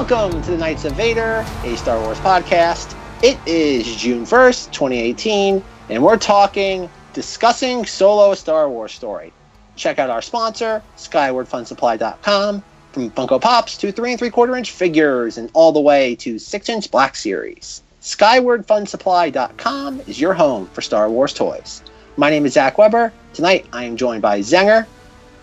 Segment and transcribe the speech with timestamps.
[0.00, 2.96] Welcome to the Knights of Vader, a Star Wars podcast.
[3.22, 9.30] It is June 1st, 2018, and we're talking discussing Solo a Star Wars story.
[9.76, 12.62] Check out our sponsor, SkywardFunSupply.com,
[12.92, 16.38] from Funko Pops to 3 and 3 quarter inch figures and all the way to
[16.38, 17.82] 6 inch Black Series.
[18.00, 21.82] SkywardFunSupply.com is your home for Star Wars toys.
[22.16, 23.12] My name is Zack Weber.
[23.34, 24.86] Tonight I am joined by Zenger.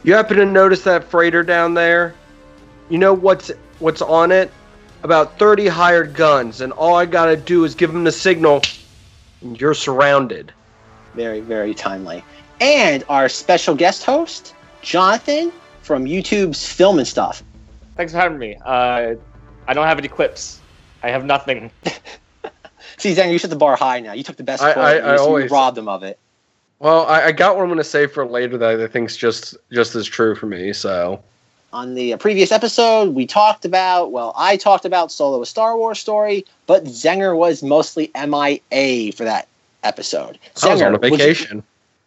[0.03, 2.15] You happen to notice that freighter down there?
[2.89, 4.51] You know what's what's on it?
[5.03, 8.61] About 30 hired guns, and all I gotta do is give them the signal,
[9.41, 10.51] and you're surrounded.
[11.13, 12.23] Very, very timely.
[12.59, 15.51] And our special guest host, Jonathan
[15.83, 17.43] from YouTube's Film and Stuff.
[17.95, 18.57] Thanks for having me.
[18.65, 19.15] Uh,
[19.67, 20.59] I don't have any quips.
[21.03, 21.71] I have nothing.
[22.97, 24.13] See, Zenger, you set the bar high now.
[24.13, 24.85] You took the best I- quote.
[24.85, 26.17] I- and I you, you always- robbed them of it.
[26.79, 29.95] Well, I, I got what I'm gonna say for later that I think's just just
[29.95, 30.73] as true for me.
[30.73, 31.23] So
[31.73, 35.99] On the previous episode, we talked about, well, I talked about Solo, a Star Wars
[35.99, 39.47] story, but Zenger was mostly MIA for that
[39.83, 40.39] episode.
[40.63, 41.63] I was Zenger, on a would you- vacation.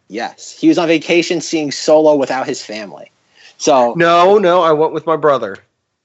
[0.09, 3.11] yes, he was on vacation seeing Solo without his family.
[3.59, 5.57] So, No, no, I went with my brother.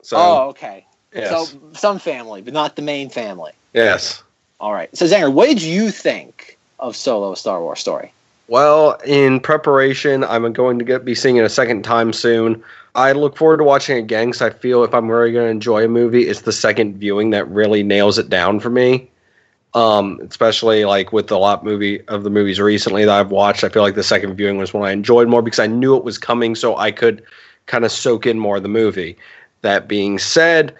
[0.02, 0.84] So oh, okay.
[1.14, 3.52] yes, So, some family, but not the main family.
[3.72, 4.22] yes.
[4.60, 4.94] All right.
[4.96, 8.12] So, Zenger, what did you think of Solo, a Star Wars story?
[8.48, 12.62] Well, in preparation, I'm going to get be seeing it a second time soon.
[12.96, 15.50] I look forward to watching it again because I feel if I'm really going to
[15.50, 19.10] enjoy a movie, it's the second viewing that really nails it down for me.
[19.74, 23.68] Um, especially like with the lot movie of the movies recently that I've watched, I
[23.68, 26.16] feel like the second viewing was when I enjoyed more because I knew it was
[26.16, 27.22] coming, so I could
[27.66, 29.18] kind of soak in more of the movie.
[29.60, 30.74] That being said,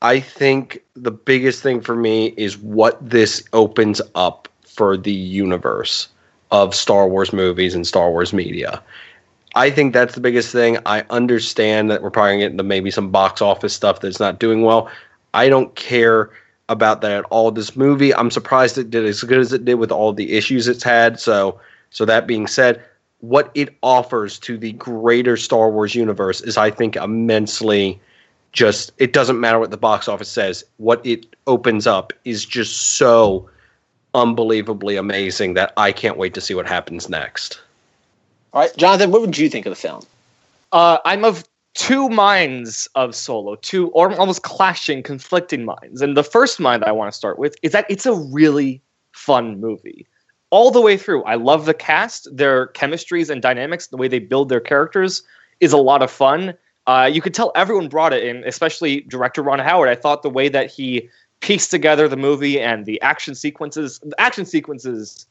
[0.00, 6.06] I think the biggest thing for me is what this opens up for the universe
[6.52, 8.80] of Star Wars movies and Star Wars media.
[9.54, 10.78] I think that's the biggest thing.
[10.84, 14.62] I understand that we're probably getting into maybe some box office stuff that's not doing
[14.62, 14.90] well.
[15.34, 16.30] I don't care
[16.68, 17.50] about that at all.
[17.50, 20.68] This movie, I'm surprised it did as good as it did with all the issues
[20.68, 21.18] it's had.
[21.18, 21.60] So,
[21.90, 22.82] so that being said,
[23.20, 28.00] what it offers to the greater Star Wars universe is, I think, immensely.
[28.52, 30.64] Just it doesn't matter what the box office says.
[30.78, 33.48] What it opens up is just so
[34.14, 37.60] unbelievably amazing that I can't wait to see what happens next.
[38.52, 40.02] All right, Jonathan, what would you think of the film?
[40.72, 41.44] Uh, I'm of
[41.74, 46.00] two minds of Solo, two or almost clashing, conflicting minds.
[46.00, 48.82] And the first mind I want to start with is that it's a really
[49.12, 50.06] fun movie.
[50.50, 54.18] All the way through, I love the cast, their chemistries and dynamics, the way they
[54.18, 55.22] build their characters
[55.60, 56.54] is a lot of fun.
[56.86, 59.90] Uh, you could tell everyone brought it in, especially director Ron Howard.
[59.90, 61.10] I thought the way that he
[61.40, 65.26] pieced together the movie and the action sequences, the action sequences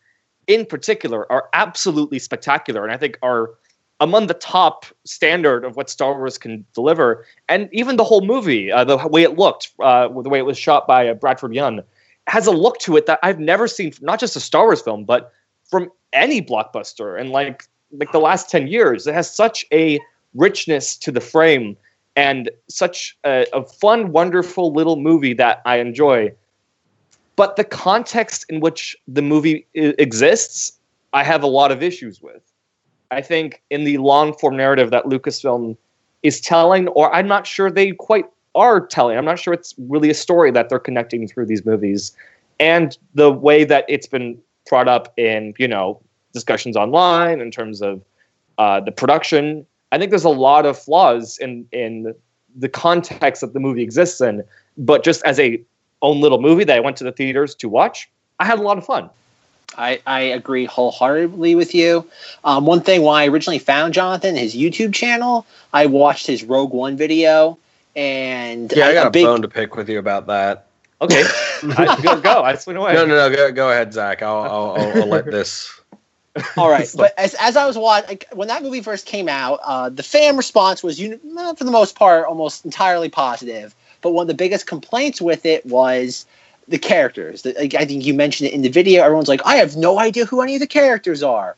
[0.47, 3.51] in particular, are absolutely spectacular, and I think are
[3.99, 7.25] among the top standard of what Star Wars can deliver.
[7.49, 10.57] And even the whole movie, uh, the way it looked, uh, the way it was
[10.57, 11.81] shot by uh, Bradford Young,
[12.27, 15.03] has a look to it that I've never seen, not just a Star Wars film,
[15.03, 15.31] but
[15.69, 17.19] from any blockbuster.
[17.19, 19.99] And like like the last ten years, it has such a
[20.33, 21.77] richness to the frame
[22.15, 26.31] and such a, a fun, wonderful little movie that I enjoy.
[27.37, 30.73] But the context in which the movie exists,
[31.13, 32.41] I have a lot of issues with.
[33.11, 35.77] I think in the long form narrative that Lucasfilm
[36.23, 39.17] is telling, or I'm not sure they quite are telling.
[39.17, 42.11] I'm not sure it's really a story that they're connecting through these movies,
[42.59, 44.37] and the way that it's been
[44.67, 46.01] brought up in you know
[46.33, 48.03] discussions online in terms of
[48.57, 49.65] uh, the production.
[49.91, 52.13] I think there's a lot of flaws in in
[52.57, 54.43] the context that the movie exists in.
[54.75, 55.63] But just as a
[56.01, 58.09] own little movie that I went to the theaters to watch,
[58.39, 59.09] I had a lot of fun.
[59.77, 62.07] I, I agree wholeheartedly with you.
[62.43, 66.73] Um, one thing, when I originally found Jonathan, his YouTube channel, I watched his Rogue
[66.73, 67.57] One video,
[67.95, 70.67] and Yeah, I got a, big, bone to pick with you about that.
[71.01, 71.23] Okay,
[71.63, 72.41] I, go, go.
[72.41, 72.93] I swing away.
[72.93, 73.35] No, no, no.
[73.35, 74.23] Go, go ahead, Zack.
[74.23, 75.71] I'll, I'll, I'll, I'll let this.
[76.57, 79.89] All right, but as, as I was watching, when that movie first came out, uh,
[79.89, 83.75] the fan response was, uni- eh, for the most part, almost entirely positive.
[84.07, 86.25] But one of the biggest complaints with it was
[86.65, 87.45] the characters.
[87.45, 89.03] I think you mentioned it in the video.
[89.03, 91.57] Everyone's like, I have no idea who any of the characters are.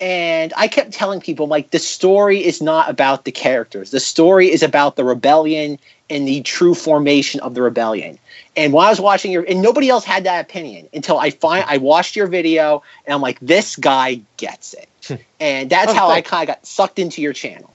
[0.00, 3.90] And I kept telling people, like, the story is not about the characters.
[3.90, 5.76] The story is about the rebellion
[6.08, 8.16] and the true formation of the rebellion.
[8.56, 11.64] And while I was watching your, and nobody else had that opinion until I find
[11.66, 15.14] I watched your video, and I'm like, this guy gets it, hmm.
[15.40, 17.74] and that's Oh, how I kind of got sucked into your channel.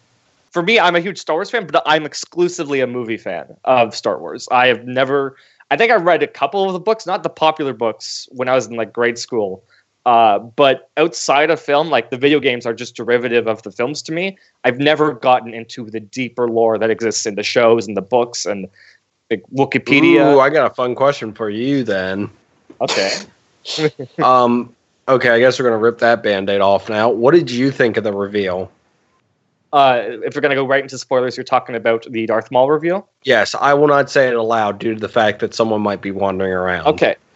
[0.54, 3.96] For me, I'm a huge Star Wars fan, but I'm exclusively a movie fan of
[3.96, 4.48] Star Wars.
[4.52, 5.36] I have never.
[5.72, 8.54] I think I read a couple of the books, not the popular books, when I
[8.54, 9.64] was in like grade school.
[10.06, 14.02] Uh, but outside of film, like the video games are just derivative of the films
[14.04, 14.38] to me.
[14.64, 18.46] I've never gotten into the deeper lore that exists in the shows and the books
[18.46, 18.68] and
[19.32, 20.36] like Wikipedia.
[20.36, 22.30] Ooh, I got a fun question for you then.
[22.80, 23.12] Okay.
[24.24, 24.76] um.
[25.06, 27.10] Okay, I guess we're gonna rip that band-aid off now.
[27.10, 28.72] What did you think of the reveal?
[29.74, 33.10] Uh, if we're gonna go right into spoilers, you're talking about the Darth Maul reveal.
[33.24, 36.12] Yes, I will not say it aloud due to the fact that someone might be
[36.12, 36.86] wandering around.
[36.86, 37.16] Okay.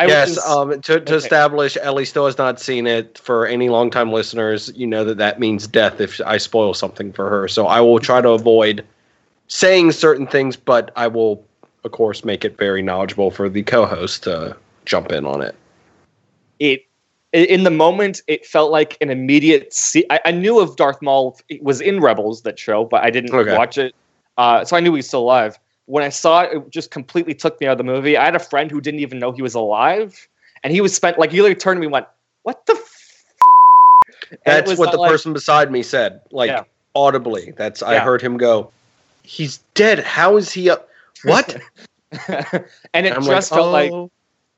[0.00, 1.14] I yes, was, um, to, to okay.
[1.16, 3.18] establish, Ellie still has not seen it.
[3.18, 7.28] For any longtime listeners, you know that that means death if I spoil something for
[7.28, 7.46] her.
[7.48, 8.86] So I will try to avoid
[9.48, 11.44] saying certain things, but I will,
[11.84, 15.56] of course, make it very knowledgeable for the co-host to jump in on it.
[16.60, 16.87] It
[17.32, 19.74] in the moment it felt like an immediate.
[20.10, 23.34] I, I knew of Darth Maul it was in Rebels that show, but I didn't
[23.34, 23.56] okay.
[23.56, 23.94] watch it,
[24.36, 25.58] uh, so I knew he was still alive.
[25.86, 28.16] When I saw it, it just completely took me out of the movie.
[28.16, 30.28] I had a friend who didn't even know he was alive,
[30.62, 32.06] and he was spent like he literally turned to me and went,
[32.42, 33.24] "What the." F-?
[34.44, 36.64] That's what the like, person beside me said, like yeah.
[36.94, 37.52] audibly.
[37.56, 37.88] That's yeah.
[37.88, 38.70] I heard him go
[39.28, 40.00] he's dead.
[40.00, 40.88] How is he up?
[41.22, 41.60] What?
[42.94, 44.02] and it just like, felt oh.
[44.02, 44.10] like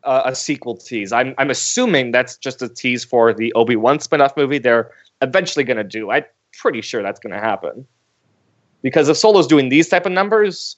[0.04, 1.12] uh, a sequel tease.
[1.12, 4.90] I'm I'm assuming that's just a tease for the Obi Wan spinoff movie they're
[5.22, 6.10] eventually going to do.
[6.10, 7.86] I'm pretty sure that's going to happen
[8.82, 10.76] because if Solo's doing these type of numbers,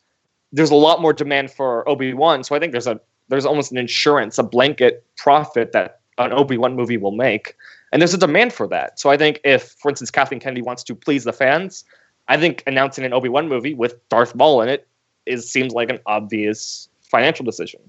[0.53, 2.45] there's a lot more demand for Obi Wan.
[2.45, 6.59] So I think there's a there's almost an insurance, a blanket profit that an Obi
[6.59, 7.57] Wan movie will make,
[7.93, 8.99] and there's a demand for that.
[8.99, 11.85] So I think if, for instance, Kathleen Kennedy wants to please the fans,
[12.29, 14.87] I think announcing an Obi Wan movie with Darth Maul in it
[15.25, 17.81] is seems like an obvious financial decision,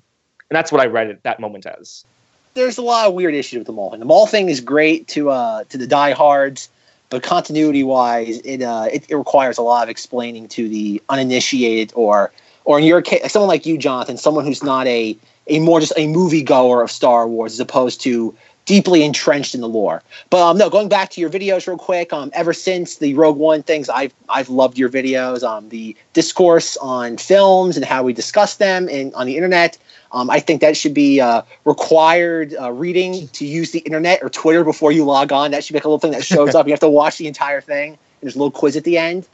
[0.54, 2.06] and that's what I read at that moment as.
[2.54, 4.00] There's a lot of weird issues with the Maul thing.
[4.00, 6.70] The Maul thing is great to uh, to the diehards,
[7.10, 11.92] but continuity wise, it, uh, it it requires a lot of explaining to the uninitiated
[11.96, 12.32] or
[12.66, 15.18] or in your case, someone like you, Jonathan, someone who's not a
[15.48, 18.36] a more just a movie goer of Star Wars as opposed to
[18.66, 20.02] deeply entrenched in the lore.
[20.30, 22.14] But um, no, going back to your videos real quick.
[22.14, 25.44] Um, ever since the Rogue One things, I've I've loved your videos.
[25.44, 29.78] Um, the discourse on films and how we discuss them in, on the internet.
[30.14, 34.30] Um, I think that should be uh, required uh, reading to use the internet or
[34.30, 35.52] Twitter before you log on.
[35.52, 36.68] That should be like a little thing that shows up.
[36.68, 37.90] You have to watch the entire thing.
[37.94, 39.28] And there's a little quiz at the end.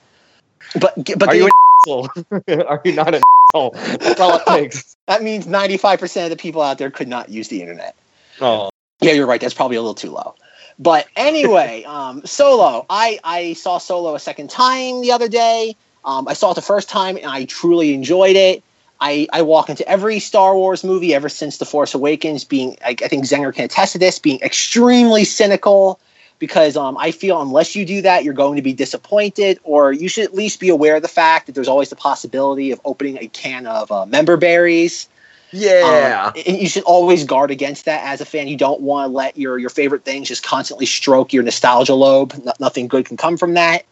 [0.79, 1.51] But but are you an
[1.85, 2.09] asshole?
[2.67, 3.21] are you not an
[3.53, 3.71] asshole?
[3.71, 4.95] That's all it takes.
[5.09, 7.95] That means 95% of the people out there could not use the internet.
[8.39, 8.69] Oh.
[9.01, 9.41] Yeah, you're right.
[9.41, 10.35] That's probably a little too low.
[10.77, 12.85] But anyway, um, Solo.
[12.91, 15.75] I I saw Solo a second time the other day.
[16.05, 18.63] Um, I saw it the first time and I truly enjoyed it.
[19.01, 22.89] I, I walk into every Star Wars movie ever since The Force Awakens, being I,
[22.89, 25.99] I think Zenger can attest to this, being extremely cynical
[26.37, 30.07] because um, I feel unless you do that, you're going to be disappointed, or you
[30.07, 33.17] should at least be aware of the fact that there's always the possibility of opening
[33.17, 35.09] a can of uh, member berries
[35.51, 36.31] yeah.
[36.35, 38.47] Um, you should always guard against that as a fan.
[38.47, 42.33] You don't want to let your your favorite things just constantly stroke your nostalgia lobe.
[42.43, 43.85] No, nothing good can come from that.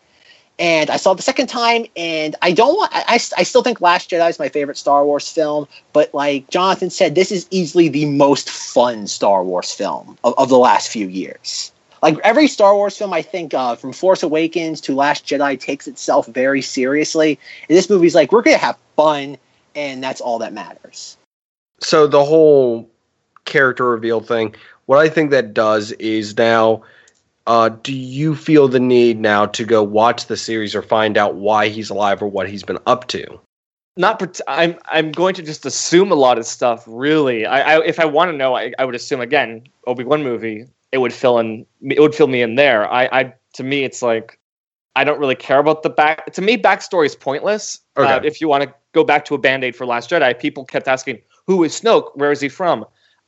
[0.60, 2.92] And I saw the second time, and I don't want.
[2.94, 6.90] I, I still think Last Jedi is my favorite Star Wars film, but like Jonathan
[6.90, 11.08] said, this is easily the most fun Star Wars film of, of the last few
[11.08, 11.72] years.
[12.02, 15.88] Like every Star Wars film, I think uh, from Force Awakens to Last Jedi takes
[15.88, 17.40] itself very seriously.
[17.70, 19.38] And this movie's like we're gonna have fun,
[19.76, 21.18] and that's all that matters
[21.80, 22.90] so the whole
[23.46, 24.56] character reveal thing,
[24.86, 26.84] what I think that does is now,
[27.48, 31.36] uh, do you feel the need now to go watch the series or find out
[31.36, 33.40] why he's alive or what he's been up to?
[33.96, 34.78] Not, I'm.
[34.86, 36.84] I'm going to just assume a lot of stuff.
[36.86, 40.22] Really, I, I if I want to know, I, I would assume again Obi Wan
[40.22, 40.68] movie.
[40.92, 41.66] It would fill in.
[41.82, 42.88] It would fill me in there.
[42.92, 44.40] I, I to me, it's like
[44.96, 46.34] I don't really care about the back.
[46.34, 47.80] To me, backstory is pointless.
[47.98, 48.12] Okay.
[48.12, 50.66] Uh, if you want to go back to a band aid for Last Jedi, people
[50.66, 52.16] kept asking, who is Snoke?
[52.16, 52.86] Where is he from?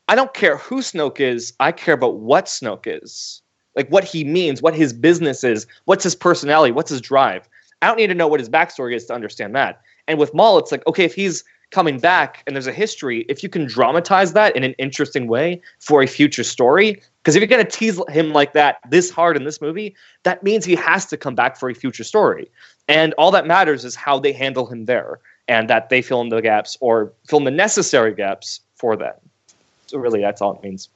[0.08, 1.54] I don't care who Snoke is.
[1.60, 3.44] I care about what Snoke is.
[3.76, 7.48] Like what he means, what his business is, what's his personality, what's his drive.
[7.82, 9.82] I don't need to know what his backstory is to understand that.
[10.08, 13.44] And with Maul, it's like, okay, if he's coming back and there's a history, if
[13.44, 17.48] you can dramatize that in an interesting way for a future story, because if you're
[17.48, 21.06] going to tease him like that this hard in this movie, that means he has
[21.06, 22.50] to come back for a future story.
[22.88, 26.30] And all that matters is how they handle him there and that they fill in
[26.30, 29.22] the gaps or fill in the necessary gaps for that.
[29.88, 30.90] So really, that's all it means.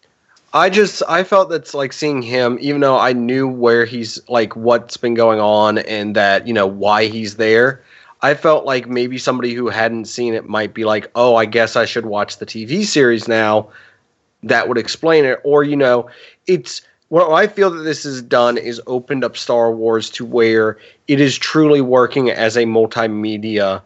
[0.56, 4.56] I just I felt that's like seeing him, even though I knew where he's like
[4.56, 7.82] what's been going on and that you know why he's there.
[8.22, 11.76] I felt like maybe somebody who hadn't seen it might be like, oh, I guess
[11.76, 13.68] I should watch the TV series now.
[14.44, 16.08] That would explain it, or you know,
[16.46, 20.78] it's what I feel that this has done is opened up Star Wars to where
[21.08, 23.82] it is truly working as a multimedia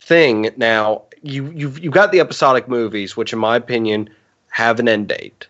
[0.00, 1.02] thing now.
[1.22, 4.08] You you've you've got the episodic movies, which in my opinion
[4.48, 5.48] have an end date.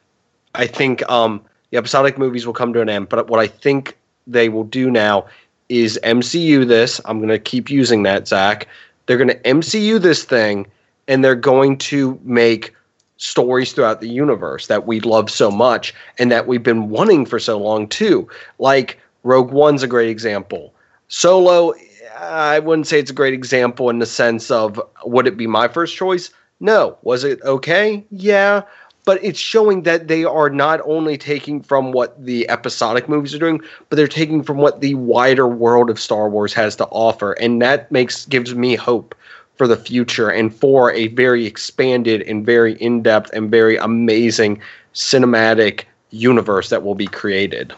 [0.54, 3.96] I think um, the episodic movies will come to an end, but what I think
[4.26, 5.26] they will do now
[5.68, 7.00] is MCU this.
[7.04, 8.68] I'm going to keep using that, Zack.
[9.06, 10.66] They're going to MCU this thing,
[11.08, 12.74] and they're going to make
[13.16, 17.38] stories throughout the universe that we love so much and that we've been wanting for
[17.38, 18.28] so long too.
[18.58, 20.74] Like Rogue One's a great example.
[21.06, 21.72] Solo,
[22.18, 25.68] I wouldn't say it's a great example in the sense of would it be my
[25.68, 26.30] first choice?
[26.58, 26.98] No.
[27.02, 28.04] Was it okay?
[28.10, 28.62] Yeah.
[29.04, 33.38] But it's showing that they are not only taking from what the episodic movies are
[33.38, 37.32] doing, but they're taking from what the wider world of Star Wars has to offer.
[37.32, 39.14] And that makes gives me hope
[39.56, 44.60] for the future and for a very expanded and very in-depth and very amazing
[44.94, 47.74] cinematic universe that will be created.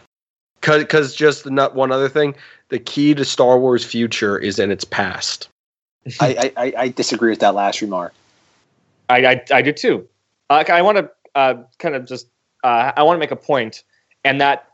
[0.61, 2.35] Because just not one other thing,
[2.69, 5.49] the key to Star Wars' future is in its past.
[6.19, 8.13] I, I, I disagree with that last remark.
[9.09, 10.07] I, I, I do too.
[10.49, 12.27] Uh, I want to uh, kind of just
[12.63, 13.83] uh, I want to make a point,
[14.23, 14.67] and that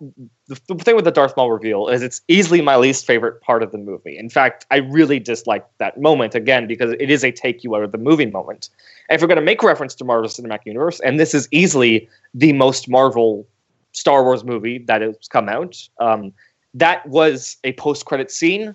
[0.48, 3.64] the, the, thing with the Darth Maul reveal is it's easily my least favorite part
[3.64, 4.18] of the movie.
[4.18, 7.84] In fact, I really dislike that moment again because it is a take you out
[7.84, 8.70] of the movie moment.
[9.10, 12.08] And if we're going to make reference to Marvel Cinematic Universe, and this is easily
[12.34, 13.46] the most Marvel
[13.92, 16.32] Star Wars movie that has come out, um,
[16.74, 18.74] that was a post credit scene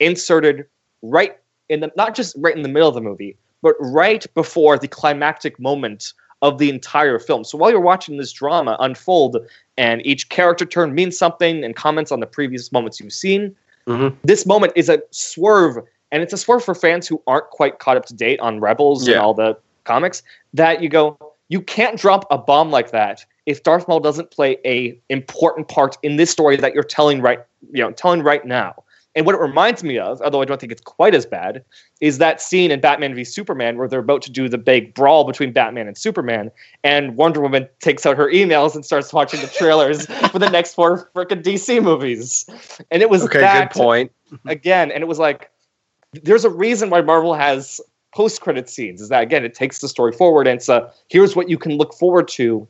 [0.00, 0.66] inserted
[1.02, 1.38] right
[1.68, 4.88] in the not just right in the middle of the movie, but right before the
[4.88, 6.12] climactic moment
[6.46, 7.42] of the entire film.
[7.42, 9.36] So while you're watching this drama unfold
[9.76, 13.54] and each character turn means something and comments on the previous moments you've seen,
[13.88, 14.16] mm-hmm.
[14.22, 15.78] this moment is a swerve.
[16.12, 19.08] And it's a swerve for fans who aren't quite caught up to date on Rebels
[19.08, 19.14] yeah.
[19.14, 20.22] and all the comics
[20.54, 24.58] that you go, you can't drop a bomb like that if Darth Maul doesn't play
[24.64, 27.40] a important part in this story that you're telling right,
[27.72, 28.84] you know, telling right now.
[29.16, 31.64] And what it reminds me of, although I don't think it's quite as bad,
[32.02, 35.24] is that scene in Batman v Superman where they're about to do the big brawl
[35.24, 36.50] between Batman and Superman,
[36.84, 40.74] and Wonder Woman takes out her emails and starts watching the trailers for the next
[40.74, 42.46] four freaking DC movies.
[42.90, 43.40] And it was okay.
[43.40, 44.12] That, good point.
[44.46, 45.50] again, and it was like,
[46.22, 47.80] there's a reason why Marvel has
[48.14, 49.00] post-credit scenes.
[49.00, 51.94] Is that again, it takes the story forward, and so here's what you can look
[51.94, 52.68] forward to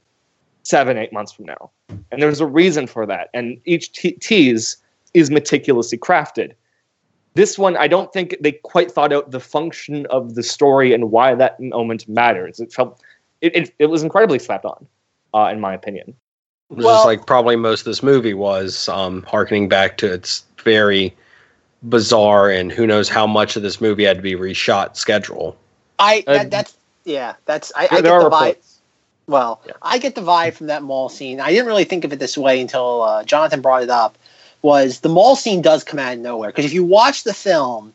[0.63, 1.71] seven, eight months from now.
[1.89, 4.77] And there's a reason for that, and each te- tease
[5.17, 6.53] is meticulously crafted.
[7.35, 11.11] This one, I don't think they quite thought out the function of the story and
[11.11, 12.61] why that moment matters.
[12.61, 13.01] It felt
[13.41, 14.87] it, it, it was incredibly slapped on,
[15.33, 16.15] uh, in my opinion.
[16.71, 20.13] It was well, just like probably most of this movie was, um, harkening back to
[20.13, 21.17] its very
[21.89, 25.57] bizarre and who knows how much of this movie had to be reshot schedule.
[25.99, 28.57] I that, that's yeah, that's I, I get the vibe.
[29.29, 29.73] Well, yeah.
[29.83, 31.41] I get the vibe from that Maul scene.
[31.41, 34.19] I didn't really think of it this way until uh, Jonathan brought it up
[34.63, 37.93] was the Maul scene does come out of nowhere because if you watch the film,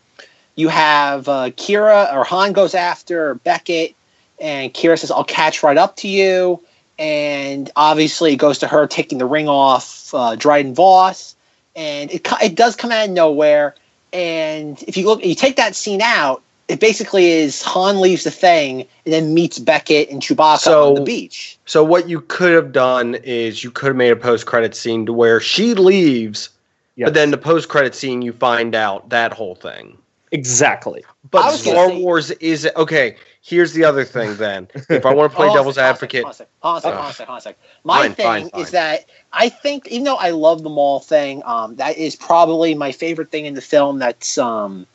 [0.55, 3.95] you have uh, Qi'ra or Han goes after Beckett,
[4.39, 6.61] and Qi'ra says, "I'll catch right up to you."
[6.99, 11.35] And obviously, it goes to her taking the ring off uh, Dryden Voss,
[11.75, 13.75] and it it does come out of nowhere.
[14.13, 18.31] And if you look, you take that scene out, it basically is Han leaves the
[18.31, 21.57] thing and then meets Beckett and Chewbacca so, on the beach.
[21.65, 25.05] So what you could have done is you could have made a post credit scene
[25.05, 26.49] to where she leaves
[26.95, 27.07] Yes.
[27.07, 29.97] But then the post credit scene, you find out that whole thing.
[30.31, 31.03] Exactly.
[31.29, 33.15] But Star say, Wars is okay.
[33.41, 34.35] Here's the other thing.
[34.37, 37.37] Then, if I want to play oh, devil's advocate, hold on a second, hold on
[37.37, 38.61] a second, My fine, thing fine, fine.
[38.61, 42.75] is that I think, even though I love the Maul thing, um, that is probably
[42.75, 43.99] my favorite thing in the film.
[43.99, 44.85] That's um,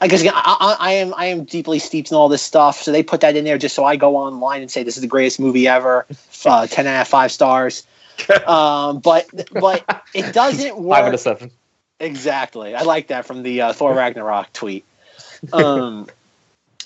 [0.00, 2.92] I guess again, I, I, am I am deeply steeped in all this stuff, so
[2.92, 5.08] they put that in there just so I go online and say this is the
[5.08, 6.06] greatest movie ever,
[6.44, 7.86] uh, ten out of five stars.
[8.46, 10.96] um, but but it doesn't work.
[10.98, 11.50] Five out of seven.
[12.00, 12.74] Exactly.
[12.74, 14.84] I like that from the uh, Thor Ragnarok tweet.
[15.52, 16.08] Um,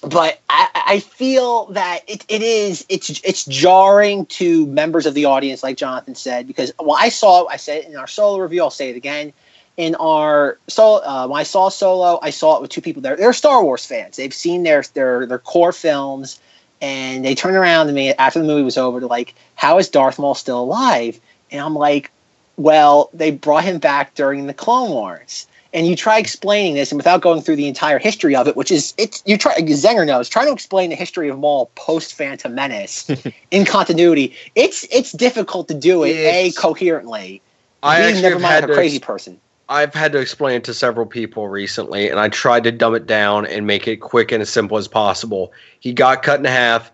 [0.03, 5.25] but I, I feel that it, it is it's it's jarring to members of the
[5.27, 8.71] audience, like Jonathan said, because well, I saw I said in our solo review, I'll
[8.71, 9.33] say it again.
[9.81, 13.17] In our so uh, when I saw Solo, I saw it with two people there.
[13.17, 14.19] They're Star Wars fans.
[14.19, 16.39] They've seen their their their core films
[16.83, 19.89] and they turned around to me after the movie was over to like, how is
[19.89, 21.19] Darth Maul still alive?
[21.51, 22.11] And I'm like,
[22.59, 25.47] well, they brought him back during the Clone Wars.
[25.73, 28.71] And you try explaining this, and without going through the entire history of it, which
[28.71, 32.55] is it's you try Zenger knows trying to explain the history of Maul post Phantom
[32.55, 33.09] Menace
[33.51, 34.37] in continuity.
[34.57, 37.41] It's it's difficult to do it it's, a coherently.
[37.83, 39.41] I actually never mind a crazy person.
[39.71, 43.07] I've had to explain it to several people recently, and I tried to dumb it
[43.07, 45.53] down and make it quick and as simple as possible.
[45.79, 46.91] He got cut in half.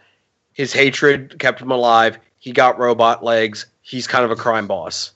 [0.53, 2.19] His hatred kept him alive.
[2.39, 3.65] He got robot legs.
[3.81, 5.13] He's kind of a crime boss.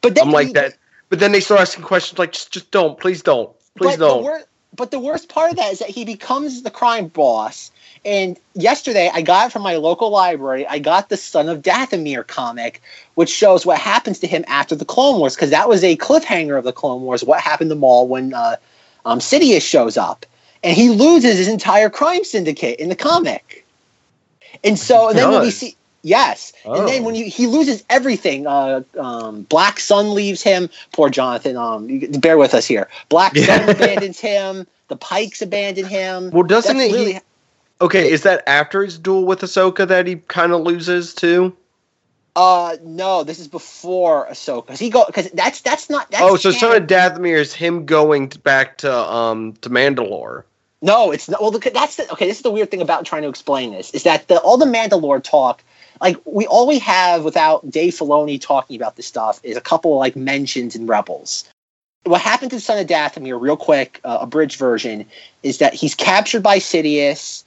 [0.00, 0.78] But then I'm like he, that.
[1.10, 4.22] But then they start asking questions like, just, just don't, please don't, please don't.
[4.22, 7.70] The wor- but the worst part of that is that he becomes the crime boss,
[8.08, 10.66] and yesterday, I got it from my local library.
[10.66, 12.80] I got the Son of Dathomir comic,
[13.14, 16.58] which shows what happens to him after the Clone Wars, because that was a cliffhanger
[16.58, 17.22] of the Clone Wars.
[17.22, 18.56] What happened to Maul when uh,
[19.04, 20.26] um, Sidious shows up?
[20.62, 23.64] and he loses his entire crime syndicate in the comic.
[24.64, 26.80] And so and then when we see yes, oh.
[26.80, 30.68] and then when you, he loses everything, uh, um, Black Sun leaves him.
[30.92, 31.56] Poor Jonathan.
[31.56, 32.88] Um, bear with us here.
[33.08, 34.66] Black Sun abandons him.
[34.88, 36.30] The Pikes abandon him.
[36.30, 36.96] Well, doesn't That's it?
[36.96, 37.20] Really, he,
[37.80, 41.56] okay, is that after his duel with Ahsoka that he kind of loses too?
[42.36, 44.68] Uh, no, this is before Ahsoka.
[44.68, 46.10] Cause he go because that's that's not.
[46.10, 50.44] That's oh, so Son of Dathomir is him going back to um to Mandalore.
[50.80, 51.40] No, it's not.
[51.40, 52.28] Well, that's the, okay.
[52.28, 54.66] This is the weird thing about trying to explain this is that the all the
[54.66, 55.64] Mandalore talk,
[56.00, 59.94] like we all we have without Dave Filoni talking about this stuff is a couple
[59.94, 61.44] of like mentions in Rebels.
[62.04, 65.04] What happened to Son of Dathomir, real quick, uh, bridge version,
[65.42, 67.42] is that he's captured by Sidious.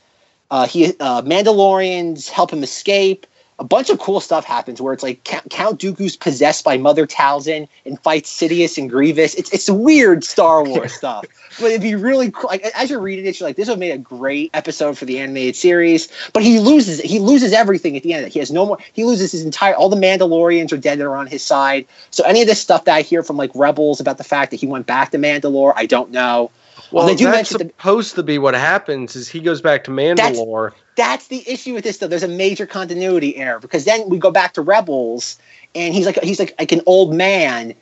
[0.52, 3.26] Uh, he uh, Mandalorians help him escape
[3.62, 7.68] a bunch of cool stuff happens where it's like Count Dooku's possessed by Mother Talzin
[7.86, 9.36] and fights Sidious and Grievous.
[9.36, 11.26] It's it's weird Star Wars stuff,
[11.60, 12.50] but it'd be really cool.
[12.50, 15.20] Like as you're reading it, you're like, this would make a great episode for the
[15.20, 16.08] animated series.
[16.34, 18.28] But he loses he loses everything at the end.
[18.30, 18.80] He has no more.
[18.94, 19.76] He loses his entire.
[19.76, 21.86] All the Mandalorians are dead that are on his side.
[22.10, 24.58] So any of this stuff that I hear from like Rebels about the fact that
[24.60, 26.50] he went back to Mandalore, I don't know.
[26.92, 29.16] Well, that's supposed the, to be what happens.
[29.16, 30.72] Is he goes back to Mandalore?
[30.72, 32.08] That's, that's the issue with this though.
[32.08, 35.40] There's a major continuity error because then we go back to Rebels,
[35.74, 37.74] and he's like he's like like an old man,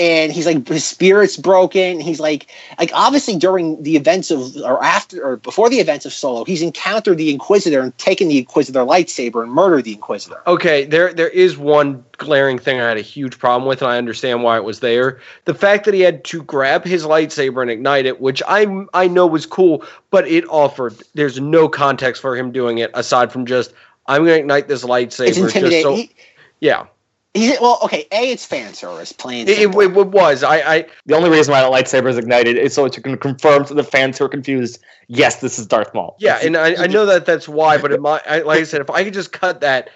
[0.00, 2.00] and he's like his spirit's broken.
[2.00, 2.46] He's like
[2.78, 6.62] like obviously during the events of or after or before the events of Solo, he's
[6.62, 10.40] encountered the Inquisitor and taken the Inquisitor lightsaber and murdered the Inquisitor.
[10.46, 13.98] Okay, there there is one glaring thing I had a huge problem with, and I
[13.98, 15.20] understand why it was there.
[15.44, 19.06] The fact that he had to grab his lightsaber and ignite it, which I I
[19.06, 23.44] know was cool, but it offered there's no context for him doing it aside from
[23.44, 23.74] just
[24.06, 25.28] I'm going to ignite this lightsaber.
[25.28, 26.08] It's intimidating.
[26.08, 26.14] So,
[26.60, 26.86] yeah.
[27.34, 28.08] He's, well, okay.
[28.10, 29.12] A, it's fan service.
[29.12, 29.48] Plain.
[29.48, 30.42] It, it, it, was.
[30.42, 30.86] I, I.
[31.06, 33.84] The only reason why the lightsaber is ignited is so it can confirm to the
[33.84, 34.80] fans who are confused.
[35.06, 36.16] Yes, this is Darth Maul.
[36.18, 37.78] Yeah, and I, I know that that's why.
[37.78, 39.90] But in my, I, like I said, if I could just cut that,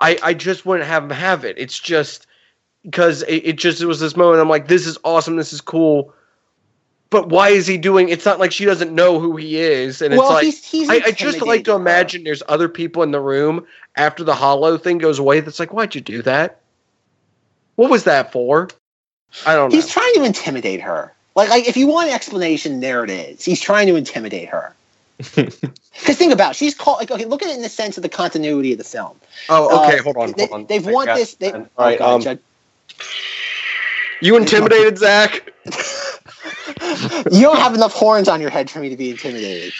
[0.00, 1.56] I, I just wouldn't have him have it.
[1.58, 2.26] It's just
[2.82, 4.40] because it, it just it was this moment.
[4.40, 5.36] I'm like, this is awesome.
[5.36, 6.12] This is cool.
[7.10, 8.08] But why is he doing?
[8.08, 10.88] It's not like she doesn't know who he is, and well, it's like he's, he's
[10.88, 13.64] I, I, just like to imagine there's other people in the room
[13.96, 15.40] after the holo thing goes away.
[15.40, 16.59] That's like, why'd you do that?
[17.80, 18.68] What was that for?
[19.46, 19.74] I don't know.
[19.74, 21.14] He's trying to intimidate her.
[21.34, 23.42] Like, like if you want an explanation, there it is.
[23.42, 24.74] He's trying to intimidate her.
[25.98, 26.98] Because think about, it, she's called.
[26.98, 29.18] Like, okay, look at it in the sense of the continuity of the film.
[29.50, 29.98] Oh, okay.
[29.98, 30.32] Uh, hold on.
[30.32, 30.66] They, hold on.
[30.66, 31.34] They've I want this.
[31.34, 31.98] They, all right.
[32.00, 32.38] Oh, um,
[34.22, 35.52] you intimidated Zack?
[37.30, 39.72] you don't have enough horns on your head for me to be intimidated.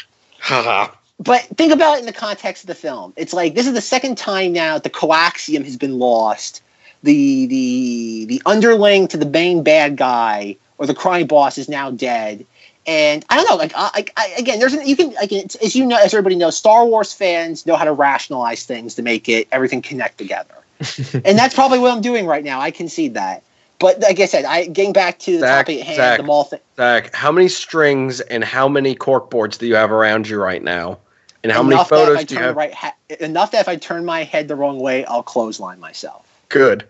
[1.18, 3.14] but think about it in the context of the film.
[3.16, 6.62] It's like this is the second time now the coaxium has been lost
[7.02, 11.90] the the the underling to the main bad guy or the crime boss is now
[11.90, 12.46] dead.
[12.86, 15.84] And I don't know, like, I, I, again, there's an, you can, like, as you
[15.84, 19.46] know, as everybody knows, Star Wars fans know how to rationalize things to make it
[19.52, 20.54] everything connect together,
[21.12, 22.60] and that's probably what I'm doing right now.
[22.60, 23.42] I concede that.
[23.78, 26.22] But like I said, I getting back to the Zack, topic at hand, Zack, the
[26.22, 26.60] Maul thing.
[26.76, 30.62] Zack, how many strings and how many cork boards do you have around you right
[30.62, 30.98] now?
[31.42, 32.56] And how enough many photos do you have?
[32.56, 36.26] Right, ha- enough that if I turn my head the wrong way, I'll clothesline myself.
[36.50, 36.84] Good.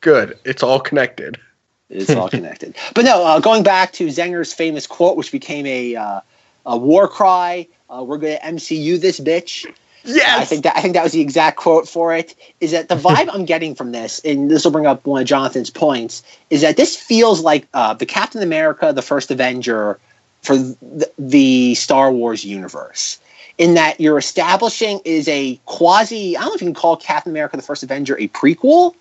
[0.00, 0.38] Good.
[0.44, 1.40] It's all connected.
[1.88, 2.76] It's all connected.
[2.94, 6.20] But no, uh, going back to Zenger's famous quote, which became a uh,
[6.66, 7.66] a war cry.
[7.88, 9.72] Uh, we're going to MCU this bitch.
[10.06, 12.34] Yes, I think that I think that was the exact quote for it.
[12.60, 14.20] Is that the vibe I'm getting from this?
[14.24, 16.22] And this will bring up one of Jonathan's points.
[16.50, 19.98] Is that this feels like uh, the Captain America, the first Avenger
[20.42, 23.18] for the, the Star Wars universe
[23.58, 27.30] in that you're establishing is a quasi, I don't know if you can call Captain
[27.30, 28.94] America the First Avenger a prequel,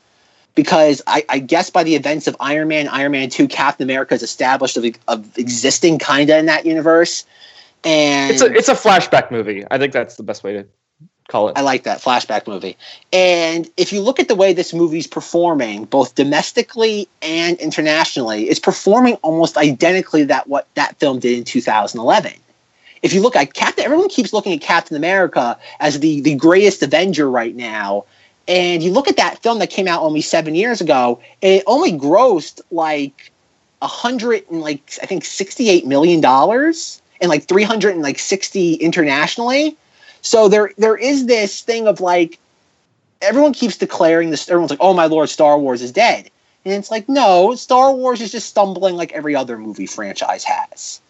[0.55, 4.13] because I, I, guess by the events of Iron Man, Iron Man 2, Captain America
[4.13, 7.25] is established of, of existing kind of in that universe.
[7.83, 9.65] And it's a, it's a flashback movie.
[9.69, 10.65] I think that's the best way to
[11.27, 11.57] call it.
[11.57, 12.77] I like that flashback movie.
[13.11, 18.59] And if you look at the way this movie's performing, both domestically and internationally, it's
[18.59, 22.33] performing almost identically that what that film did in 2011
[23.03, 26.81] if you look at Captain, everyone keeps looking at Captain America as the the greatest
[26.81, 28.05] Avenger right now,
[28.47, 31.91] and you look at that film that came out only seven years ago, it only
[31.93, 33.31] grossed like
[33.81, 38.19] a hundred and like I think sixty-eight million dollars and like three hundred and like
[38.19, 39.77] sixty internationally.
[40.21, 42.39] So there there is this thing of like
[43.21, 44.49] everyone keeps declaring this.
[44.49, 46.29] Everyone's like, "Oh my lord, Star Wars is dead,"
[46.65, 51.01] and it's like, no, Star Wars is just stumbling like every other movie franchise has.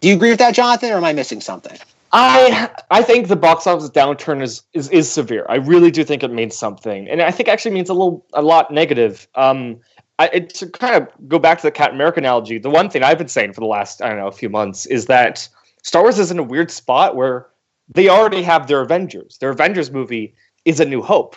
[0.00, 1.78] Do you agree with that, Jonathan, or am I missing something?
[2.18, 5.44] I I think the box office downturn is, is is severe.
[5.50, 8.40] I really do think it means something, and I think actually means a little a
[8.40, 9.28] lot negative.
[9.34, 9.80] Um,
[10.18, 13.02] I, it, to kind of go back to the Captain America analogy, the one thing
[13.02, 15.46] I've been saying for the last I don't know a few months is that
[15.82, 17.48] Star Wars is in a weird spot where
[17.86, 19.36] they already have their Avengers.
[19.36, 21.36] Their Avengers movie is A New Hope.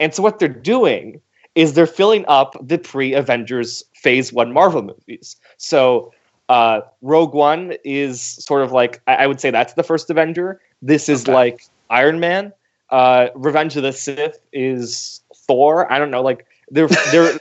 [0.00, 1.20] And so what they're doing
[1.54, 5.36] is they're filling up the pre-Avengers Phase One Marvel movies.
[5.58, 6.13] So
[6.48, 10.60] uh, Rogue One is sort of like I, I would say that's the first Avenger.
[10.82, 11.32] This is okay.
[11.32, 12.52] like Iron Man.
[12.90, 15.90] Uh, Revenge of the Sith is Thor.
[15.90, 17.38] I don't know, like they're they're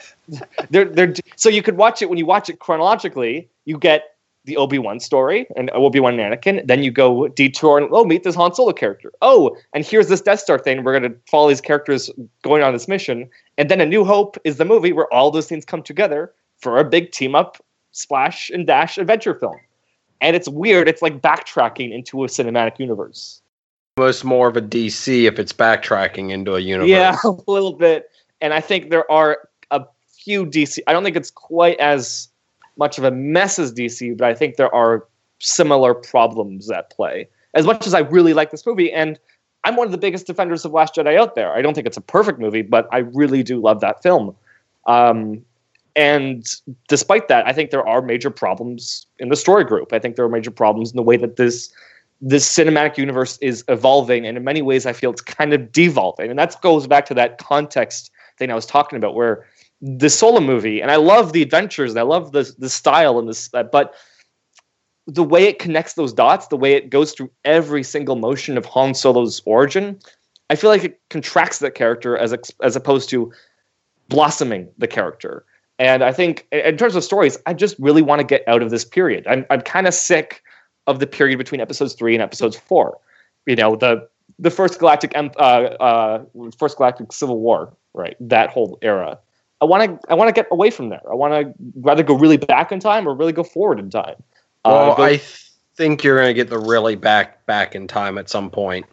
[0.70, 3.50] they're they're so you could watch it when you watch it chronologically.
[3.66, 4.14] You get
[4.46, 6.66] the Obi Wan story and Obi Wan and Anakin.
[6.68, 9.12] Then you go detour and oh, meet this Han Solo character.
[9.22, 10.84] Oh, and here's this Death Star thing.
[10.84, 12.10] We're going to follow these characters
[12.42, 13.30] going on this mission.
[13.58, 16.78] And then A New Hope is the movie where all those things come together for
[16.78, 17.64] a big team up
[17.94, 19.58] splash and dash adventure film.
[20.20, 20.90] And it's weird.
[20.90, 23.42] It's like backtracking into a cinematic universe.
[23.98, 26.90] Most more of a DC if it's backtracking into a universe.
[26.90, 28.10] Yeah, a little bit.
[28.42, 30.80] And I think there are a few DC.
[30.88, 32.28] I don't think it's quite as
[32.78, 35.06] much of a mess as DC, but I think there are
[35.40, 37.30] similar problems at play.
[37.54, 39.20] As much as I really like this movie, and
[39.64, 41.54] I'm one of the biggest defenders of Last Jedi out there.
[41.54, 44.36] I don't think it's a perfect movie, but I really do love that film.
[44.88, 45.46] Um,
[45.96, 46.46] and
[46.88, 49.94] despite that, I think there are major problems in the story group.
[49.94, 51.72] I think there are major problems in the way that this
[52.26, 56.30] this cinematic universe is evolving, and in many ways, I feel it's kind of devolving.
[56.30, 59.46] And that goes back to that context thing I was talking about, where
[59.82, 63.28] the solo movie, and I love the adventures, and I love the the style and
[63.28, 63.94] this, but
[65.06, 68.66] the way it connects those dots, the way it goes through every single motion of
[68.66, 70.00] Han Solo's origin,
[70.50, 73.32] I feel like it contracts that character as as opposed to
[74.08, 75.46] blossoming the character.
[75.84, 78.70] And I think in terms of stories, I just really want to get out of
[78.70, 79.28] this period.
[79.28, 80.42] I'm I'm kind of sick
[80.88, 82.98] of the period between episodes three and episodes four.
[83.46, 84.08] You know, the
[84.40, 86.24] the first galactic uh, uh,
[86.58, 88.16] first galactic civil war, right?
[88.22, 89.20] That whole era.
[89.60, 91.02] I want to I want to get away from there.
[91.12, 94.16] I want to rather go really back in time or really go forward in time.
[94.64, 95.22] Uh, well, uh, go, I
[95.76, 98.86] think you're going to get the really back back in time at some point.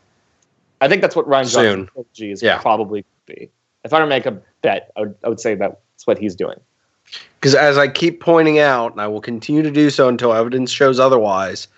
[0.81, 1.89] I think that's what Soon.
[1.95, 2.59] Johnson's is yeah.
[2.59, 3.49] probably be.
[3.85, 6.35] If I were to make a bet, I would, I would say that's what he's
[6.35, 6.59] doing.
[7.39, 10.71] Because as I keep pointing out, and I will continue to do so until evidence
[10.71, 11.69] shows otherwise,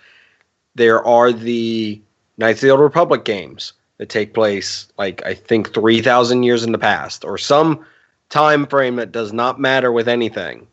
[0.75, 2.01] there are the
[2.37, 6.63] Knights of the Old Republic games that take place, like I think three thousand years
[6.63, 7.85] in the past, or some
[8.29, 10.67] time frame that does not matter with anything.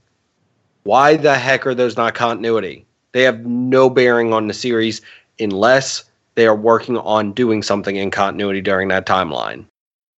[0.85, 2.87] Why the heck are those not continuity?
[3.13, 5.03] They have no bearing on the series
[5.39, 9.67] unless they are working on doing something in continuity during that timeline.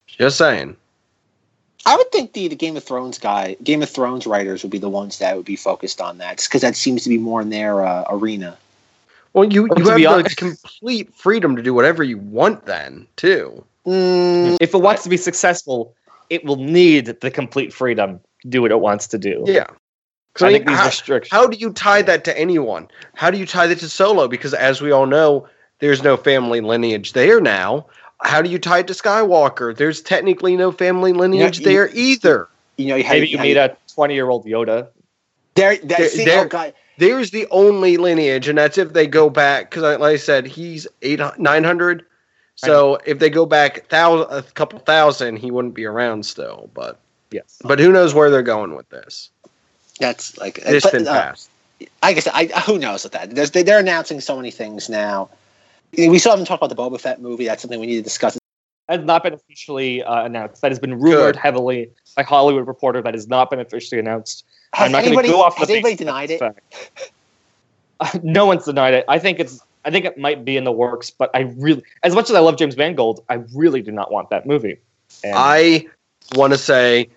[0.06, 0.78] Just saying.
[1.86, 4.78] I would think the, the Game of Thrones guy, Game of Thrones writers would be
[4.78, 7.50] the ones that would be focused on that, because that seems to be more in
[7.50, 8.58] their uh, arena.
[9.34, 13.64] Well, you, you have honest, complete freedom to do whatever you want then, too.
[13.86, 15.96] Mm, if it wants to be successful,
[16.30, 19.44] it will need the complete freedom to do what it wants to do.
[19.48, 19.68] Yeah.
[20.40, 21.32] I, I think these how, restrictions.
[21.32, 22.90] How do you tie that to anyone?
[23.16, 24.28] How do you tie that to Solo?
[24.28, 25.48] Because as we all know,
[25.80, 27.88] there's no family lineage there now.
[28.24, 29.76] How do you tie it to Skywalker?
[29.76, 32.48] There's technically no family lineage you know, there either.
[32.78, 34.88] You know, you maybe you, you meet a 20 year old Yoda.
[35.56, 39.70] There, there, see, there, oh there's the only lineage, and that's if they go back.
[39.70, 42.06] Because, like I said, he's eight nine hundred.
[42.56, 46.70] So if they go back thousand, a couple thousand, he wouldn't be around still.
[46.74, 47.00] But
[47.32, 49.30] yes, but who knows where they're going with this?
[50.00, 51.50] That's like distant but, uh, past.
[52.04, 53.34] I guess I who knows with that.
[53.34, 55.30] There's, they're announcing so many things now.
[55.98, 57.46] We still haven't talked about the Boba Fett movie.
[57.46, 58.38] That's something we need to discuss.
[58.88, 60.62] That has not been officially uh, announced.
[60.62, 61.36] That has been rumored Good.
[61.36, 63.02] heavily by Hollywood Reporter.
[63.02, 64.46] That has not been officially announced.
[64.74, 65.58] Has I'm not going to go off.
[65.58, 66.42] Has anybody denied it?
[68.24, 69.06] no one's denied it.
[69.08, 72.14] I think it's I think it might be in the works, but I really, as
[72.14, 74.78] much as I love James Mangold, I really do not want that movie.
[75.24, 75.88] And I
[76.36, 77.10] want to say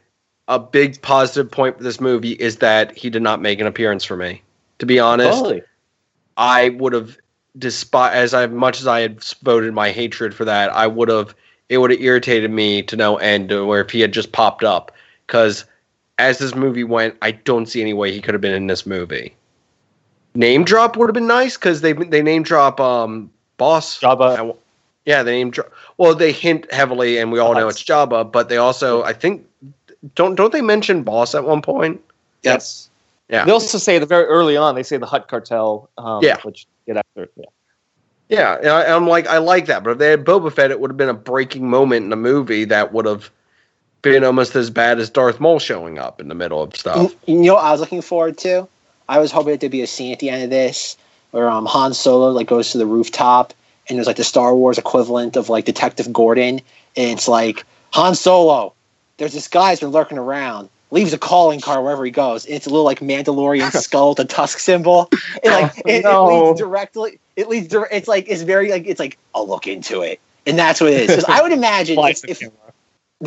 [0.48, 4.04] a big positive point for this movie is that he did not make an appearance
[4.04, 4.42] for me.
[4.78, 5.62] To be honest, totally.
[6.36, 7.16] I would have,
[7.58, 11.34] despite as I, much as I had voted my hatred for that, I would have.
[11.70, 13.50] It would have irritated me to no end.
[13.50, 14.92] Where if he had just popped up,
[15.26, 15.64] because
[16.18, 18.84] as this movie went, I don't see any way he could have been in this
[18.84, 19.34] movie
[20.34, 24.56] name drop would have been nice because they they name drop um boss Jabba.
[25.04, 25.72] Yeah, they name drop.
[25.98, 28.30] Well, they hint heavily, and we all know it's Jabba.
[28.30, 29.46] But they also, I think,
[30.14, 32.00] don't don't they mention boss at one point?
[32.42, 32.90] Yes.
[33.28, 33.44] Yeah.
[33.44, 34.74] They also say the very early on.
[34.74, 35.88] They say the Hutt cartel.
[35.98, 36.38] Um, yeah.
[36.42, 37.28] Which get after.
[37.36, 37.44] Yeah.
[38.30, 40.90] Yeah, I, I'm like I like that, but if they had Boba Fett, it would
[40.90, 43.30] have been a breaking moment in the movie that would have
[44.00, 47.14] been almost as bad as Darth Maul showing up in the middle of stuff.
[47.26, 48.66] You know, I was looking forward to
[49.08, 50.96] I was hoping there'd be a scene at the end of this
[51.30, 53.52] where um, Han Solo like goes to the rooftop
[53.88, 56.60] and there's like the Star Wars equivalent of like Detective Gordon,
[56.96, 58.72] and it's like Han Solo.
[59.18, 60.70] There's this guy's been lurking around.
[60.90, 62.46] Leaves a calling card wherever he goes.
[62.46, 65.08] It's a little like Mandalorian skull with a tusk symbol.
[65.42, 66.28] It like Oh, it, no.
[66.28, 67.20] it leads directly.
[67.36, 67.68] It leads.
[67.68, 70.92] dir- It's like it's very like it's like I'll look into it, and that's what
[70.92, 71.24] it is.
[71.24, 72.38] I would imagine if, if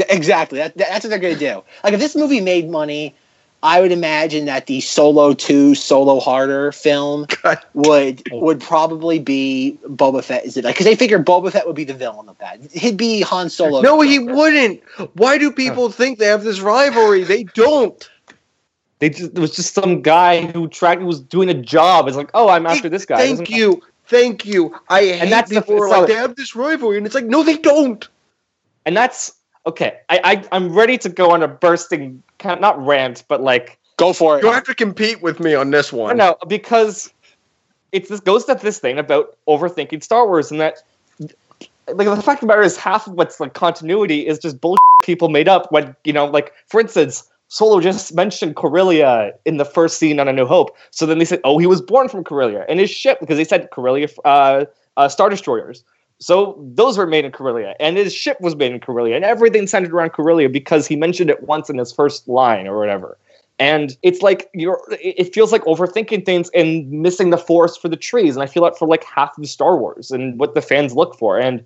[0.10, 1.64] exactly that, that's what they're gonna do.
[1.84, 3.16] Like if this movie made money.
[3.64, 7.58] I would imagine that the Solo 2 Solo Harder film God.
[7.74, 8.40] would Oh.
[8.40, 11.94] would probably be Boba Fett is it because they figure Boba Fett would be the
[11.96, 12.60] villain of that.
[12.72, 13.82] He'd be Han Solo.
[13.82, 14.82] No, he wouldn't.
[15.14, 17.24] Why do people think they have this rivalry?
[17.24, 18.08] They don't.
[19.00, 22.08] They just, it was just some guy who tracked was doing a job.
[22.08, 23.18] It's like, oh, I'm after this guy.
[23.18, 23.82] Thank doesn't- you.
[24.08, 24.74] Thank you.
[24.90, 26.98] I hate that's the- people who like, they have this rivalry.
[26.98, 28.08] And it's like, no, they don't.
[28.86, 29.34] and that's
[29.68, 30.00] okay.
[30.10, 33.78] I, I I'm ready to go on a bursting, kind of, not rant, but like
[33.98, 34.44] Go for it.
[34.44, 36.18] You have to compete with me on this one.
[36.18, 37.12] No, because
[37.92, 40.84] it's this goes to this thing about overthinking Star Wars and that
[41.88, 44.78] like the fact of the matter is half of what's like continuity is just bullshit
[45.04, 49.64] people made up when you know like for instance Solo just mentioned Corellia in the
[49.64, 52.26] first scene on A New Hope so then they said oh he was born from
[52.26, 54.66] Corellia and his ship because they said Corellia uh,
[54.98, 55.84] uh, Star Destroyers
[56.20, 59.68] so those were made in Corellia and his ship was made in Corellia and everything
[59.68, 63.18] centered around Corellia because he mentioned it once in his first line or whatever.
[63.60, 67.96] And it's like you're it feels like overthinking things and missing the forest for the
[67.96, 70.94] trees and i feel that for like half of star wars and what the fans
[70.94, 71.40] look for.
[71.40, 71.66] And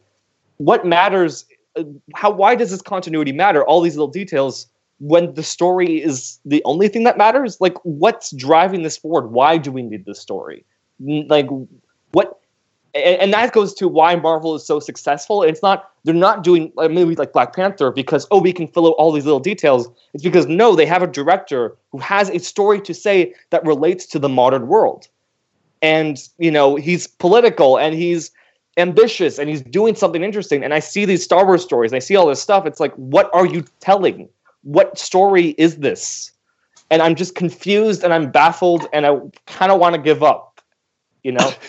[0.58, 1.46] what matters
[1.78, 1.84] uh,
[2.16, 3.64] how why does this continuity matter?
[3.66, 4.68] All these little details
[5.00, 9.32] when the story is the only thing that matters like what's driving this forward?
[9.32, 10.66] Why do we need this story?
[11.00, 11.48] Like
[12.12, 12.41] what
[12.94, 16.72] and, and that goes to why marvel is so successful it's not they're not doing
[16.76, 19.90] like movies like black panther because oh we can fill out all these little details
[20.14, 24.06] it's because no, they have a director who has a story to say that relates
[24.08, 25.08] to the modern world.
[25.82, 28.32] And, you know, he's political and he's
[28.78, 30.64] ambitious and he's doing something interesting.
[30.64, 32.66] And I see these Star Wars stories and I see all this stuff.
[32.66, 34.30] It's like, what are you telling?
[34.64, 36.32] What story is this?
[36.90, 40.62] And I'm just confused and I'm baffled and I kind of want to give up,
[41.24, 41.54] you know?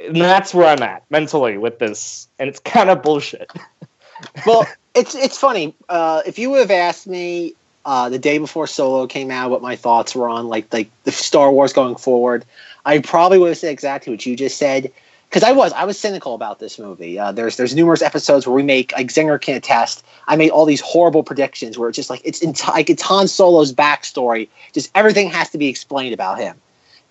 [0.00, 2.28] and that's where I'm at mentally with this.
[2.38, 3.50] And it's kind of bullshit.
[4.46, 5.74] well, it's it's funny.
[5.88, 9.62] Uh, if you would have asked me uh, the day before Solo came out, what
[9.62, 12.44] my thoughts were on like like the Star Wars going forward,
[12.84, 14.92] I probably would have said exactly what you just said.
[15.28, 17.18] Because I was I was cynical about this movie.
[17.18, 20.04] Uh, there's there's numerous episodes where we make like Zenger can attest.
[20.26, 23.28] I made all these horrible predictions where it's just like it's enti- like it's Han
[23.28, 24.48] Solo's backstory.
[24.72, 26.56] Just everything has to be explained about him.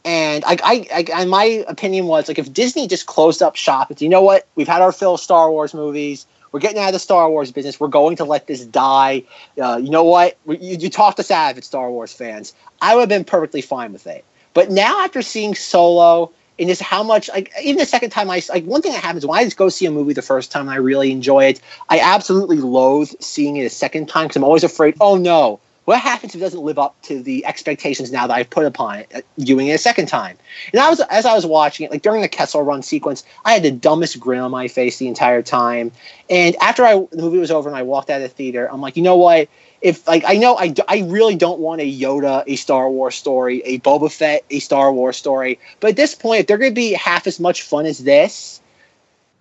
[0.08, 4.02] And I, I, I, my opinion was like if Disney just closed up shop, it's
[4.02, 6.26] you know what we've had our fill of Star Wars movies.
[6.54, 7.78] We're getting out of the Star Wars business.
[7.78, 9.24] We're going to let this die.
[9.62, 10.38] Uh, you know what?
[10.46, 12.54] We, you, you talked us out of it, Star Wars fans.
[12.82, 14.24] I would have been perfectly fine with it.
[14.54, 18.41] But now, after seeing Solo and just how much, like, even the second time I,
[18.48, 20.62] like, one thing that happens when I just go see a movie the first time
[20.62, 24.46] and I really enjoy it, I absolutely loathe seeing it a second time because I'm
[24.46, 28.28] always afraid, oh no, what happens if it doesn't live up to the expectations now
[28.28, 30.38] that I've put upon it, uh, viewing it a second time?
[30.73, 33.54] And I was, as I was watching it, like during the Kessel Run sequence, I
[33.54, 35.93] had the dumbest grin on my face the entire time.
[36.30, 38.82] And after I, the movie was over and I walked out of the theater, I'm
[38.82, 39.47] like, you know what?
[39.80, 43.62] If like I know I, I really don't want a Yoda a Star Wars story,
[43.62, 46.76] a Boba Fett a Star Wars story, but at this point, if they're going to
[46.76, 48.60] be half as much fun as this,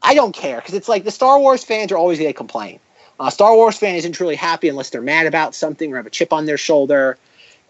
[0.00, 2.78] I don't care because it's like the Star Wars fans are always going to complain.
[3.18, 6.10] A Star Wars fan isn't truly happy unless they're mad about something or have a
[6.10, 7.16] chip on their shoulder.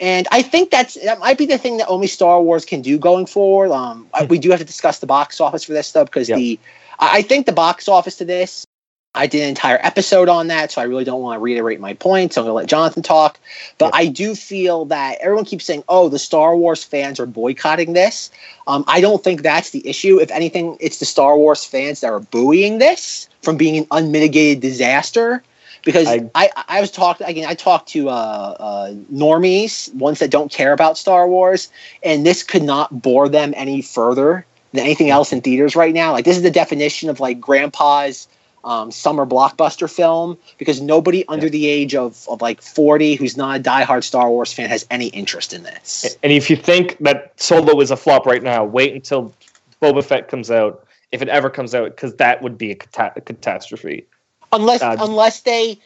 [0.01, 2.99] And I think that's that might be the thing that only Star Wars can do
[2.99, 3.71] going forward.
[3.73, 6.39] Um, I- we do have to discuss the box office for this stuff because Yep.
[6.39, 6.59] the
[6.99, 8.67] I think the box office to this.
[9.15, 11.95] I did an entire episode on that, so I really don't want to reiterate my
[11.95, 12.35] points.
[12.35, 13.39] So I'm going to let Jonathan talk.
[13.79, 13.95] But Yep.
[13.95, 18.31] I do feel that everyone keeps saying, "Oh, the Star Wars fans are boycotting this."
[18.67, 20.21] Um, I don't think that's the issue.
[20.21, 24.61] If anything, it's the Star Wars fans that are buoying this from being an unmitigated
[24.61, 25.43] disaster.
[25.85, 27.49] Because I, I- I, was talking again.
[27.49, 31.71] I talked to uh, uh, normies, ones that don't care about Star Wars,
[32.03, 36.11] and this could not bore them any further than anything else in theaters right now.
[36.11, 38.27] Like this is the definition of like grandpa's
[38.65, 43.61] um, summer blockbuster film because nobody under the age of, of like 40 who's not
[43.61, 46.17] a diehard Star Wars fan has any interest in this.
[46.25, 49.33] And if you think that Solo is a flop right now, wait until
[49.81, 53.12] Boba Fett comes out, if it ever comes out, because that would be a, cata-
[53.16, 54.07] a catastrophe.
[54.53, 55.79] Unless Uh, unless they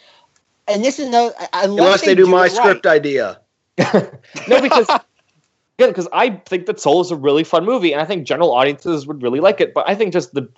[0.69, 2.53] and this is no unless, Unless they do my right.
[2.53, 3.41] script idea.
[3.79, 4.87] no, because
[5.79, 8.53] good, because I think that Soul is a really fun movie, and I think general
[8.53, 9.75] audiences would really like it.
[9.75, 10.49] But I think just the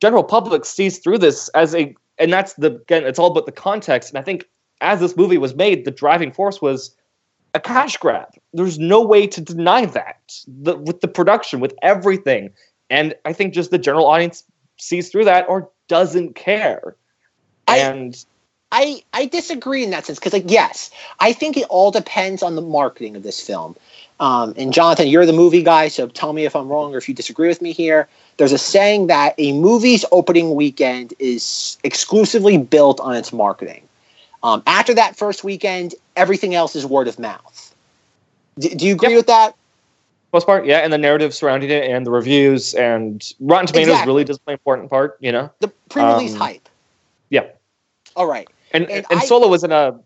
[0.00, 3.52] general public sees through this as a, and that's the again, it's all about the
[3.52, 4.10] context.
[4.10, 4.48] And I think
[4.80, 6.94] as this movie was made, the driving force was
[7.54, 8.28] a cash grab.
[8.52, 10.34] There's no way to deny that.
[10.46, 12.50] The, with the production, with everything,
[12.90, 14.44] and I think just the general audience
[14.78, 16.96] sees through that or doesn't care.
[17.66, 18.24] I- and
[18.72, 22.56] I, I disagree in that sense because, like, yes, I think it all depends on
[22.56, 23.76] the marketing of this film.
[24.18, 27.08] Um, and Jonathan, you're the movie guy, so tell me if I'm wrong or if
[27.08, 28.08] you disagree with me here.
[28.36, 33.86] There's a saying that a movie's opening weekend is exclusively built on its marketing.
[34.42, 37.74] Um, after that first weekend, everything else is word of mouth.
[38.58, 39.18] D- do you agree yep.
[39.18, 39.56] with that?
[40.34, 44.10] Most part, yeah, and the narrative surrounding it, and the reviews, and Rotten Tomatoes exactly.
[44.10, 45.16] really does play an important part.
[45.20, 46.68] You know, the pre-release um, hype.
[47.30, 47.46] Yeah.
[48.16, 48.48] All right.
[48.72, 49.96] And and, and I, Solo was in a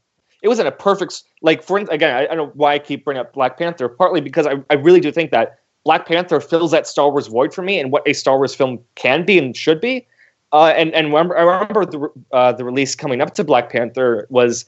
[0.42, 3.06] it was in a perfect like for again I, I, don't know why I keep
[3.06, 6.72] bringing up Black Panther partly because I, I really do think that Black Panther fills
[6.72, 9.56] that Star Wars void for me and what a Star Wars film can be and
[9.56, 10.06] should be.
[10.52, 14.26] Uh, and and remember, I remember the uh, the release coming up to Black Panther
[14.28, 14.66] was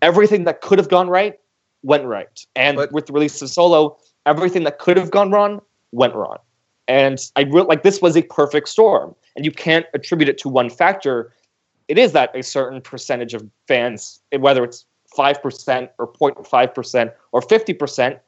[0.00, 1.38] everything that could have gone right
[1.82, 5.60] went right, and but, with the release of Solo, everything that could have gone wrong
[5.92, 6.38] went wrong.
[6.86, 10.48] And I really like this was a perfect storm, and you can't attribute it to
[10.48, 11.32] one factor
[11.88, 14.84] it is that a certain percentage of fans, eh, whether it's
[15.16, 18.20] 5% or 0.5% or 50%,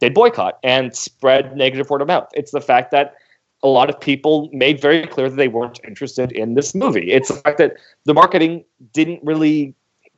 [0.00, 2.28] they boycott and spread negative word of mouth.
[2.34, 3.14] It's the fact that
[3.62, 7.10] a lot of people made very clear that they weren't interested in this movie.
[7.10, 9.74] It's the fact that the marketing didn't really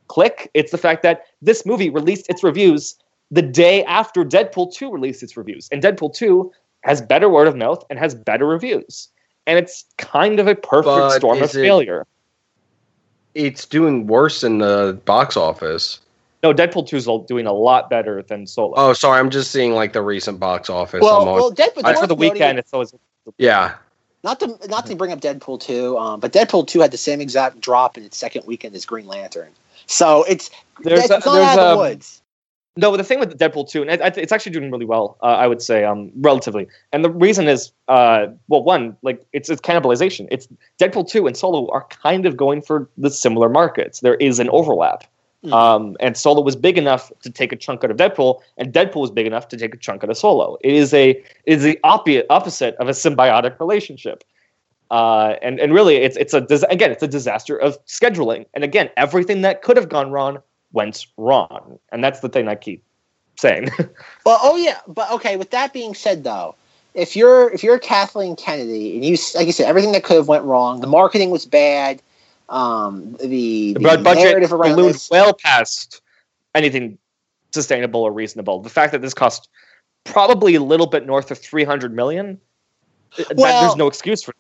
[0.09, 0.51] click.
[0.55, 2.97] It's the fact that this movie released its reviews
[3.31, 5.69] the day after Deadpool 2 released its reviews.
[5.73, 9.09] And Deadpool 2 has better word of mouth and has better reviews.
[9.47, 12.07] And it's kind of a perfect but storm of it, failure
[13.37, 16.01] it's doing worse in the box office.
[16.43, 18.75] No, Deadpool 2 is doing a lot better than Solo.
[18.77, 21.03] Oh, sorry, I'm just seeing like the recent box office.
[21.03, 22.95] Well, well Deadpool I, for the weekend, it's always
[23.39, 23.75] yeah.
[24.25, 27.21] Not to not to bring up Deadpool 2, um, but Deadpool 2 had the same
[27.21, 29.53] exact drop in its second weekend as Green Lantern.
[29.87, 32.23] So it's there's it's a, there's out of the woods.
[32.79, 35.47] No, the thing with Deadpool 2, and it, it's actually doing really well, uh, I
[35.47, 36.67] would say, um, relatively.
[36.93, 40.29] And the reason is, uh, well, one, like it's, it's cannibalization.
[40.31, 40.47] It's
[40.79, 44.01] Deadpool 2 and Solo are kind of going for the similar markets.
[44.01, 45.05] There is an overlap.
[45.45, 45.53] Mm.
[45.53, 49.01] Um, and Solo was big enough to take a chunk out of Deadpool, and Deadpool
[49.01, 50.59] was big enough to take a chunk out of Solo.
[50.63, 54.25] It is a it is the opposite opposite of a symbiotic relationship.
[54.91, 58.47] Uh, and and really, it's it's a again, it's a disaster of scheduling.
[58.55, 61.79] And again, everything that could have gone wrong went wrong.
[61.93, 62.83] And that's the thing I keep
[63.37, 63.71] saying.
[64.25, 65.37] well, oh yeah, but okay.
[65.37, 66.55] With that being said, though,
[66.95, 70.29] if you're if you're Kathleen Kennedy and you like you said everything that could have
[70.29, 72.03] went wrong, the marketing was bad,
[72.49, 76.01] um, the, the, the budget ballooned this, well past
[76.55, 76.99] anything
[77.53, 78.61] sustainable or reasonable.
[78.61, 79.49] The fact that this cost
[80.05, 82.41] probably a little bit north of three hundred million,
[83.19, 84.31] well, that, there's no excuse for.
[84.31, 84.37] It.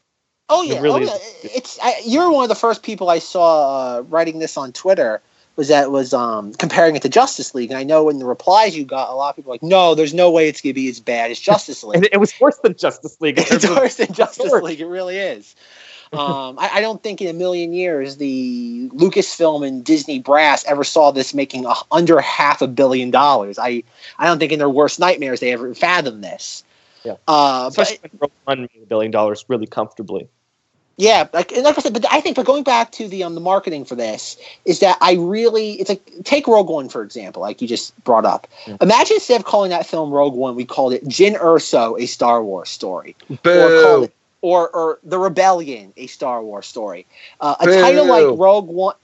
[0.48, 1.50] Oh yeah, it really oh, yeah.
[1.54, 5.20] it's I, you're one of the first people I saw uh, writing this on Twitter
[5.56, 7.70] was that was um, comparing it to Justice League.
[7.70, 10.14] And I know in the replies you got, a lot of people like, no, there's
[10.14, 12.08] no way it's going to be as bad as Justice League.
[12.12, 13.38] it was worse than Justice League.
[13.38, 14.80] it's worse than Justice League.
[14.80, 15.56] It really is.
[16.12, 20.84] Um, I, I, don't think in a million years the Lucasfilm and Disney brass ever
[20.84, 23.58] saw this making a, under half a billion dollars.
[23.58, 23.82] I,
[24.16, 26.62] I don't think in their worst nightmares they ever fathomed this.
[27.02, 27.16] Yeah.
[27.26, 30.28] Uh, Especially but, when Rogue One billion dollars really comfortably.
[30.98, 33.40] Yeah, like like I said, but I think, but going back to the um the
[33.40, 37.60] marketing for this is that I really it's like take Rogue One for example, like
[37.60, 38.46] you just brought up.
[38.66, 38.78] Yeah.
[38.80, 42.42] Imagine instead of calling that film Rogue One, we called it Jyn Erso, a Star
[42.42, 43.50] Wars story, Boo.
[43.50, 47.06] or it or or the Rebellion, a Star Wars story.
[47.40, 47.80] Uh, a Boo.
[47.80, 48.94] title like Rogue One.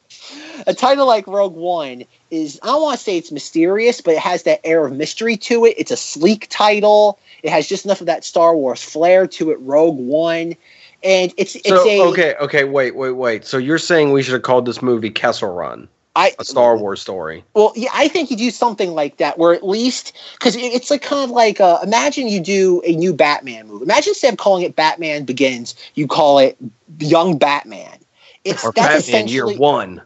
[0.68, 4.20] a title like Rogue One is I don't want to say it's mysterious, but it
[4.20, 5.74] has that air of mystery to it.
[5.76, 7.18] It's a sleek title.
[7.42, 9.58] It has just enough of that Star Wars flair to it.
[9.60, 10.54] Rogue One
[11.06, 14.34] and it's it's so, a okay okay wait wait wait so you're saying we should
[14.34, 17.44] have called this movie Kessel Run I, a Star Wars story.
[17.52, 21.02] Well, yeah, I think you do something like that, where at least because it's like
[21.02, 23.84] kind of like uh, imagine you do a new Batman movie.
[23.84, 26.56] Imagine instead of calling it Batman Begins, you call it
[26.98, 27.98] Young Batman.
[28.44, 30.00] It's or that's Batman Year One.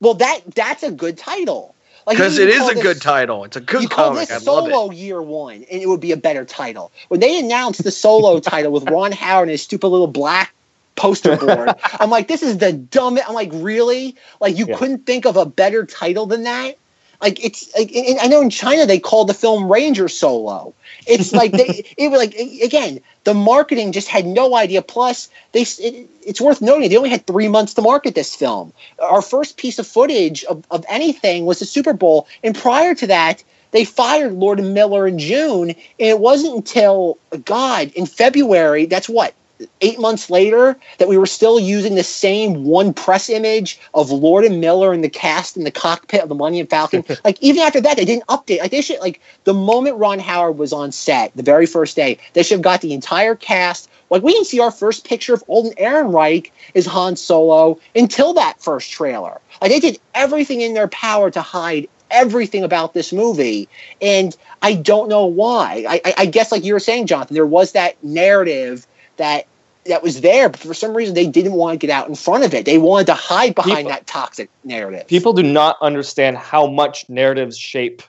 [0.00, 1.74] Well, that that's a good title.
[2.08, 3.44] Because it is a this, good title.
[3.44, 4.28] It's a good you comic.
[4.28, 6.92] Call this Solo Year One, and it would be a better title.
[7.08, 10.54] When they announced the Solo title with Ron Howard and his stupid little black
[10.94, 13.28] poster board, I'm like, this is the dumbest.
[13.28, 14.14] I'm like, really?
[14.40, 14.76] Like, you yeah.
[14.76, 16.78] couldn't think of a better title than that?
[17.20, 17.74] Like, it's.
[17.76, 20.74] Like, I know in China they called the film Ranger Solo.
[21.06, 24.82] It's like they, it was like again, the marketing just had no idea.
[24.82, 28.72] Plus, they it, it's worth noting they only had three months to market this film.
[29.00, 33.06] Our first piece of footage of, of anything was the Super Bowl, and prior to
[33.06, 38.86] that, they fired Lord and Miller in June, and it wasn't until God in February.
[38.86, 39.34] That's what
[39.80, 44.44] eight months later that we were still using the same one press image of Lord
[44.44, 47.04] and Miller and the cast in the cockpit of the Millennium Falcon.
[47.24, 48.60] like even after that, they didn't update.
[48.60, 52.18] Like they should like the moment Ron Howard was on set, the very first day,
[52.34, 53.88] they should have got the entire cast.
[54.10, 58.60] Like we didn't see our first picture of Alden Ehrenreich as Han Solo until that
[58.62, 59.40] first trailer.
[59.60, 63.68] Like they did everything in their power to hide everything about this movie,
[64.00, 65.84] and I don't know why.
[65.88, 68.86] I, I, I guess like you were saying, Jonathan, there was that narrative
[69.16, 69.46] that
[69.86, 72.44] that was there, but for some reason they didn't want to get out in front
[72.44, 72.64] of it.
[72.64, 75.06] They wanted to hide behind people, that toxic narrative.
[75.06, 78.02] People do not understand how much narratives shape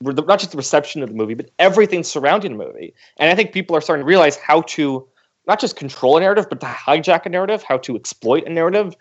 [0.00, 2.94] not just the reception of the movie, but everything surrounding the movie.
[3.16, 5.06] And I think people are starting to realize how to
[5.46, 8.94] not just control a narrative, but to hijack a narrative, how to exploit a narrative.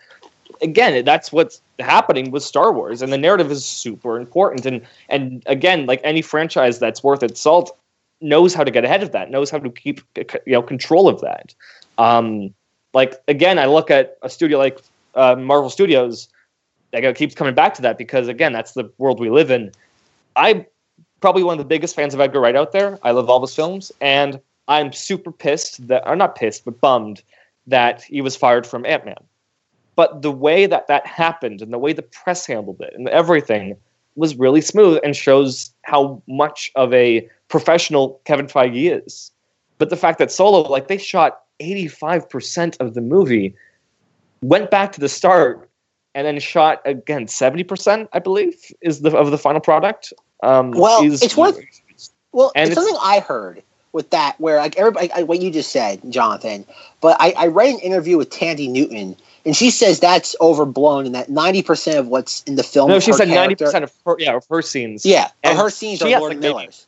[0.62, 4.66] Again, that's what's happening with Star Wars, and the narrative is super important.
[4.66, 7.78] And and again, like any franchise that's worth its salt,
[8.22, 11.22] knows how to get ahead of that, knows how to keep you know control of
[11.22, 11.54] that.
[11.98, 12.54] Um,
[12.94, 14.80] like again, I look at a studio like
[15.16, 16.30] uh, Marvel Studios.
[16.94, 19.72] Like keeps coming back to that because again, that's the world we live in.
[20.36, 20.66] I'm
[21.20, 22.98] probably one of the biggest fans of Edgar Wright out there.
[23.04, 27.24] I love all his films, and I'm super pissed that, or not pissed, but bummed
[27.68, 29.16] that he was fired from Ant Man.
[29.96, 33.76] But the way that that happened and the way the press handled it and everything
[34.16, 39.32] was really smooth and shows how much of a professional Kevin Feige is.
[39.78, 43.56] But the fact that Solo, like they shot 85% of the movie,
[44.42, 45.70] went back to the start
[46.16, 50.14] and then shot again 70%, I believe, is the of the final product.
[50.44, 51.60] Um, well, is, it's worth.
[52.32, 55.52] Well, and it's, it's something I heard with that where like everybody, I, what you
[55.52, 56.66] just said, Jonathan.
[57.02, 61.16] But I, I read an interview with Thandie Newton, and she says that's overblown, and
[61.16, 62.90] that ninety percent of what's in the film.
[62.90, 65.06] No, she said ninety percent of her, yeah, of her scenes.
[65.06, 66.87] Yeah, and her scenes are Lord like Miller's.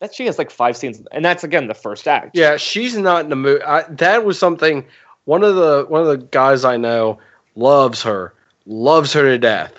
[0.00, 2.34] That she has like five scenes, and that's again the first act.
[2.34, 3.62] Yeah, she's not in the movie.
[3.62, 4.84] I, that was something.
[5.26, 7.18] One of the one of the guys I know
[7.54, 8.34] loves her,
[8.64, 9.74] loves her to death,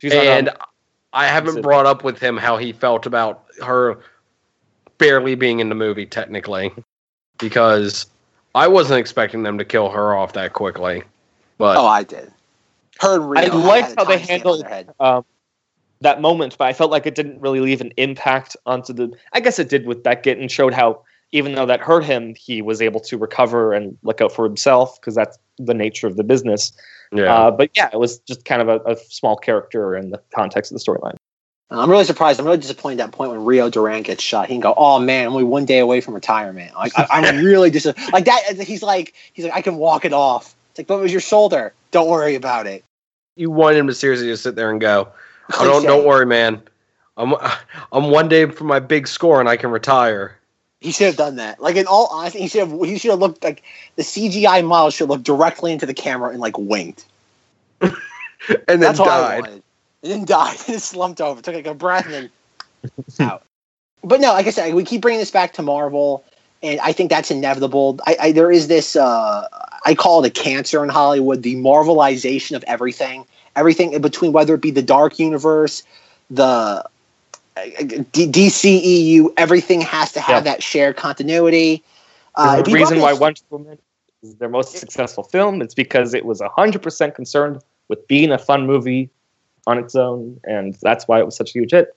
[0.00, 0.50] she's and
[1.12, 3.98] I haven't brought up with him how he felt about her
[4.98, 6.72] barely being in the movie technically,
[7.38, 8.06] because
[8.54, 11.02] I wasn't expecting them to kill her off that quickly.
[11.58, 12.32] But oh, I did.
[13.00, 14.64] Her and I liked how they handled
[15.00, 15.24] um,
[16.00, 19.12] that moment, but I felt like it didn't really leave an impact onto the.
[19.32, 22.62] I guess it did with Beckett and showed how even though that hurt him, he
[22.62, 26.24] was able to recover and look out for himself because that's the nature of the
[26.24, 26.72] business.
[27.12, 27.34] Yeah.
[27.34, 30.70] Uh, but yeah, it was just kind of a, a small character in the context
[30.70, 31.16] of the storyline.
[31.70, 32.38] I'm really surprised.
[32.38, 34.48] I'm really disappointed at that point when Rio Durant gets shot.
[34.48, 37.36] He can go, "Oh man, I'm only one day away from retirement." Like I, am
[37.44, 38.60] really just like that.
[38.60, 40.54] He's like, he's like, I can walk it off.
[40.70, 41.72] It's like, but it was your shoulder.
[41.90, 42.84] Don't worry about it.
[43.36, 45.08] You want him to seriously just sit there and go,
[45.58, 46.62] "Oh, don't don't worry, man.
[47.16, 47.34] I'm
[47.92, 50.38] I'm one day from my big score and I can retire."
[50.80, 51.62] He should have done that.
[51.62, 52.80] Like in all honesty, he should have.
[52.82, 53.62] He should have looked like
[53.96, 57.06] the CGI model should look directly into the camera and like winked.
[57.80, 57.92] and
[58.68, 59.46] then That's died.
[59.48, 59.62] And
[60.02, 60.58] then died.
[60.68, 61.40] and slumped over.
[61.40, 62.30] Took like a breath and then
[63.20, 63.44] out.
[64.02, 66.22] But no, like I said, we keep bringing this back to Marvel,
[66.62, 67.98] and I think that's inevitable.
[68.06, 68.94] I, I there is this.
[68.94, 69.48] Uh,
[69.86, 71.42] I call it a cancer in Hollywood.
[71.42, 73.24] The Marvelization of everything.
[73.56, 75.82] Everything in between, whether it be the Dark Universe,
[76.30, 76.84] the
[77.54, 81.84] D- DCEU, everything has to have that shared continuity.
[82.34, 83.78] Uh, the reason why Wonder Woman
[84.22, 88.66] is their most successful film is because it was 100% concerned with being a fun
[88.66, 89.10] movie
[89.66, 91.94] on its own, and that's why it was such a huge hit.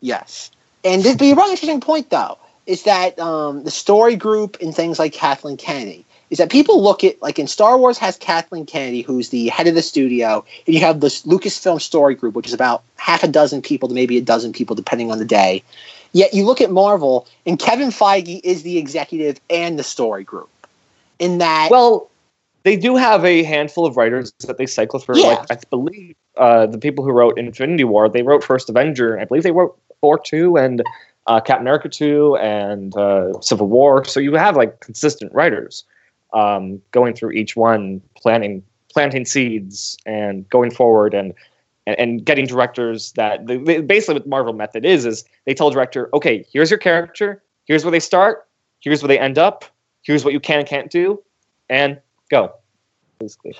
[0.00, 0.50] Yes.
[0.84, 4.58] And this, but you brought an interesting point, though, is that um, the story group
[4.60, 8.16] and things like Kathleen Kennedy is that people look at like in Star Wars has
[8.16, 12.34] Kathleen Kennedy, who's the head of the studio, and you have this Lucasfilm story group,
[12.34, 15.24] which is about half a dozen people to maybe a dozen people, depending on the
[15.24, 15.62] day.
[16.12, 20.48] Yet you look at Marvel, and Kevin Feige is the executive and the story group.
[21.18, 22.10] In that, well,
[22.62, 25.18] they do have a handful of writers that they cycle through.
[25.18, 25.26] Yeah.
[25.26, 29.12] Like I believe uh, the people who wrote Infinity War, they wrote First Avenger.
[29.14, 30.82] and I believe they wrote Thor two and
[31.26, 34.04] uh, Captain America two and uh, Civil War.
[34.04, 35.84] So you have like consistent writers
[36.32, 38.62] um, going through each one, planting
[38.92, 41.32] planting seeds and going forward and
[41.86, 46.44] and, getting directors that they, basically what Marvel method is is they tell director, okay,
[46.52, 48.46] here's your character, here's where they start,
[48.80, 49.64] here's where they end up,
[50.02, 51.20] here's what you can and can't do,
[51.68, 51.98] and
[52.30, 52.52] go.
[53.18, 53.56] Basically.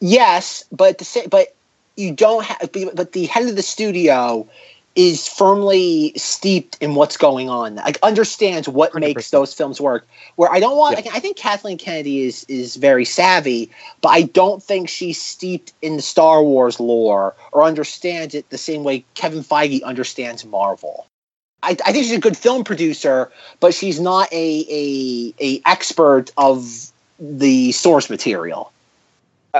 [0.00, 1.54] Yes, but the but
[1.96, 4.48] you don't have but the head of the studio
[4.94, 7.76] is firmly steeped in what's going on.
[7.76, 9.00] Like understands what 100%.
[9.00, 10.06] makes those films work.
[10.36, 11.12] Where I don't want, yeah.
[11.14, 13.70] I think Kathleen Kennedy is is very savvy,
[14.00, 18.58] but I don't think she's steeped in the Star Wars lore or understands it the
[18.58, 21.06] same way Kevin Feige understands Marvel.
[21.62, 23.30] I, I think she's a good film producer,
[23.60, 28.72] but she's not a a, a expert of the source material.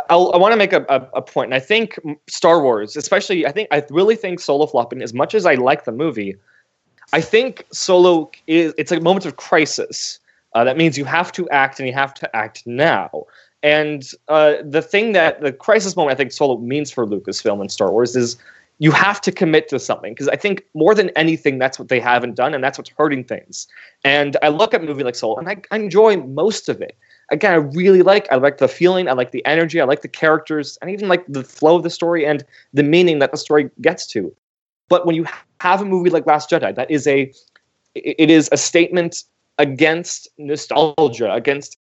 [0.08, 3.46] I'll, i want to make a, a, a, point, and I think Star Wars, especially,
[3.46, 5.02] I think I really think Solo flopping.
[5.02, 6.36] As much as I like the movie,
[7.12, 10.18] I think Solo is it's a moment of crisis.
[10.54, 13.26] Uh, that means you have to act, and you have to act now.
[13.62, 17.70] And uh, the thing that the crisis moment I think Solo means for Lucasfilm and
[17.70, 18.36] Star Wars is
[18.78, 22.00] you have to commit to something because I think more than anything that's what they
[22.00, 23.68] haven't done, and that's what's hurting things.
[24.04, 26.96] And I look at a movie like Solo, and I, I enjoy most of it
[27.32, 28.30] again, I really like.
[28.30, 29.08] I like the feeling.
[29.08, 29.80] I like the energy.
[29.80, 33.18] I like the characters, and even like the flow of the story and the meaning
[33.18, 34.32] that the story gets to.
[34.88, 35.26] But when you
[35.60, 37.32] have a movie like Last Jedi, that is a,
[37.94, 39.24] it is a statement
[39.58, 41.78] against nostalgia, against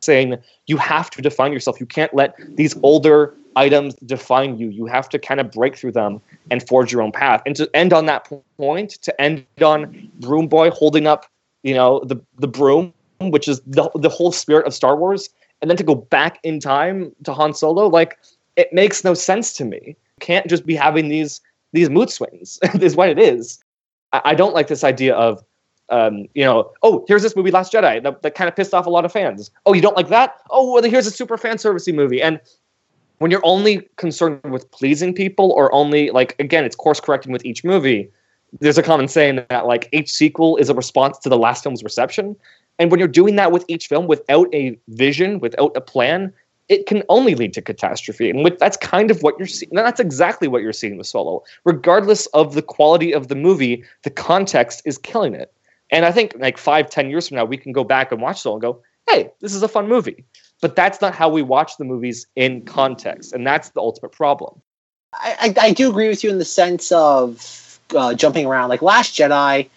[0.00, 0.36] saying
[0.66, 1.78] you have to define yourself.
[1.78, 4.68] You can't let these older items define you.
[4.68, 7.42] You have to kind of break through them and forge your own path.
[7.46, 11.26] And to end on that point, to end on Broom Boy holding up,
[11.62, 15.70] you know, the the broom which is the, the whole spirit of Star Wars, and
[15.70, 18.18] then to go back in time to Han Solo, like
[18.56, 19.96] it makes no sense to me.
[20.20, 21.40] Can't just be having these
[21.72, 22.58] these mood swings.
[22.80, 23.62] is what it is.
[24.12, 25.42] I, I, don't like this idea of
[25.90, 28.86] um, you know, oh, here's this movie, Last Jedi, that, that kind of pissed off
[28.86, 29.50] a lot of fans.
[29.66, 30.36] Oh, you don't like that?
[30.50, 32.22] Oh, well, here's a super fan servicey movie.
[32.22, 32.40] And
[33.18, 37.44] when you're only concerned with pleasing people, or only like again, it's course correcting with
[37.44, 38.10] each movie.
[38.60, 41.82] There's a common saying that like each sequel is a response to the last film's
[41.82, 42.36] reception.
[42.78, 46.32] And when you're doing that with each film without a vision, without a plan,
[46.68, 48.30] it can only lead to catastrophe.
[48.30, 49.70] And with, that's kind of what you're seeing.
[49.74, 51.42] That's exactly what you're seeing with Solo.
[51.64, 55.52] Regardless of the quality of the movie, the context is killing it.
[55.90, 58.40] And I think like five, ten years from now, we can go back and watch
[58.40, 60.24] Solo and go, hey, this is a fun movie.
[60.62, 63.34] But that's not how we watch the movies in context.
[63.34, 64.62] And that's the ultimate problem.
[65.12, 68.70] I, I, I do agree with you in the sense of uh, jumping around.
[68.70, 69.68] Like Last Jedi,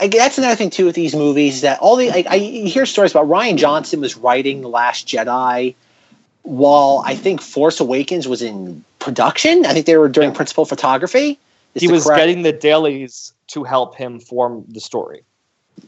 [0.00, 3.10] I, that's another thing too with these movies that all the like, I hear stories
[3.12, 5.74] about Rian Johnson was writing the Last Jedi
[6.42, 9.66] while I think Force Awakens was in production.
[9.66, 11.38] I think they were doing principal photography.
[11.74, 12.18] He was correct?
[12.18, 15.22] getting the dailies to help him form the story.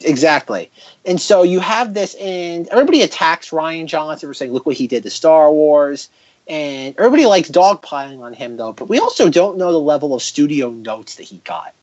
[0.01, 0.71] Exactly.
[1.05, 4.87] And so you have this, and everybody attacks Rian Johnson for saying, look what he
[4.87, 6.09] did to Star Wars.
[6.49, 8.73] And everybody likes dogpiling on him, though.
[8.73, 11.75] But we also don't know the level of studio notes that he got.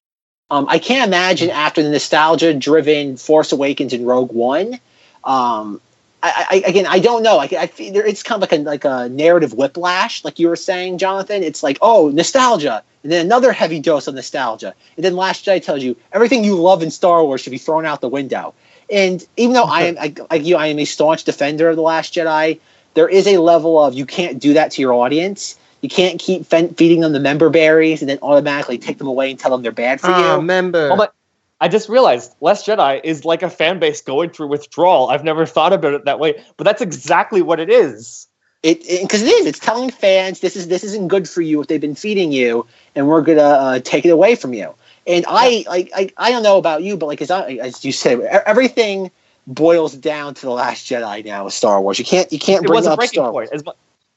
[0.52, 4.80] Um, I can't imagine after the nostalgia driven Force Awakens and Rogue One.
[5.24, 5.80] Um,
[6.22, 7.38] I, I, again, I don't know.
[7.38, 10.98] I, I it's kind of like a like a narrative whiplash, like you were saying,
[10.98, 11.44] Jonathan.
[11.44, 15.64] It's like, oh, nostalgia, and then another heavy dose of nostalgia, and then Last Jedi
[15.64, 18.54] tells you everything you love in Star Wars should be thrown out the window.
[18.92, 22.14] And even though I am like you, I am a staunch defender of the Last
[22.14, 22.60] Jedi.
[22.96, 25.59] There is a level of you can't do that to your audience.
[25.82, 29.40] You can't keep feeding them the member berries and then automatically take them away and
[29.40, 30.42] tell them they're bad for ah, you.
[30.42, 30.90] member.
[30.92, 31.14] Oh, but
[31.62, 35.10] I just realized Last Jedi is like a fan base going through withdrawal.
[35.10, 38.28] I've never thought about it that way, but that's exactly what it is.
[38.62, 39.46] It because it, it is.
[39.46, 42.68] It's telling fans this is this isn't good for you if they've been feeding you,
[42.94, 44.74] and we're gonna uh, take it away from you.
[45.08, 47.94] And I like I, I don't know about you, but like as I, as you
[47.94, 49.12] said, everything
[49.48, 52.00] boils down to the Last Jedi now with Star Wars.
[52.00, 53.50] You can't you can't bring it was a breaking Star point.
[53.54, 53.64] As,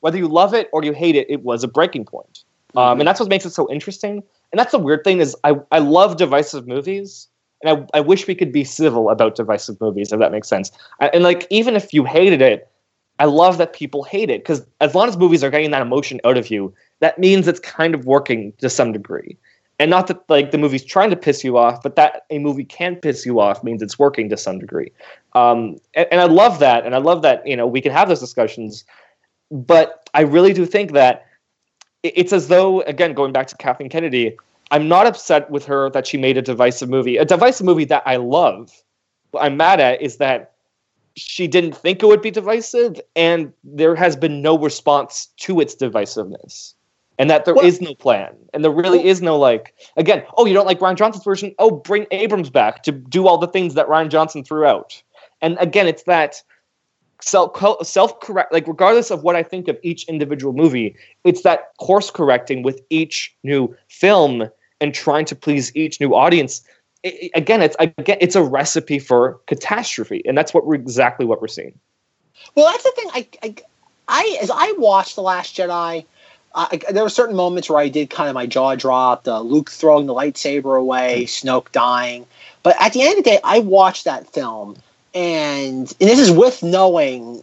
[0.02, 2.44] whether you love it or you hate it, it was a breaking point.
[2.74, 3.00] Um, mm-hmm.
[3.00, 4.22] and that's what makes it so interesting.
[4.50, 7.28] And that's the weird thing is I, I love divisive movies,
[7.62, 10.72] and I, I wish we could be civil about divisive movies, if that makes sense.
[11.00, 12.68] And like even if you hated it,
[13.18, 16.20] I love that people hate it because as long as movies are getting that emotion
[16.24, 19.38] out of you, that means it's kind of working to some degree.
[19.78, 22.64] And not that like the movie's trying to piss you off, but that a movie
[22.64, 24.92] can piss you off means it's working to some degree.
[25.34, 28.08] Um, and, and I love that, and I love that you know we can have
[28.08, 28.84] those discussions
[29.52, 31.26] but I really do think that
[32.02, 34.36] it's as though, again, going back to Kathleen Kennedy,
[34.70, 38.02] I'm not upset with her that she made a divisive movie, a divisive movie that
[38.06, 38.72] I love.
[39.30, 40.52] What I'm mad at is that
[41.14, 45.76] she didn't think it would be divisive, and there has been no response to its
[45.76, 46.72] divisiveness.
[47.18, 49.74] And that there is no plan, and there really is no like.
[49.98, 51.54] Again, oh, you don't like Rian Johnson's version?
[51.58, 55.00] Oh, bring Abrams back to do all the things that Rian Johnson threw out.
[55.42, 56.42] And again, it's that
[57.22, 61.76] self self correct like regardless of what I think of each individual movie, it's that
[61.78, 64.48] course correcting with each new film
[64.80, 66.62] and trying to please each new audience.
[67.02, 71.40] It, again, it's again it's a recipe for catastrophe, and that's what we're exactly what
[71.40, 71.78] we're seeing.
[72.54, 73.10] Well, that's the thing.
[73.14, 73.54] I, I,
[74.08, 76.04] I as I watched the Last Jedi.
[76.90, 79.26] There were certain moments where I did kind of my jaw dropped.
[79.26, 82.26] Uh, Luke throwing the lightsaber away, Snoke dying.
[82.62, 84.76] But at the end of the day, I watched that film
[85.14, 87.42] and and this is with knowing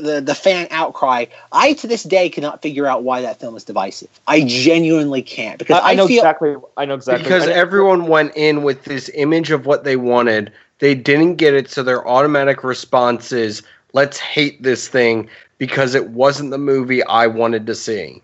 [0.00, 1.26] the the fan outcry.
[1.52, 4.08] I to this day cannot figure out why that film is divisive.
[4.26, 6.56] I genuinely can't because I, I know feel, exactly.
[6.76, 10.52] I know exactly because know- everyone went in with this image of what they wanted.
[10.78, 13.62] They didn't get it, so their automatic response is,
[13.92, 15.28] "Let's hate this thing
[15.58, 18.22] because it wasn't the movie I wanted to see."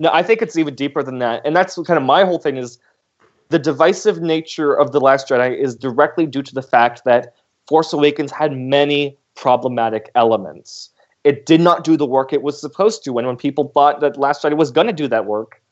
[0.00, 2.56] No, I think it's even deeper than that, and that's kind of my whole thing
[2.56, 2.78] is
[3.50, 7.34] the divisive nature of the Last Jedi is directly due to the fact that
[7.68, 10.90] Force Awakens had many problematic elements.
[11.24, 14.16] It did not do the work it was supposed to, and when people thought that
[14.16, 15.62] Last Jedi was going to do that work,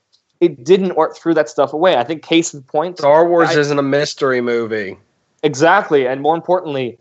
[0.40, 1.96] it didn't or threw that stuff away.
[1.96, 4.96] I think case in point, Star Wars I- isn't a mystery movie.
[5.42, 6.98] Exactly, and more importantly,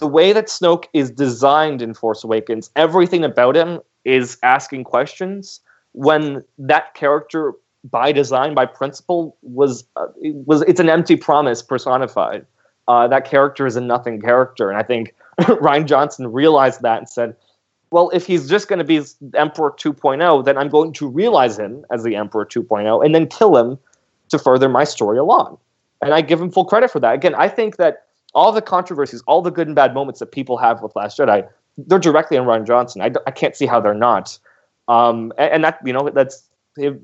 [0.00, 5.60] the way that Snoke is designed in Force Awakens, everything about him is asking questions.
[5.92, 7.54] When that character,
[7.90, 12.44] by design, by principle, was uh, was it's an empty promise personified.
[12.88, 17.08] Uh, that character is a nothing character, and I think Rian Johnson realized that and
[17.08, 17.36] said,
[17.92, 19.02] "Well, if he's just going to be
[19.34, 23.56] Emperor 2.0, then I'm going to realize him as the Emperor 2.0, and then kill
[23.56, 23.78] him
[24.30, 25.58] to further my story along."
[26.00, 27.14] And I give him full credit for that.
[27.14, 30.56] Again, I think that all the controversies, all the good and bad moments that people
[30.56, 33.02] have with Last Jedi, they're directly on Rian Johnson.
[33.02, 34.38] I can't see how they're not.
[34.88, 36.48] Um, and, and that you know that's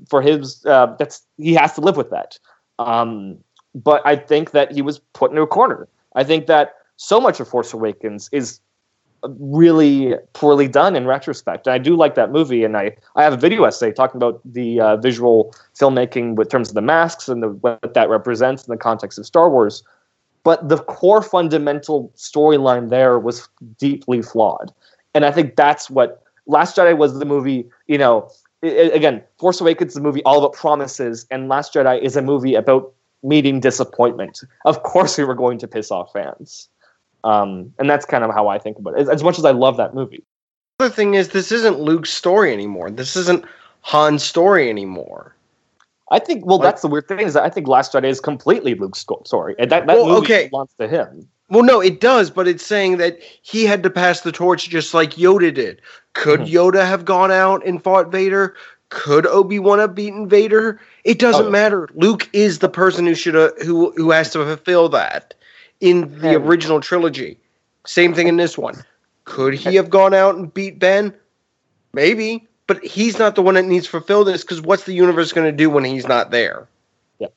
[0.09, 2.39] for his uh, that's he has to live with that.
[2.79, 3.37] Um,
[3.75, 5.87] but I think that he was put into a corner.
[6.15, 8.59] I think that so much of Force Awakens is
[9.39, 11.67] really poorly done in retrospect.
[11.67, 14.39] And I do like that movie, and I, I have a video essay talking about
[14.45, 18.71] the uh, visual filmmaking with terms of the masks and the, what that represents in
[18.71, 19.83] the context of Star Wars.
[20.43, 24.71] But the core fundamental storyline there was deeply flawed,
[25.13, 27.17] and I think that's what Last Jedi was.
[27.17, 28.29] The movie, you know,
[28.61, 32.53] again, Force Awakens is a movie all about promises, and Last Jedi is a movie
[32.53, 32.93] about
[33.25, 34.41] meeting disappointment.
[34.65, 36.69] Of course, we were going to piss off fans.
[37.23, 39.09] Um, and that's kind of how I think about it.
[39.09, 40.23] As, much as I love that movie,
[40.79, 42.91] The other thing is, this isn't Luke's story anymore.
[42.91, 43.45] This isn't
[43.81, 45.35] Han's story anymore.
[46.11, 46.45] I think.
[46.45, 49.03] Well, Like- that's the weird thing is that I think Last Jedi is completely Luke's
[49.25, 50.47] story, and that that Well, movie okay.
[50.49, 51.27] belongs to him.
[51.49, 54.93] Well, no, it does, but it's saying that he had to pass the torch just
[54.93, 55.81] like Yoda did.
[56.13, 56.51] Could Mhm.
[56.51, 58.55] Yoda have gone out and fought Vader?
[58.95, 60.79] Could Obi Wan have beaten Vader?
[61.03, 61.89] It doesn't Oh, matter.
[61.95, 65.33] Luke is the person who should have who who has to fulfill that
[65.81, 67.37] in the original trilogy.
[67.85, 68.85] Same thing in this one.
[69.25, 71.13] Could he have gone out and beat Ben?
[71.91, 75.33] Maybe, but he's not the one that needs to fulfill this because what's the universe
[75.33, 76.65] going to do when he's not there?
[77.19, 77.27] Yeah,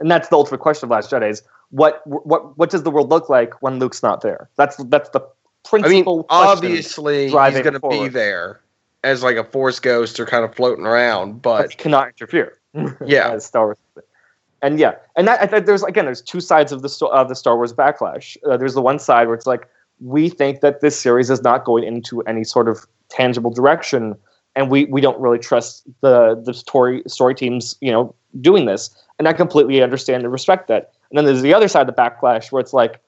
[0.00, 3.08] And that's the ultimate question of Last Jedi: is what what what does the world
[3.08, 4.50] look like when Luke's not there?
[4.56, 5.20] That's that's the
[5.72, 8.60] I mean, obviously he's going to be there
[9.04, 12.58] as like a force ghost or kind of floating around, but but cannot interfere.
[13.06, 13.38] Yeah.
[13.38, 13.78] Star Wars.
[14.60, 17.72] And yeah, and that, there's again, there's two sides of the of the Star Wars
[17.72, 18.36] backlash.
[18.48, 19.68] Uh, there's the one side where it's like
[20.00, 24.16] we think that this series is not going into any sort of tangible direction,
[24.56, 28.90] and we we don't really trust the the story story teams, you know, doing this.
[29.18, 30.92] And I completely understand and respect that.
[31.10, 33.00] And then there's the other side of the backlash where it's like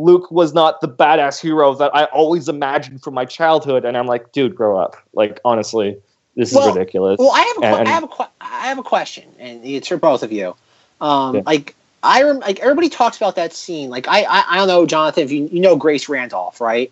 [0.00, 4.06] Luke was not the badass hero that I always imagined from my childhood, and I'm
[4.06, 4.96] like, dude, grow up.
[5.14, 5.96] Like honestly,
[6.36, 7.18] this is Well, ridiculous.
[7.18, 10.22] Well, I have a And- I have a have a question, and it's for both
[10.22, 10.54] of you.
[11.00, 11.42] Um, Yeah.
[11.46, 13.90] Like I rem- like everybody talks about that scene.
[13.90, 16.90] Like I, I I don't know, Jonathan, if you you know Grace Randolph, right?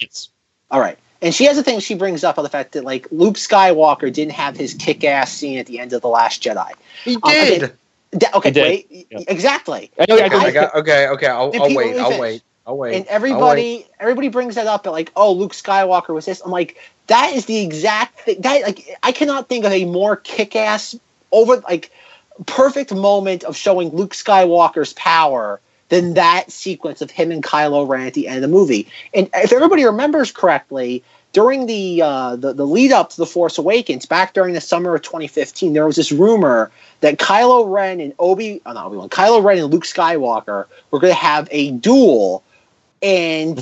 [0.00, 0.28] It's-
[0.70, 0.98] All right.
[1.22, 4.10] And she has a thing she brings up on the fact that like Luke Skywalker
[4.12, 6.70] didn't have his kick-ass scene at the end of the Last Jedi.
[7.04, 7.58] he Um, okay.
[7.58, 7.72] did.
[8.18, 8.62] Da- okay, He did.
[8.62, 9.18] wait, Yeah.
[9.28, 9.90] exactly.
[10.00, 11.26] I know, I Okay, I got, okay, okay.
[11.28, 11.96] I'll, I'll wait.
[11.98, 12.20] I'll finish.
[12.20, 12.42] wait.
[12.94, 16.40] And everybody everybody brings that up and like oh luke skywalker was this.
[16.44, 20.16] I'm like that is the exact thing that like i cannot think of a more
[20.16, 20.96] kick-ass
[21.32, 21.90] over like
[22.46, 28.06] perfect moment of showing luke skywalker's power than that sequence of him and kylo ren
[28.06, 28.86] at the end of the movie.
[29.12, 33.58] And if everybody remembers correctly during the, uh, the the lead up to the Force
[33.58, 38.14] Awakens, back during the summer of 2015, there was this rumor that Kylo Ren and
[38.18, 41.72] Obi, oh, not Obi Wan, Kylo Ren and Luke Skywalker were going to have a
[41.72, 42.42] duel,
[43.02, 43.58] and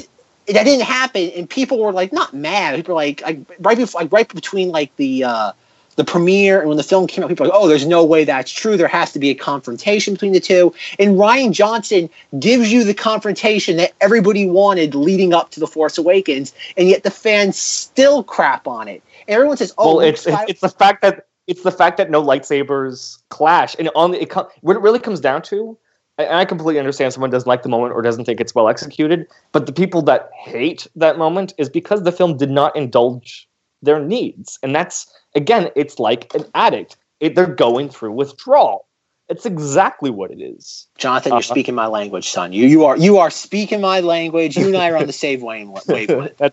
[0.47, 1.31] that didn't happen.
[1.37, 2.77] And people were like, not mad.
[2.77, 5.53] People were like, like right before, like right between like the uh,
[5.97, 8.23] the premiere and when the film came out, people were like, oh, there's no way
[8.25, 8.77] that's true.
[8.77, 10.73] There has to be a confrontation between the two.
[10.99, 12.09] And Rian Johnson
[12.39, 17.03] gives you the confrontation that everybody wanted leading up to the Force Awakens, and yet
[17.03, 19.03] the fans still crap on it.
[19.27, 22.11] And everyone says, oh, well, it's, it's it's the fact that it's the fact that
[22.11, 25.77] no lightsabers clash, and on the, it what it really comes down to.
[26.19, 29.27] And I completely understand someone doesn't like the moment or doesn't think it's well executed,
[29.53, 33.49] but the people that hate that moment is because the film did not indulge
[33.83, 35.07] their needs, and that's
[35.37, 36.97] again, it's like an addict.
[37.21, 38.87] It, they're going through withdrawal.
[39.29, 40.87] It's exactly what it is.
[40.97, 41.55] Jonathan, you're Uh-huh.
[41.55, 42.53] speaking my language, son.
[42.53, 44.57] You you are you are speaking my language.
[44.57, 46.41] You and I are on the same wave- wavelength.
[46.41, 46.51] Uh,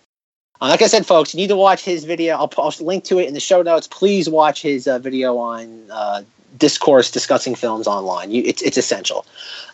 [0.60, 2.36] like I said, folks, you need to watch his video.
[2.36, 3.88] I'll post a link to it in the show notes.
[3.88, 6.22] Please watch his uh, video on uh,
[6.58, 8.30] discourse discussing films online.
[8.30, 9.26] You, it's it's essential.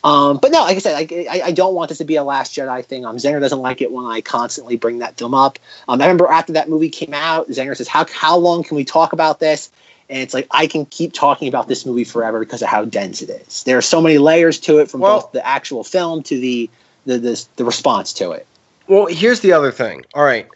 [0.04, 2.24] Um, but no, like I said, I, I, I, don't want this to be a
[2.24, 3.04] Last Jedi thing.
[3.04, 5.60] Um, Zenger doesn't like it when I constantly bring that film up.
[5.88, 8.84] Um, I remember after that movie came out, Zenger says, "How how long can we
[8.84, 9.70] talk about this?"
[10.08, 13.22] And it's like I can keep talking about this movie forever because of how dense
[13.22, 13.62] it is.
[13.62, 16.68] There are so many layers to it, from well, both the actual film to the
[17.06, 18.46] the, the the response to it.
[18.88, 20.04] Well, here's the other thing.
[20.14, 20.48] All right,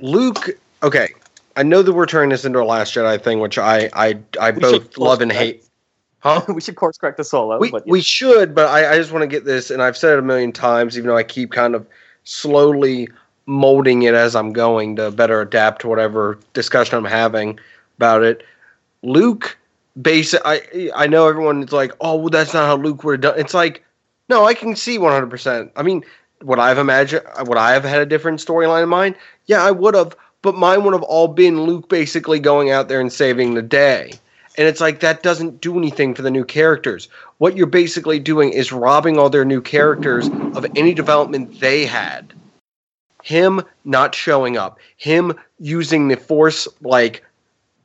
[0.00, 0.58] Luke.
[0.82, 1.08] Okay,
[1.58, 4.52] I know that we're turning this into a Last Jedi thing, which I I I
[4.52, 5.64] we both love and hate.
[6.20, 6.44] Huh?
[6.54, 7.56] we should course correct the solo.
[7.56, 7.90] Uh, we, but, yeah.
[7.90, 10.22] we should, but I, I just want to get this, and I've said it a
[10.22, 11.84] million times, even though I keep kind of
[12.22, 13.08] slowly
[13.46, 17.58] molding it as I'm going to better adapt to whatever discussion I'm having
[17.96, 18.44] about it.
[19.02, 19.58] Luke,
[20.00, 20.40] basic.
[20.44, 23.40] I I know everyone's like, oh, well, that's not how Luke would have done.
[23.40, 23.84] It's like,
[24.28, 25.26] no, I can see 100.
[25.28, 26.04] percent I mean,
[26.42, 27.22] would I have imagined?
[27.44, 29.16] Would I have had a different storyline in mind?
[29.46, 30.14] Yeah, I would have.
[30.42, 34.12] But mine would have all been Luke basically going out there and saving the day.
[34.56, 37.08] And it's like that doesn't do anything for the new characters.
[37.38, 42.32] What you're basically doing is robbing all their new characters of any development they had.
[43.22, 47.24] Him not showing up, him using the force like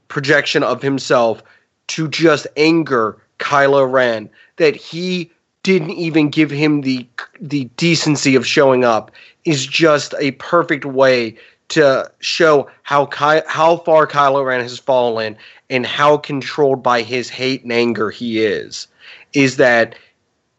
[0.08, 1.44] projection of himself
[1.88, 5.32] to just anger Kylo Ren that he
[5.64, 7.08] didn't even give him the
[7.40, 9.12] the decency of showing up
[9.46, 11.36] is just a perfect way
[11.74, 15.36] to show how Ky- how far Kylo Ren has fallen
[15.70, 18.88] and how controlled by his hate and anger he is.
[19.34, 19.96] Is that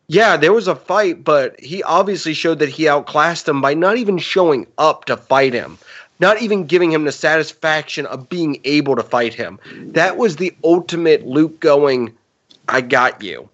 [0.08, 3.96] yeah, there was a fight, but he obviously showed that he outclassed him by not
[3.96, 5.78] even showing up to fight him,
[6.20, 9.58] not even giving him the satisfaction of being able to fight him.
[9.72, 12.14] That was the ultimate Luke going,
[12.68, 13.48] I got you.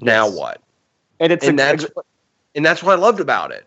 [0.00, 0.36] Now yes.
[0.36, 0.60] what?
[1.18, 1.86] And it's and, that's,
[2.54, 3.66] and that's what I loved about it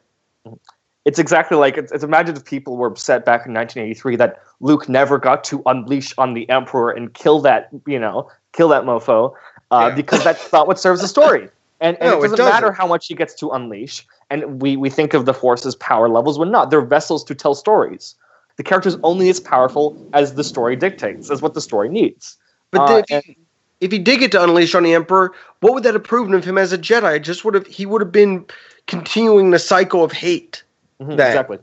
[1.08, 4.90] it's exactly like it's, it's imagine if people were upset back in 1983 that Luke
[4.90, 9.34] never got to unleash on the Emperor and kill that you know kill that mofo
[9.72, 9.96] uh, yeah.
[9.96, 11.50] because that's not what serves the story.
[11.80, 14.06] And, and no, it, doesn't it doesn't matter how much he gets to unleash.
[14.30, 16.72] And we, we think of the Force's power levels when not.
[16.72, 18.16] They're vessels to tell stories.
[18.58, 22.36] The character's only as powerful as the story dictates, as what the story needs.
[22.72, 23.38] But uh, if, he,
[23.80, 26.44] if he did get to unleash on the Emperor, what would that have proven of
[26.44, 27.22] him as a Jedi?
[27.22, 28.46] Just would have he would have been
[28.88, 30.64] continuing the cycle of hate.
[31.02, 31.60] Mm-hmm, exactly.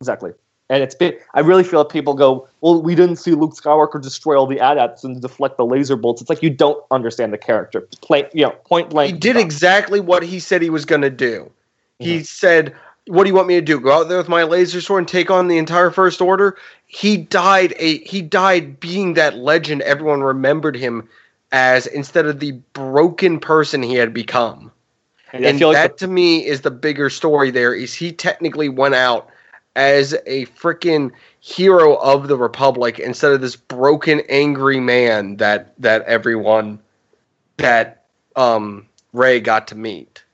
[0.00, 0.32] Exactly.
[0.70, 4.00] And it's been, I really feel that people go, well, we didn't see Luke Skywalker
[4.00, 6.20] destroy all the AT-ATs and deflect the laser bolts.
[6.20, 7.88] It's like you don't understand the character.
[8.00, 9.12] Plain, you know, point blank.
[9.12, 11.50] He did exactly what he said he was going to do.
[12.00, 12.04] Mm-hmm.
[12.04, 12.72] He said,
[13.08, 13.80] "What do you want me to do?
[13.80, 16.56] Go out there with my laser sword and take on the entire First Order?"
[16.86, 21.08] He died a he died being that legend everyone remembered him
[21.50, 24.70] as instead of the broken person he had become.
[25.32, 27.50] And, and that like the- to me is the bigger story.
[27.50, 29.28] There is he technically went out
[29.76, 36.02] as a freaking hero of the republic instead of this broken, angry man that that
[36.02, 36.80] everyone
[37.56, 38.04] that
[38.36, 40.24] um, Rey got to meet.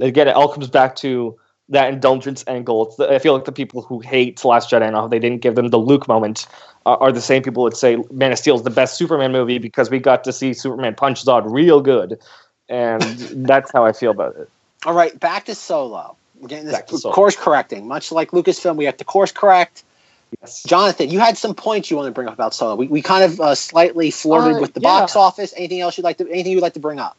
[0.00, 2.94] Again, it all comes back to that indulgence angle.
[2.96, 5.54] The, I feel like the people who hate Last Jedi and how they didn't give
[5.54, 6.46] them the Luke moment
[6.86, 9.58] uh, are the same people that say Man of Steel is the best Superman movie
[9.58, 12.18] because we got to see Superman punch Zod real good
[12.70, 13.02] and
[13.46, 14.48] that's how I feel about it.
[14.86, 16.16] All right, back to Solo.
[16.38, 17.86] We're getting this course correcting.
[17.86, 19.84] Much like Lucasfilm, we have to course correct.
[20.40, 20.62] Yes.
[20.62, 22.76] Jonathan, you had some points you want to bring up about Solo.
[22.76, 25.00] We, we kind of uh, slightly flirted uh, with the yeah.
[25.00, 25.52] box office.
[25.56, 26.30] Anything else you'd like to?
[26.30, 27.16] Anything you'd like to bring up?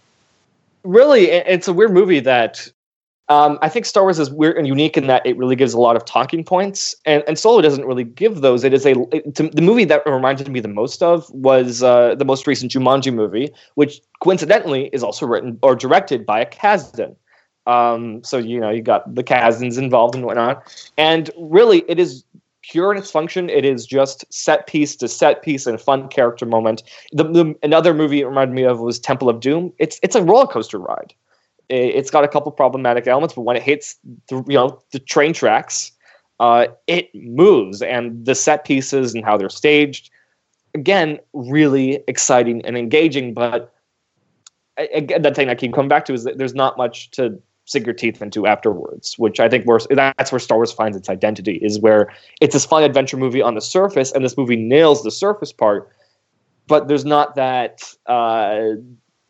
[0.83, 2.71] Really, it's a weird movie that
[3.31, 5.79] um, I think Star Wars is weird and unique in that it really gives a
[5.79, 8.65] lot of talking points, and, and Solo doesn't really give those.
[8.65, 12.15] It is a it, to, the movie that reminded me the most of was uh,
[12.15, 17.15] the most recent Jumanji movie, which coincidentally is also written or directed by a Kasdan.
[17.67, 22.25] Um, so you know you got the Kasdans involved and whatnot, and really it is
[22.63, 23.49] pure in its function.
[23.49, 26.83] It is just set piece to set piece and fun character moment.
[27.13, 29.71] The, the another movie it reminded me of was Temple of Doom.
[29.79, 31.13] It's it's a roller coaster ride
[31.71, 33.95] it's got a couple problematic elements, but when it hits
[34.27, 35.91] the you know the train tracks,
[36.39, 40.09] uh, it moves, and the set pieces and how they're staged,
[40.73, 43.33] again, really exciting and engaging.
[43.33, 43.73] But
[44.77, 47.85] again, that thing I keep coming back to is that there's not much to sink
[47.85, 51.59] your teeth into afterwards, which I think that's where Star Wars finds its identity.
[51.61, 55.11] Is where it's this fun adventure movie on the surface, and this movie nails the
[55.11, 55.89] surface part,
[56.67, 57.93] but there's not that.
[58.07, 58.73] Uh,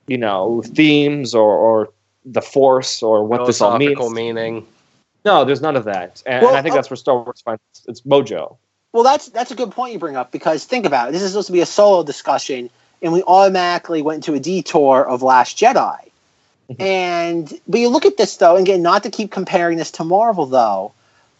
[0.07, 1.93] you know themes or, or
[2.25, 4.09] the force or what this all means.
[4.11, 4.65] meaning.
[5.23, 7.41] No, there's none of that, and, well, and I think uh, that's where Star Wars
[7.41, 8.57] finds its mojo.
[8.91, 11.11] Well, that's that's a good point you bring up because think about it.
[11.11, 12.69] This is supposed to be a solo discussion,
[13.01, 16.09] and we automatically went into a detour of Last Jedi.
[16.69, 16.81] Mm-hmm.
[16.81, 20.03] And but you look at this though, and again, not to keep comparing this to
[20.03, 20.91] Marvel though,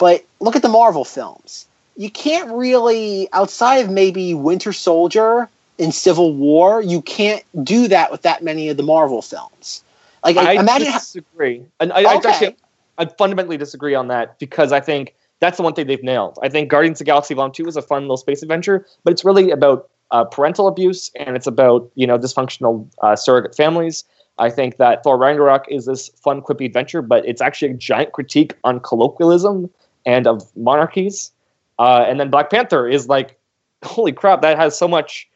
[0.02, 1.68] But look at the Marvel films.
[1.96, 8.10] You can't really, outside of maybe Winter Soldier and Civil War, you can't do that
[8.12, 9.84] with that many of the Marvel films.
[10.24, 10.92] Like, I, I imagine.
[10.92, 11.66] disagree.
[11.80, 12.30] And I, Okay.
[12.30, 12.58] I actually,
[12.98, 16.38] I fundamentally disagree on that because I think that's the one thing they've nailed.
[16.44, 19.12] I think Guardians of the Galaxy Volume Two is a fun little space adventure, but
[19.12, 24.04] it's really about uh, parental abuse and it's about you know dysfunctional uh, surrogate families.
[24.38, 28.12] I think that Thor Ragnarok is this fun, quippy adventure, but it's actually a giant
[28.14, 29.70] critique on colloquialism
[30.06, 31.32] and of monarchies.
[31.80, 33.38] Uh, and then Black Panther is like,
[33.84, 35.28] holy crap, that has so much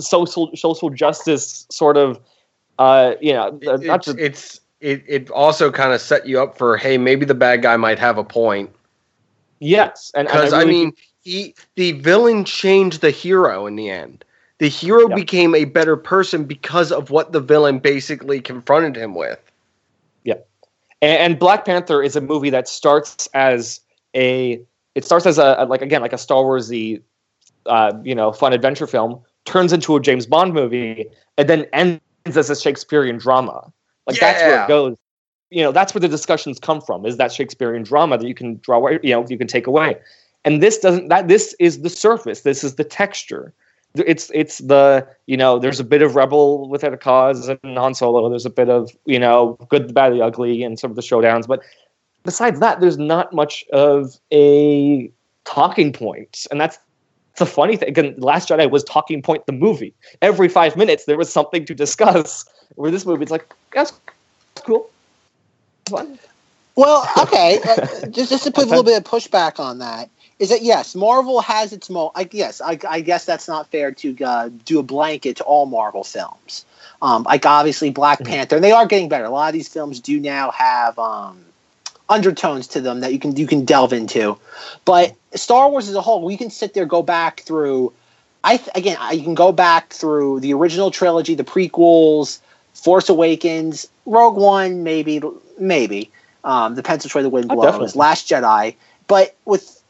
[0.00, 2.18] social social justice sort of,
[2.78, 6.40] uh, you know, uh, not it's, just it's it, it also kind of set you
[6.40, 8.70] up for hey maybe the bad guy might have a point
[9.60, 14.24] Yes, and because I, really mean he the villain changed the hero in the end.
[14.58, 15.14] The hero Yeah.
[15.16, 19.40] became a better person because of what the villain basically confronted him with.
[21.00, 23.80] and, and Black Panther is a movie that starts as
[24.14, 24.60] a
[24.94, 27.00] it starts as a, a- like again like a Star Warsy,
[27.66, 31.06] uh, you know, fun adventure film, turns into a James Bond movie,
[31.38, 33.72] and then ends as a Shakespearean drama.
[34.06, 34.96] Like that's where it goes.
[35.50, 37.06] You know, that's where the discussions come from.
[37.06, 38.98] Is that Shakespearean drama that you can draw away?
[39.02, 39.96] You know, you can take away.
[40.44, 41.08] And this doesn't.
[41.08, 42.42] That this is the surface.
[42.42, 43.52] This is the texture.
[43.94, 45.58] It's it's the you know.
[45.58, 48.28] There's a bit of rebel without a cause and Han Solo.
[48.28, 51.02] There's a bit of you know good, the bad, the ugly, and some of the
[51.02, 51.46] showdowns.
[51.46, 51.62] But
[52.24, 55.10] besides that, there's not much of a
[55.44, 56.78] talking point, and that's
[57.36, 57.88] the funny thing.
[57.88, 59.94] Again, Last Jedi was talking point the movie.
[60.22, 62.44] Every five minutes there was something to discuss.
[62.76, 63.92] Where this movie, it's like that's
[64.64, 64.90] cool,
[65.88, 66.18] fun.
[66.76, 67.60] Well, okay.
[67.68, 70.94] uh, just just to put a little bit of pushback on that is that yes,
[70.94, 72.10] Marvel has its mo.
[72.14, 75.66] I yes, I, I guess that's not fair to uh, do a blanket to all
[75.66, 76.64] Marvel films.
[77.02, 78.26] Um, like obviously Black Mhm.
[78.26, 79.24] Panther, and they are getting better.
[79.24, 81.44] A lot of these films do now have um,
[82.08, 84.36] undertones to them that you can you can delve into.
[84.84, 87.92] But Star Wars as a whole, we can sit there, go back through.
[88.42, 92.40] I th- again, I, you can go back through the original trilogy, the prequels,
[92.74, 95.22] Force Awakens, Rogue One, maybe,
[95.58, 96.10] maybe.
[96.44, 97.64] Um, depends which way the wind Oh, blows.
[97.64, 97.98] definitely.
[97.98, 98.74] Last Jedi,
[99.06, 99.82] but with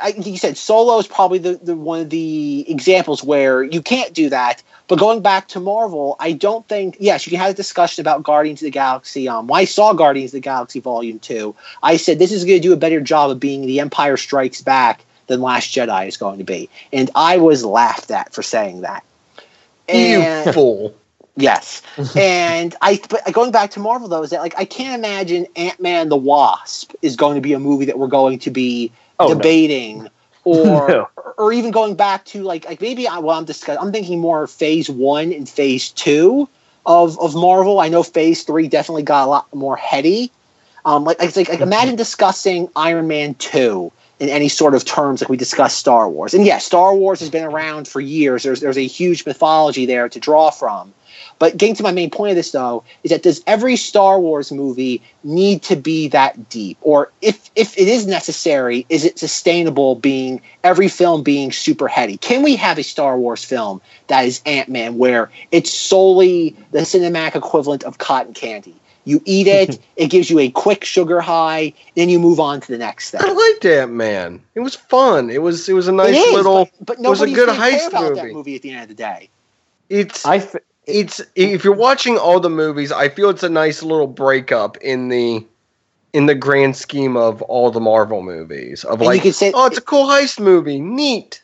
[0.00, 3.82] I think you said Solo is probably the, the one of the examples where you
[3.82, 4.62] can't do that.
[4.88, 8.22] But going back to Marvel, I don't think yes, you can have a discussion about
[8.22, 9.28] Guardians of the Galaxy.
[9.28, 12.60] Um, when I saw Guardians of the Galaxy Volume Two, I said this is going
[12.60, 16.16] to do a better job of being The Empire Strikes Back than Last Jedi is
[16.16, 19.04] going to be, and I was laughed at for saying that.
[19.88, 20.94] And- you fool.
[21.40, 21.82] Yes,
[22.16, 23.00] and I.
[23.08, 26.16] But going back to Marvel though, is that like I can't imagine Ant Man the
[26.16, 30.08] Wasp is going to be a movie that we're going to be Oh, no.
[30.56, 31.08] Or, No.
[31.36, 33.80] or even going back to like like maybe I, well I'm discussing.
[33.82, 36.48] I'm thinking more Phase One and Phase Two
[36.86, 37.80] of of Marvel.
[37.80, 40.30] I know Phase Three definitely got a lot more heady.
[40.84, 45.28] Um, like like, like imagine discussing Iron Man Two in any sort of terms like
[45.28, 46.34] we discussed Star Wars.
[46.34, 48.42] And yes, Star Wars has been around for years.
[48.42, 50.92] There's there's a huge mythology there to draw from.
[51.38, 54.50] But getting to my main point of this though is that does every Star Wars
[54.50, 56.78] movie need to be that deep?
[56.80, 62.16] Or if if it is necessary, is it sustainable being every film being super heady?
[62.16, 67.36] Can we have a Star Wars film that is Ant-Man where it's solely the cinematic
[67.36, 68.74] equivalent of cotton candy?
[69.04, 72.68] You eat it, it gives you a quick sugar high, then you move on to
[72.68, 73.20] the next thing.
[73.24, 74.42] I liked Ant Man.
[74.54, 75.30] It was fun.
[75.30, 76.68] It was it was a nice it is, little.
[76.80, 78.34] but, but it was a good heist about that movie.
[78.34, 79.30] movie at the end of the day.
[79.88, 83.82] It's I th- it's if you're watching all the movies, I feel it's a nice
[83.82, 85.46] little breakup in the
[86.14, 88.82] in the grand scheme of all the Marvel movies.
[88.84, 91.42] Of And you like, say- oh, it's a cool heist movie, neat.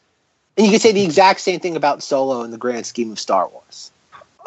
[0.57, 3.19] And you could say the exact same thing about Solo in the grand scheme of
[3.21, 3.91] Star Wars.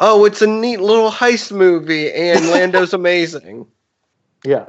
[0.00, 3.66] Oh, it's a neat little heist movie, and Lando's amazing.
[4.44, 4.64] yeah.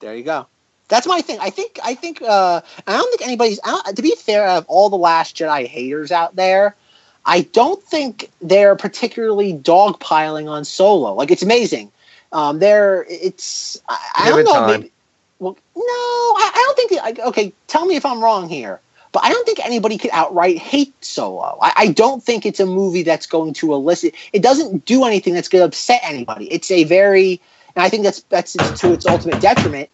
[0.00, 0.46] There you go.
[0.88, 1.38] That's my thing.
[1.40, 1.78] I think.
[1.84, 2.22] I think.
[2.22, 3.58] Uh, I don't think anybody's.
[3.64, 6.76] I don't, to be fair, of all the Last Jedi haters out there,
[7.24, 11.14] I don't think they're particularly dogpiling on Solo.
[11.14, 11.92] Like it's amazing.
[12.32, 13.04] Um, they're.
[13.08, 13.80] It's.
[13.88, 14.52] I, I don't know.
[14.52, 14.80] time.
[14.80, 14.92] Maybe.
[15.38, 17.02] Well, no, I, I don't think.
[17.02, 18.80] I, okay, tell me if I'm wrong here.
[19.12, 21.58] But I don't think anybody could outright hate Solo.
[21.62, 24.14] I, I don't think it's a movie that's going to elicit.
[24.32, 26.52] It doesn't do anything that's going to upset anybody.
[26.52, 27.40] It's a very,
[27.74, 29.88] and I think that's that's to its ultimate detriment.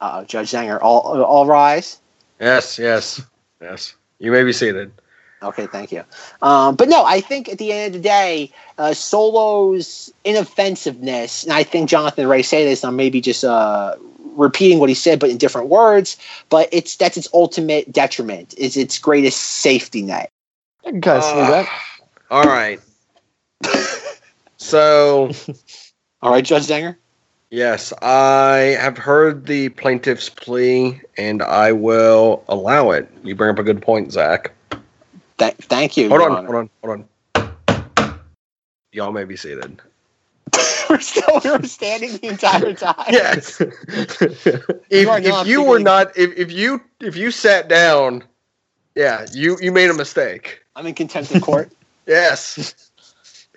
[0.00, 2.00] Uh, Judge Zenger, all all rise.
[2.40, 3.22] Yes, yes,
[3.60, 3.94] yes.
[4.18, 4.92] You may be seated.
[5.46, 6.04] Okay, thank you.
[6.42, 11.52] Um, but no, I think at the end of the day, uh, Solo's inoffensiveness, and
[11.52, 13.96] I think Jonathan Ray say this, and I'm maybe just uh,
[14.34, 16.16] repeating what he said, but in different words.
[16.48, 18.54] But it's that's its ultimate detriment.
[18.58, 20.30] Is its greatest safety net.
[20.84, 21.50] I can kind of see Ah.
[21.50, 21.68] that.
[22.30, 22.80] All right.
[24.58, 25.30] So
[26.22, 26.96] All right, Judge Zenger.
[27.50, 33.08] Yes, I have heard the plaintiff's plea, and I will allow it.
[33.22, 34.52] You bring up a good point, Zack.
[35.38, 36.08] Th- thank you.
[36.08, 37.88] Hold on, hold on, hold on.
[38.92, 39.80] Y'all may be seated.
[40.90, 42.94] we're still we were standing the entire time.
[43.10, 43.60] Yes.
[43.60, 48.24] if You if you were not, if, if you if you sat down,
[48.94, 50.62] yeah, you you made a mistake.
[50.74, 51.70] I'm in contempt of court.
[52.06, 52.90] Yes.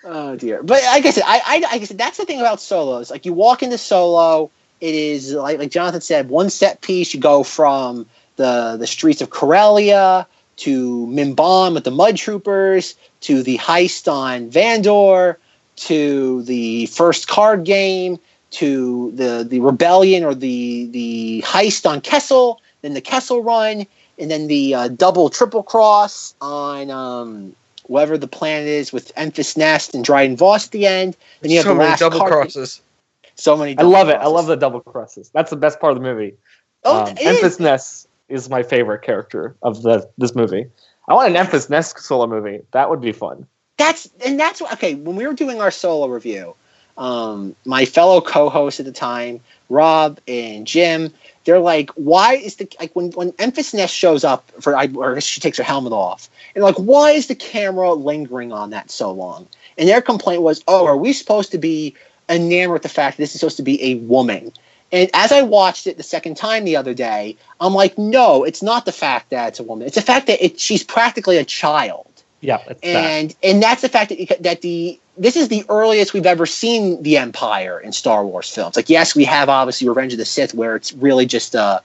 [0.04, 0.62] Oh dear.
[0.62, 3.10] But like I said, I, I like I said, that's the thing about solos.
[3.10, 4.50] Like you walk into solo,
[4.80, 7.14] it is like like Jonathan said, one set piece.
[7.14, 8.06] You go from
[8.36, 10.26] the the streets of Corellia
[10.60, 15.36] to Mimban with the Mud Troopers to the heist on Vandor
[15.76, 18.18] to the first card game
[18.50, 23.86] to the the rebellion or the the heist on Kessel, then the Kessel run,
[24.18, 27.54] and then the uh, double triple cross on um,
[27.86, 31.16] whatever the planet is with Enfys Nest and Dryden Voss at the end.
[31.40, 32.82] Then you have so the many last double card- crosses.
[33.36, 33.72] So many.
[33.72, 34.16] I double love it.
[34.16, 35.30] I love the double crosses.
[35.32, 36.34] That's the best part of the movie.
[36.84, 37.56] Oh, um, it is.
[37.56, 40.66] Enfys Nest is my favorite character of the this movie.
[41.08, 42.60] I want an Enfys Nest solo movie.
[42.72, 43.46] That would be fun.
[43.76, 44.94] That's and that's okay.
[44.94, 46.54] When we were doing our solo review,
[46.96, 51.12] um, my fellow co-hosts at the time, Rob and Jim,
[51.44, 55.20] they're like, "Why is the like when when Enfys Nest shows up for I or
[55.20, 59.10] she takes her helmet off, and like, why is the camera lingering on that so
[59.10, 61.94] long?" And their complaint was, "Oh, are we supposed to be
[62.28, 64.52] enamored with the fact that this is supposed to be a woman?"
[64.92, 68.62] And as I watched it the second time the other day, I'm like, "No, it's
[68.62, 69.86] not the fact that it's a woman.
[69.86, 72.06] It's the fact that it, she's practically a child."
[72.40, 72.86] Yeah, it's that.
[72.86, 77.02] and and that's the fact that that the this is the earliest we've ever seen
[77.02, 78.76] the Empire in Star Wars films.
[78.76, 81.80] Like, yes, we have obviously Revenge of the Sith, where it's really just uh,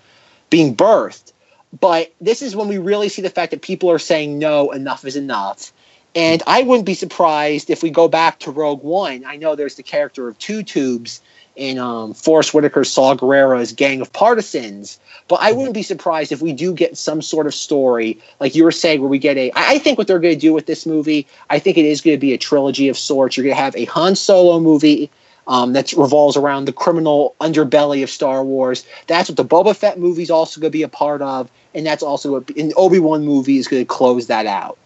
[0.49, 1.33] being birthed,
[1.79, 5.03] but this is when we really see the fact that people are saying no, enough
[5.05, 5.73] is enough.
[6.15, 9.25] And I wouldn't be surprised if we go back to Rogue One.
[9.25, 11.21] I know there's the character of Two Tubes
[11.55, 16.41] in um, Forest Whitaker's Saw Gerrera's Gang of Partisans, but I wouldn't be surprised if
[16.41, 19.51] we do get some sort of story, like you were saying, where we get a.
[19.55, 22.15] I think what they're going to do with this movie, I think it is going
[22.15, 23.35] to be a trilogy of sorts.
[23.35, 25.09] You're going to have a Han Solo movie
[25.47, 28.85] um, that revolves around the criminal underbelly of Star Wars.
[29.07, 31.85] That's what the Boba Fett movie is also going to be a part of, and
[31.85, 34.77] that's also what an Obi Wan movie is going to close that out.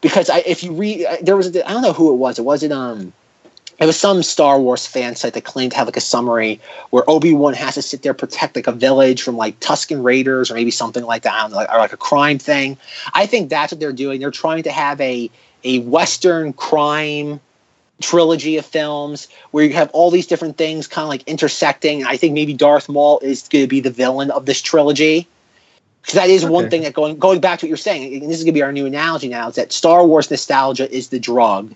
[0.00, 2.38] Because I, if you read, there was I don't know who it was.
[2.38, 3.12] It wasn't um.
[3.78, 6.60] It was some Star Wars fan site that claimed to have like a summary
[6.90, 10.50] where Obi Wan has to sit there protect like a village from like Tusken Raiders
[10.50, 12.78] or maybe something like that, I don't know, like, or like a crime thing.
[13.12, 14.20] I think that's what they're doing.
[14.20, 15.30] They're trying to have a
[15.64, 17.40] a Western crime
[18.00, 22.04] trilogy of films where you have all these different things kind of like intersecting.
[22.04, 25.26] I think maybe Darth Maul is going to be the villain of this trilogy.
[26.02, 28.38] Because that is one thing that going going back to what you're saying, and this
[28.38, 31.18] is going to be our new analogy now, is that Star Wars nostalgia is the
[31.18, 31.74] drug,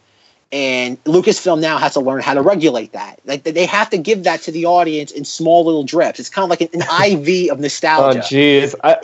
[0.53, 3.20] and Lucasfilm now has to learn how to regulate that.
[3.24, 6.18] Like they have to give that to the audience in small little drips.
[6.18, 6.82] It's kind of like an, an
[7.28, 8.03] IV of nostalgia.
[8.03, 8.34] Oh nostalgia.
[8.34, 8.96] jeez, I,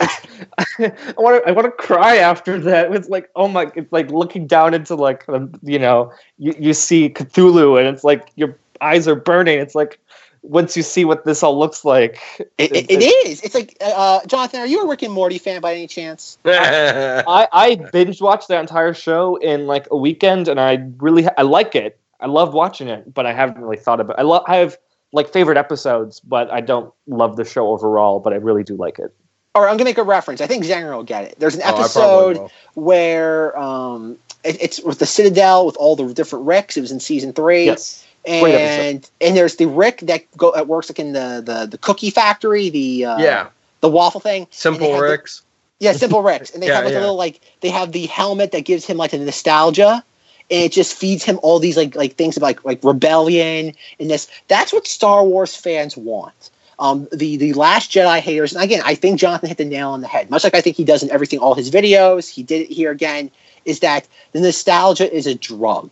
[1.17, 2.93] I want to I want to cry after that.
[2.93, 6.73] It's like oh my, it's like looking down into like um, you know you, you
[6.73, 9.59] see Cthulhu and it's like your eyes are burning.
[9.59, 9.99] It's like
[10.47, 12.19] once you see what this all looks like,
[12.57, 13.41] it, it, it is.
[13.41, 14.61] It's like uh, Jonathan.
[14.61, 16.37] Are you a Rick and Morty fan by any chance?
[16.45, 21.41] I, I binge watched that entire show in like a weekend, and I really I
[21.43, 21.99] like it.
[22.19, 24.17] I love watching it, but I haven't really thought about.
[24.17, 24.77] I love I have
[25.11, 28.19] like favorite episodes, but I don't love the show overall.
[28.19, 29.13] But I really do like it.
[29.53, 30.39] All right, I'm gonna make a reference.
[30.39, 31.35] I think Zenger will get it.
[31.39, 32.51] There's an Oh, I probably episode will.
[32.75, 36.77] where um, it, it's with the Citadel with all the different Ricks.
[36.77, 37.65] It was in season three.
[37.65, 38.06] Yes, Great episode.
[38.27, 42.09] And and there's the Rick that go that works like in the the, the cookie
[42.09, 43.47] factory, the uh, yeah,
[43.81, 44.47] the waffle thing.
[44.51, 45.41] Simple have the- Ricks.
[45.79, 46.99] yeah, simple Ricks, and they Yeah, have like yeah.
[46.99, 50.03] a little like they have the helmet that gives him like the nostalgia,
[50.51, 54.09] and it just feeds him all these like like things about like, like rebellion and
[54.09, 54.27] this.
[54.47, 56.51] That's what Star Wars fans want.
[56.79, 60.01] Um, the the Last Jedi haters, and again, I think Jonathan hit the nail on
[60.01, 60.29] the head.
[60.29, 62.91] Much like I think he does in everything, all his videos, he did it here
[62.91, 63.31] again.
[63.65, 65.89] Is that the nostalgia is a drug,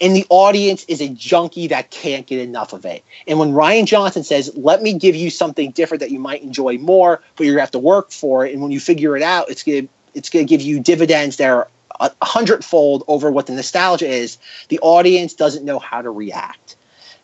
[0.00, 3.04] and the audience is a junkie that can't get enough of it.
[3.26, 6.78] And when Rian Johnson says, "Let me give you something different that you might enjoy
[6.78, 9.50] more, but you're gonna have to work for it," and when you figure it out,
[9.50, 11.68] it's gonna it's gonna give you dividends that are
[12.00, 14.38] a a hundredfold over what the nostalgia is.
[14.68, 16.76] The audience doesn't know how to react,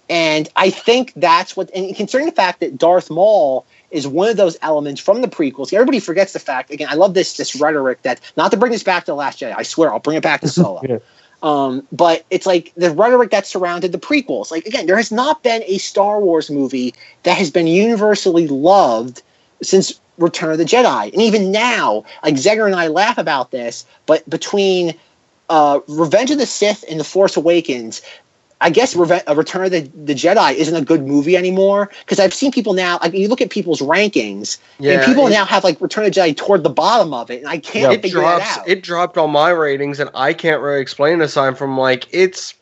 [0.08, 1.70] and I think that's what.
[1.74, 5.72] And considering the fact that Darth Maul is one of those elements from the prequels,
[5.72, 6.70] everybody forgets the fact.
[6.70, 9.40] Again, I love this this rhetoric that not to bring this back to the Last
[9.40, 9.54] Jedi.
[9.56, 10.80] I swear, I'll bring it back to Solo.
[11.43, 14.51] Um, but it's like the rhetoric that surrounded the prequels.
[14.51, 19.22] Like again, there has not been a Star Wars movie that has been universally loved
[19.61, 21.12] since Return of the Jedi.
[21.12, 24.95] And even now, like Zenger and I laugh about this, but between
[25.49, 28.03] uh, Revenge of the Sith and The Force Awakens,
[28.62, 32.18] I guess Reve- uh, Return of the, the Jedi isn't a good movie anymore because
[32.20, 32.98] I've seen people now.
[33.02, 36.14] Like you look at people's rankings, Yeah, and people it- now have like Return of
[36.14, 38.68] the Jedi toward the bottom of it, and I can't it figure drops that out.
[38.68, 42.54] it dropped all my ratings and i can't really explain it aside from like it's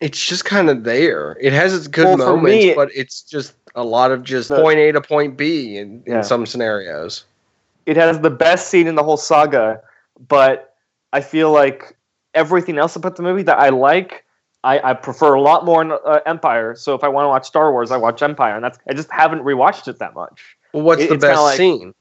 [0.00, 3.54] it's just kind of there it has its good Well, moments me- but it's just
[3.74, 6.18] a lot of just The- point a to point b in, Yeah.
[6.18, 7.24] in some scenarios
[7.86, 9.80] it has the best scene in the whole saga,
[10.28, 10.74] but
[11.12, 11.94] I feel like
[12.34, 14.23] everything else about the movie that I like,
[14.64, 16.74] I, I prefer a lot more uh, Empire.
[16.74, 19.10] So if I want to watch Star Wars, I watch Empire, and that's I just
[19.12, 20.56] haven't rewatched it that much.
[20.72, 21.94] well what's It- the best like- scene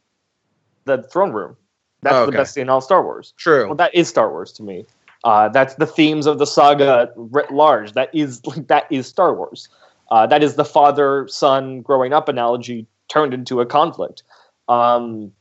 [0.86, 1.56] The Throne Room,
[2.02, 3.34] that's Oh, the best scene in all Star Wars.
[3.38, 4.86] true Well, that is Star Wars to me.
[5.24, 7.94] Uh, that's the themes of the saga writ large.
[7.94, 9.70] That is that is Star Wars.
[10.12, 14.24] Uh, that is the father son growing up analogy turned into a conflict.
[14.70, 15.32] Um,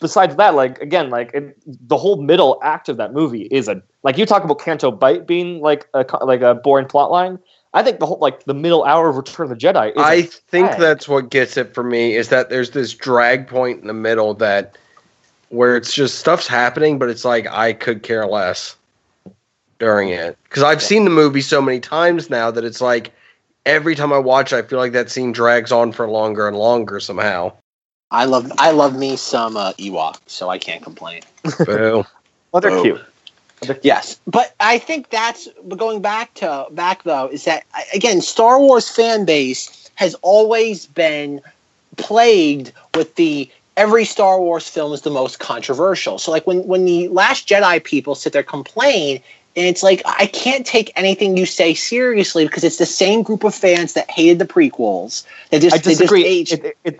[0.00, 3.82] besides that, like again, like it, the whole middle act of that movie is a
[4.02, 7.38] like you talk about Canto Bight being like a like a boring plot line.
[7.72, 9.92] I think the whole like the middle hour of Return of the Jedi.
[9.96, 13.86] I think that's what gets it for me is that there's this drag point in
[13.86, 14.76] the middle that
[15.50, 18.76] where it's just stuff's happening, but it's like I could care less
[19.78, 23.12] during it because I've seen the movie so many times now that it's like
[23.66, 26.56] every time I watch, it, I feel like that scene drags on for longer and
[26.56, 27.52] longer somehow.
[28.10, 31.22] I love I love me some uh, Ewok, so I can't complain.
[31.64, 32.04] Boo.
[32.52, 32.82] oh, they're Oh.
[32.82, 33.00] cute.
[33.82, 38.88] Yes, but I think that's going back to back though is that again Star Wars
[38.88, 41.42] fan base has always been
[41.96, 46.18] plagued with the every Star Wars film is the most controversial.
[46.18, 49.20] So like when when the Last Jedi people sit there complain
[49.56, 53.44] and it's like I can't take anything you say seriously because it's the same group
[53.44, 55.24] of fans that hated the prequels.
[55.50, 56.24] They just I they just disagree.
[56.24, 56.64] aged.
[56.84, 56.98] It,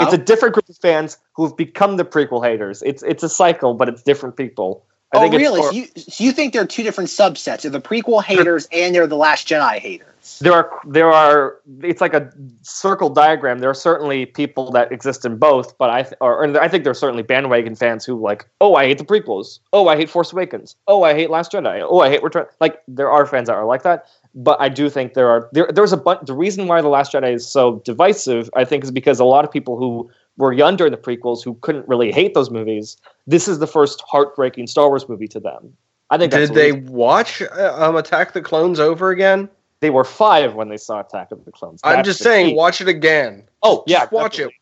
[0.00, 2.82] it, it's a different group of fans who have become the prequel haters.
[2.82, 4.84] It's it's a cycle, but it's different people.
[5.12, 5.60] I oh think it's- really?
[5.60, 7.62] or- so, you, so you think there are two different subsets?
[7.62, 10.38] They're the prequel haters and they're the Last Jedi haters.
[10.40, 12.30] there are there are it's like a
[12.60, 13.60] circle diagram.
[13.60, 16.84] There are certainly people that exist in both, but I th- or, or I think
[16.84, 19.60] there are certainly bandwagon fans who like, oh, I hate the prequels.
[19.72, 20.76] Oh, I hate Force Awakens.
[20.86, 21.80] Oh, I hate Last Jedi.
[21.88, 22.44] Oh, I hate Return.
[22.60, 25.68] Like there are fans that are like that, but I do think there are there
[25.72, 26.26] there's a bunch.
[26.26, 29.44] The reason why the Last Jedi is so divisive, I think, is because a lot
[29.44, 32.96] of people who were young during the prequels who couldn't really hate those movies.
[33.26, 35.76] This is the first heartbreaking Star Wars movie to them.
[36.10, 39.48] I think Did the they watch uh, um, Attack the Clones over again?
[39.80, 41.80] They were five when they saw Attack of the Clones.
[41.84, 42.54] I'm just saying, key.
[42.54, 43.44] watch it again.
[43.62, 44.54] Oh yeah, Just watch definitely.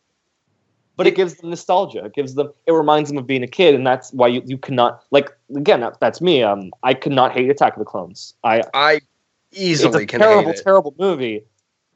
[0.96, 2.06] But it gives them nostalgia.
[2.06, 2.52] It gives them.
[2.66, 5.80] It reminds them of being a kid, and that's why you, you cannot like again.
[5.80, 6.42] That, that's me.
[6.42, 8.34] Um, I could not hate Attack of the Clones.
[8.44, 9.00] I I
[9.56, 10.62] easily it's a can terrible, hate it.
[10.62, 11.42] terrible movie,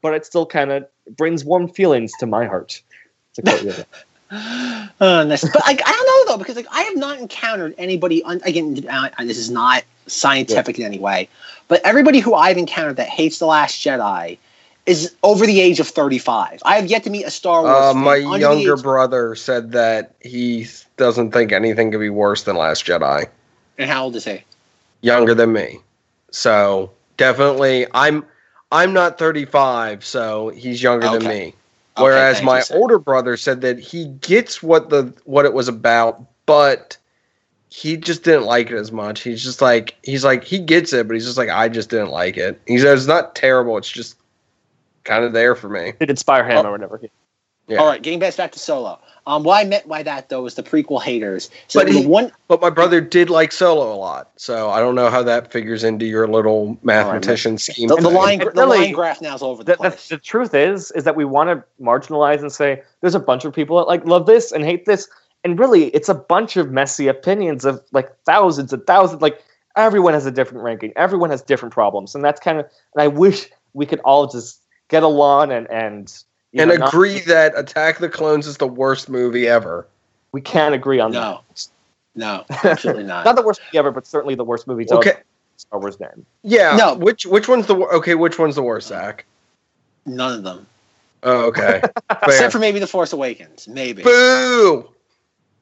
[0.02, 0.86] but it still kind of
[1.16, 2.82] brings warm feelings to my heart.
[3.34, 3.86] To.
[4.32, 5.42] Uh, nice.
[5.42, 8.22] But I, I don't know though because like I have not encountered anybody.
[8.22, 11.28] Un, again, uh, and this is not scientific in any way,
[11.66, 14.38] but everybody who I've encountered that hates the Last Jedi
[14.86, 16.62] is over the age of thirty-five.
[16.64, 17.74] I have yet to meet a Star Wars.
[17.76, 22.44] Uh, fan my younger age- brother said that he doesn't think anything could be worse
[22.44, 23.28] than Last Jedi.
[23.78, 24.44] and how old is he?
[25.02, 25.80] Younger than me,
[26.30, 28.24] so definitely I'm.
[28.72, 31.28] I'm not 35, so he's younger than me.
[31.28, 31.54] Okay,
[31.98, 35.66] Whereas thank my you, older brother said that he gets what the what it was
[35.66, 36.96] about, but
[37.68, 39.22] he just didn't like it as much.
[39.22, 42.10] He's just like he's like he gets it, but he's just like I just didn't
[42.10, 42.60] like it.
[42.68, 43.76] He says it's not terrible.
[43.76, 44.16] It's just
[45.02, 45.94] kind of there for me.
[45.98, 46.68] It inspire him Oh.
[46.68, 47.00] or whatever.
[47.70, 47.78] Yeah.
[47.78, 48.98] All right, getting back back to Solo.
[49.26, 51.50] Um, what I meant by that though is the prequel haters.
[51.68, 54.80] So But the he- one But my brother did like Solo a lot, so I
[54.80, 57.88] don't know how that figures into your little mathematician scheme.
[57.88, 59.90] the, the line And the really, line graph now is all over the The, the,
[59.90, 60.08] place.
[60.08, 63.52] the truth is, is that we want to marginalize and say there's a bunch of
[63.54, 65.08] people that like love this and hate this,
[65.44, 69.22] and really, it's a bunch of messy opinions of like thousands and thousands.
[69.22, 69.40] Like
[69.76, 72.66] everyone has a different ranking, everyone has different problems, and that's kind of.
[72.94, 76.12] And I wish we could all just get along and and
[76.52, 79.86] you and know, not- agree that Attack the Clones is the worst movie ever.
[80.32, 81.66] we can't agree on no, that.
[82.14, 83.24] no, absolutely not.
[83.24, 85.16] Not the worst movie ever, but certainly the worst movie to Okay,
[85.56, 86.24] Star Wars name.
[86.42, 86.76] yeah.
[86.76, 86.94] No.
[86.94, 88.14] which which one's the okay?
[88.14, 89.24] Which one's the worst, Zack?
[90.06, 90.66] None of them,
[91.22, 91.82] Oh, okay.
[92.22, 93.68] Except for maybe the Force Awakens.
[93.68, 94.02] Maybe.
[94.02, 94.88] Boo!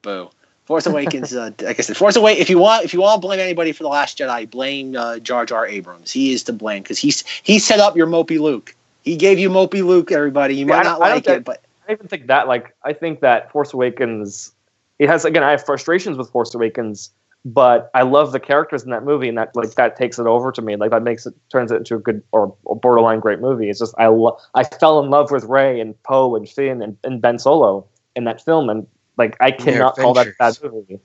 [0.01, 0.29] Boo.
[0.63, 1.33] Force Awakens.
[1.35, 2.41] Uh, like I said, Force Awakens.
[2.41, 5.19] If you want, if you want to blame anybody for the Last Jedi, blame uh,
[5.19, 6.11] Jar Jar Abrams.
[6.11, 8.73] He is to blame because he's he set up your mopey Luke.
[9.03, 10.11] He gave you mopey Luke.
[10.11, 12.75] Everybody, you Yeah, might not I like think- it, but I even think that like
[12.83, 14.51] I think that Force Awakens
[14.99, 17.09] it has again I have frustrations with Force Awakens,
[17.45, 20.51] but I love the characters in that movie and that like that takes it over
[20.51, 20.75] to me.
[20.75, 23.69] Like that makes it turns it into a good or, or borderline great movie.
[23.69, 26.97] It's just I lo- I fell in love with Rey and Poe and Finn and,
[27.03, 28.85] and Ben Solo in that film and
[29.17, 30.99] like I cannot call that a bad movie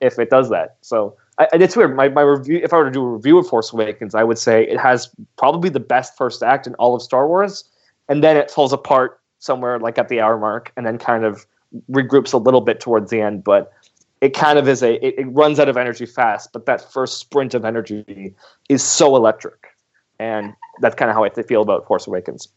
[0.00, 0.76] if it does that.
[0.80, 1.94] So I, and it's weird.
[1.94, 4.38] My, my review, if I were to do a review of Force Awakens, I would
[4.38, 7.64] say it has probably the best first act in all of Star Wars,
[8.08, 11.46] and then it falls apart somewhere like at the hour mark, and then kind of
[11.90, 13.44] regroups a little bit towards the end.
[13.44, 13.72] But
[14.20, 16.52] it kind of is a it, it runs out of energy fast.
[16.52, 18.34] But that first sprint of energy
[18.68, 19.66] is so electric,
[20.18, 22.48] and that's kind of how I feel about Force Awakens.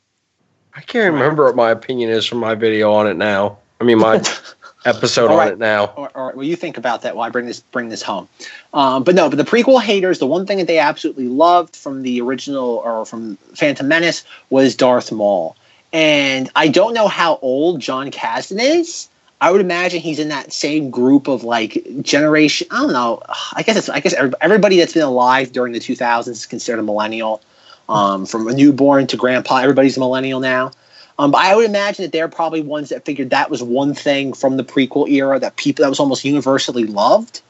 [0.76, 3.58] I can't remember what my opinion is from my video on it now.
[3.82, 4.18] I mean, my
[4.86, 5.86] episode on it now.
[5.86, 8.28] All right, well, you think about that while I bring this bring this home.
[8.74, 12.04] Um, but no, but the prequel haters, the one thing that they absolutely loved from
[12.04, 15.56] the original or from Phantom Menace was Darth Maul.
[15.92, 19.10] And I don't know how old Jon Kasdan is.
[19.42, 22.68] I would imagine he's in that same group of like generation.
[22.72, 23.22] I don't know.
[23.54, 23.90] I guess it's.
[23.90, 27.42] I guess everybody that's been alive during the 2000s is considered a millennial.
[27.88, 30.72] Um, from a newborn to grandpa, everybody's a millennial now.
[31.20, 34.32] Um, but I would imagine that they're probably ones that figured that was one thing
[34.32, 37.42] from the prequel era that people that was almost universally loved.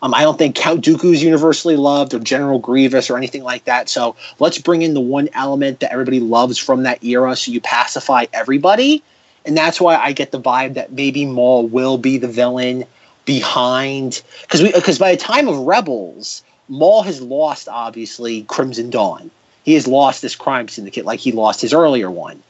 [0.00, 3.64] Um, I don't think Count Dooku is universally loved or General Grievous or anything like
[3.66, 3.90] that.
[3.90, 7.60] So let's bring in the one element that everybody loves from that era so you
[7.60, 9.02] pacify everybody.
[9.44, 12.84] And that's why I get the vibe that maybe Maul will be the villain
[13.26, 19.30] behind because we because by the time of Rebels, Maul has lost obviously Crimson Dawn.
[19.64, 22.42] He has lost this crime syndicate like he lost his earlier one.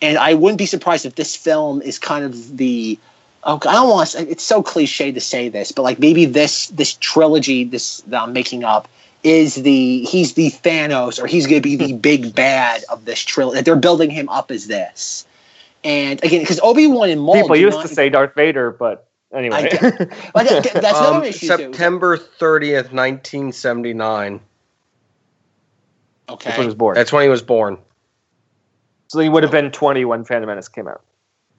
[0.00, 2.98] And I wouldn't be surprised if this film is kind of the
[3.44, 4.28] oh, I don't want to.
[4.28, 8.32] It's so cliche to say this, but like maybe this this trilogy, this that I'm
[8.32, 8.88] making up,
[9.22, 13.20] is the he's the Thanos or he's going to be the big bad of this
[13.20, 13.62] trilogy.
[13.62, 15.26] They're building him up as this.
[15.84, 17.34] And again, because Obi Wan and Maul.
[17.34, 21.46] People used not, to say Darth Vader, but anyway, that, that's um, issue.
[21.46, 24.40] September thirtieth, nineteen seventy nine.
[26.28, 26.94] Okay, that's when he was born.
[26.94, 27.78] That's when he was born.
[29.08, 31.02] So he would have been 20 when Phantom Menace came out.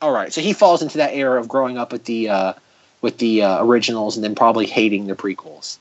[0.02, 2.54] All right, so he falls into that era of growing up with the uh,
[3.02, 5.78] with the uh, originals and then probably hating the prequels.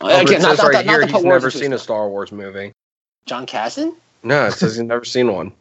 [0.00, 2.72] Uh, oh, again, not, right not, here not he's never seen a Star Wars movie.
[3.26, 3.94] Jon Kasdan?
[4.22, 5.52] No, it says he's never seen one.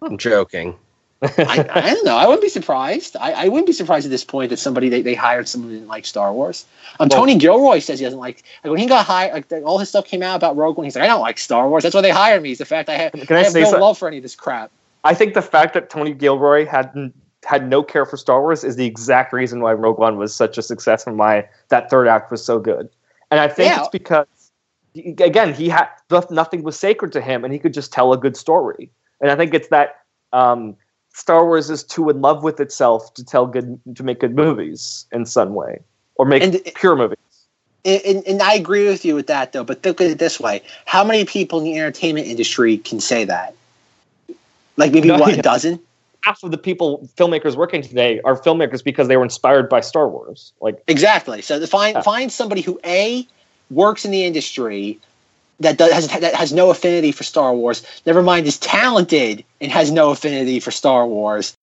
[0.00, 0.76] I'm joking.
[1.22, 2.16] I, I, don't know.
[2.16, 3.16] I wouldn't be surprised.
[3.16, 5.76] I, I, wouldn't be surprised at this point that somebody they, they hired someone who
[5.76, 6.66] didn't like Star Wars.
[6.98, 8.42] Um, well, Tony Gilroy says he doesn't like.
[8.64, 10.84] Like when he got hired, like all his stuff came out about Rogue One.
[10.84, 11.84] He's like, I don't like Star Wars.
[11.84, 12.52] That's why they hired me.
[12.52, 13.78] Is the fact I have, I, have no so?
[13.78, 14.70] love for any of this crap.
[15.04, 17.12] I think the fact that Tony Gilroy had
[17.44, 20.58] had no care for Star Wars is the exact reason why Rogue One was such
[20.58, 22.88] a success and why that third act was so good.
[23.30, 23.80] And I think yeah.
[23.80, 24.26] it's because
[24.94, 25.88] again he had
[26.30, 28.90] nothing was sacred to him, and he could just tell a good story.
[29.20, 29.98] And I think it's that.
[30.32, 30.76] Um,
[31.12, 35.06] Star Wars is too in love with itself to tell good to make good movies
[35.12, 35.80] in some way
[36.16, 37.18] or make and, pure movies.
[37.84, 39.64] And, and, I agree with you with that though.
[39.64, 43.24] But think of it this way: How many people in the entertainment industry can say
[43.24, 43.54] that?
[44.76, 45.80] Like maybe no, what a dozen.
[46.22, 50.08] Half of the people filmmakers working today are filmmakers because they were inspired by Star
[50.08, 50.52] Wars.
[50.60, 51.42] Like exactly.
[51.42, 52.02] So find yeah.
[52.02, 53.26] find somebody who a
[53.70, 54.98] works in the industry
[55.60, 57.86] that does, has that has no affinity for Star Wars.
[58.06, 61.56] Never mind is talented and has no affinity for Star Wars.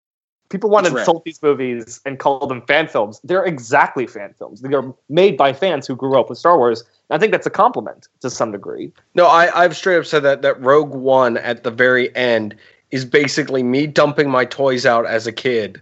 [0.49, 3.22] People want to insult these movies and call them fan films.
[3.24, 4.61] They're exactly fan films.
[4.61, 6.84] They are made by fans who grew up with Star Wars.
[7.11, 8.91] I think that's a compliment to some degree.
[9.14, 12.56] No, I, I've straight up said that that Rogue One at the very end
[12.90, 15.82] is basically me dumping my toys out as a kid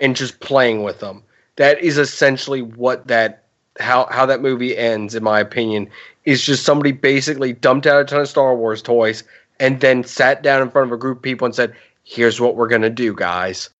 [0.00, 1.22] and just playing with them.
[1.56, 3.44] That is essentially what that
[3.78, 5.88] how how that movie ends, in my opinion,
[6.24, 9.24] is just somebody basically dumped out a ton of Star Wars toys
[9.60, 11.74] and then sat down in front of a group of people and said,
[12.04, 13.70] "Here's what we're gonna do, guys."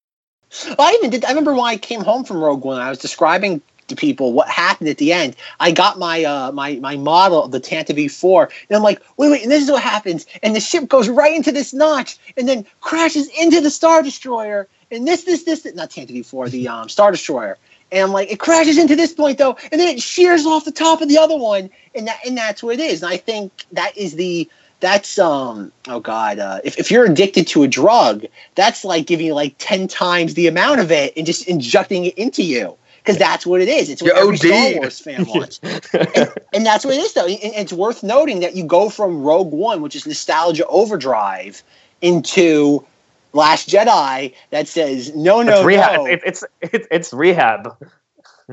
[0.66, 1.24] Well, I even did.
[1.24, 2.80] I remember when I came home from Rogue One.
[2.80, 5.34] I was describing to people what happened at the end.
[5.60, 9.30] I got my uh, my my model of the Tantive IV, and I'm like, wait,
[9.30, 10.26] wait, and this is what happens.
[10.42, 14.68] And the ship goes right into this notch, and then crashes into the Star Destroyer.
[14.90, 17.58] And this, this, this, not Tantive IV, the um, Star Destroyer
[17.90, 21.00] and like, it crashes into this point though, and then it shears off the top
[21.00, 23.02] of the other one, and that and that's what it is.
[23.02, 24.48] And I think that is the
[24.80, 29.26] that's um oh god, uh, if if you're addicted to a drug, that's like giving
[29.26, 32.76] you like ten times the amount of it and just injecting it into you.
[32.98, 33.88] Because that's what it is.
[33.88, 37.14] It's what every Star Wars fan wants, and, and, that's what it is.
[37.14, 41.62] Though, and it's worth noting that you go from Rogue One, which is nostalgia overdrive,
[42.02, 42.84] into
[43.32, 45.94] Last Jedi that says no, no, it's rehab.
[45.94, 46.06] no.
[46.06, 47.76] It's it's it's rehab.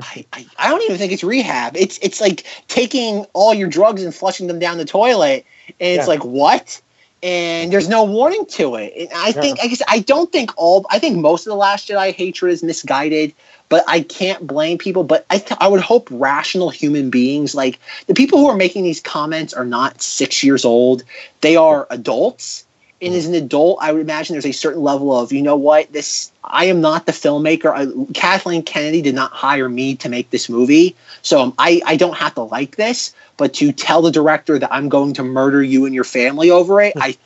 [0.00, 1.76] I, I, I, don't even think it's rehab.
[1.76, 6.06] It's it's like taking all your drugs and flushing them down the toilet, and it's
[6.06, 6.06] yeah.
[6.06, 6.80] like what?
[7.22, 8.92] And there's no warning to it.
[8.94, 9.40] And I yeah.
[9.40, 10.84] think I guess I don't think all.
[10.90, 13.32] I think most of the Last Jedi hatred is misguided,
[13.70, 15.02] but I can't blame people.
[15.02, 18.84] But I th- I would hope rational human beings, like the people who are making
[18.84, 21.04] these comments, are not six years old.
[21.40, 22.65] They are adults
[23.02, 25.92] And as an adult, I would imagine there's a certain level of, you know what,
[25.92, 27.70] this I am not the filmmaker.
[27.70, 31.96] I, Kathleen Kennedy did not hire me to make this movie, so um, I I
[31.96, 33.14] don't have to like this.
[33.36, 36.80] But to tell the director that I'm going to murder you and your family over
[36.80, 37.16] it, I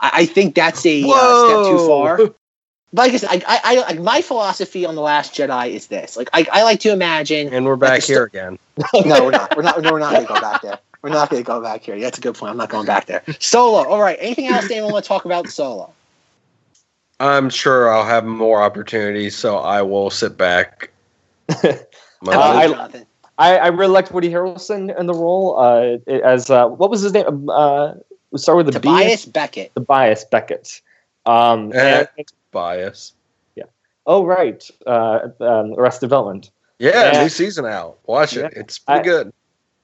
[0.00, 2.18] I think that's a uh, step too far.
[2.92, 5.88] But like I said, I, I, I, like my philosophy on the Last Jedi is
[5.88, 8.58] this: like I, I like to imagine, and we're back like here again.
[9.04, 9.56] no, we're not.
[9.56, 9.82] We're not.
[9.82, 10.78] No, we're not going to go back there.
[11.02, 11.98] We're not going to go back here.
[11.98, 12.50] That's a good point.
[12.50, 13.22] I'm not going back there.
[13.38, 13.88] Solo.
[13.88, 14.18] All right.
[14.20, 14.90] Anything else, Damon?
[14.90, 15.92] Want to talk about Solo?
[17.20, 20.90] I'm sure I'll have more opportunities, so I will sit back.
[21.48, 21.74] uh,
[22.26, 23.04] I,
[23.38, 27.12] I, I really liked Woody Harrelson in the role uh, as uh, what was his
[27.12, 27.48] name?
[27.48, 27.94] Uh,
[28.30, 29.30] we start with the Tobias B.
[29.32, 29.74] Beckett.
[29.74, 30.80] Tobias Beckett.
[31.26, 33.14] Um, eh, and, bias.
[33.56, 33.64] Yeah.
[34.06, 34.68] Oh right.
[34.86, 36.50] Uh, um, Arrested Development.
[36.78, 37.98] Yeah, and, new season out.
[38.06, 38.52] Watch it.
[38.54, 39.32] It's pretty I, good.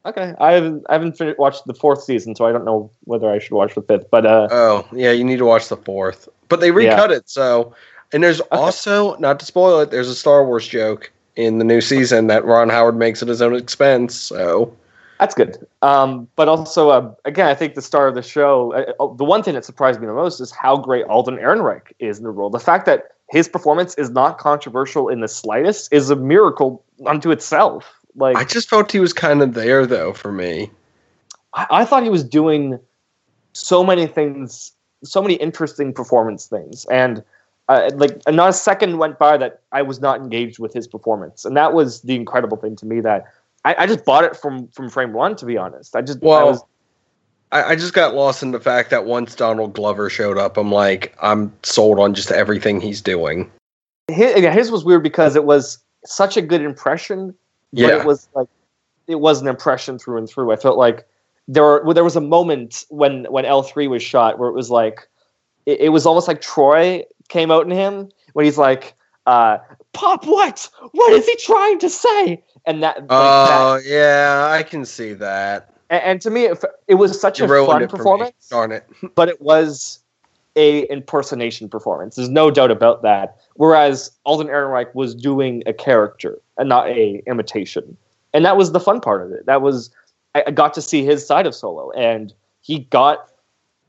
[0.06, 3.30] Okay, I haven't I haven't finished, watched the fourth season, so I don't know whether
[3.30, 4.10] I should watch the fifth.
[4.10, 6.28] But uh, oh yeah, you need to watch the fourth.
[6.48, 7.16] But they recut yeah.
[7.16, 7.74] it, so
[8.12, 8.48] and there's okay.
[8.52, 9.90] also not to spoil it.
[9.90, 13.42] There's a Star Wars joke in the new season that Ron Howard makes at his
[13.42, 14.14] own expense.
[14.14, 14.74] So
[15.18, 15.56] that's good.
[15.82, 19.24] Um, but also, uh, again, I think the star of the show, uh, uh, the
[19.24, 22.30] one thing that surprised me the most is how great Alden Ehrenreich is in the
[22.30, 22.50] role.
[22.50, 27.30] The fact that his performance is not controversial in the slightest is a miracle unto
[27.30, 27.90] itself.
[28.16, 30.70] Like I just felt he was kind of there though for me.
[31.54, 32.78] I, I thought he was doing
[33.52, 34.72] so many things,
[35.02, 37.22] so many interesting performance things, and
[37.68, 41.44] uh, like not a second went by that I was not engaged with his performance,
[41.44, 43.00] and that was the incredible thing to me.
[43.00, 43.24] That
[43.64, 45.36] I, I just bought it from from frame one.
[45.36, 46.64] To be honest, I just well, I, was,
[47.52, 50.70] I, I just got lost in the fact that once Donald Glover showed up, I'm
[50.70, 53.50] like, I'm sold on just everything he's doing.
[54.08, 57.34] His, his was weird because it was such a good impression,
[57.74, 57.88] yeah.
[57.88, 58.48] but it was like
[59.06, 60.52] it was an impression through and through.
[60.52, 61.06] I felt like
[61.48, 64.70] there were, there was a moment when when L three was shot where it was
[64.70, 65.08] like
[65.66, 68.94] it, it was almost like Troy came out in him when he's like,
[69.26, 69.58] uh,
[69.92, 70.68] "Pop, what?
[70.92, 72.96] What is he trying to say?" And that.
[72.98, 75.74] Like, oh that, yeah, I can see that.
[75.90, 78.48] And, and to me, it, it, was such you a fun performance.
[78.48, 78.86] Darn it!
[79.14, 80.00] but it was
[80.56, 82.16] a impersonation performance.
[82.16, 83.36] There's no doubt about that.
[83.54, 87.96] Whereas Alden Ehrenreich was doing a character and not a imitation,
[88.32, 89.46] and that was the fun part of it.
[89.46, 89.90] That was
[90.34, 93.28] I got to see his side of Solo, and he got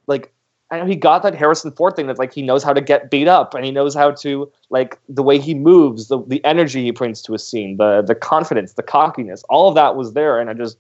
[0.08, 0.32] like
[0.72, 3.12] I know he got that Harrison Ford thing that like he knows how to get
[3.12, 6.84] beat up and he knows how to like the way he moves, the the energy
[6.84, 10.40] he brings to a scene, the the confidence, the cockiness, all of that was there,
[10.40, 10.78] and I just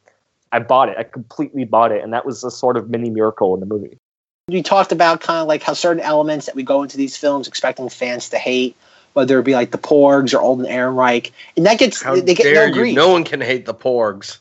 [0.51, 0.97] I bought it.
[0.97, 3.99] I completely bought it, and that was a sort of mini miracle in the movie.
[4.47, 7.47] You talked about kind of like how certain elements that we go into these films
[7.47, 8.75] expecting fans to hate,
[9.13, 12.53] whether it be like the Porgs or Alden Ehrenreich, and that gets how they get
[12.53, 12.95] no grief.
[12.95, 14.37] No one can hate the Porgs.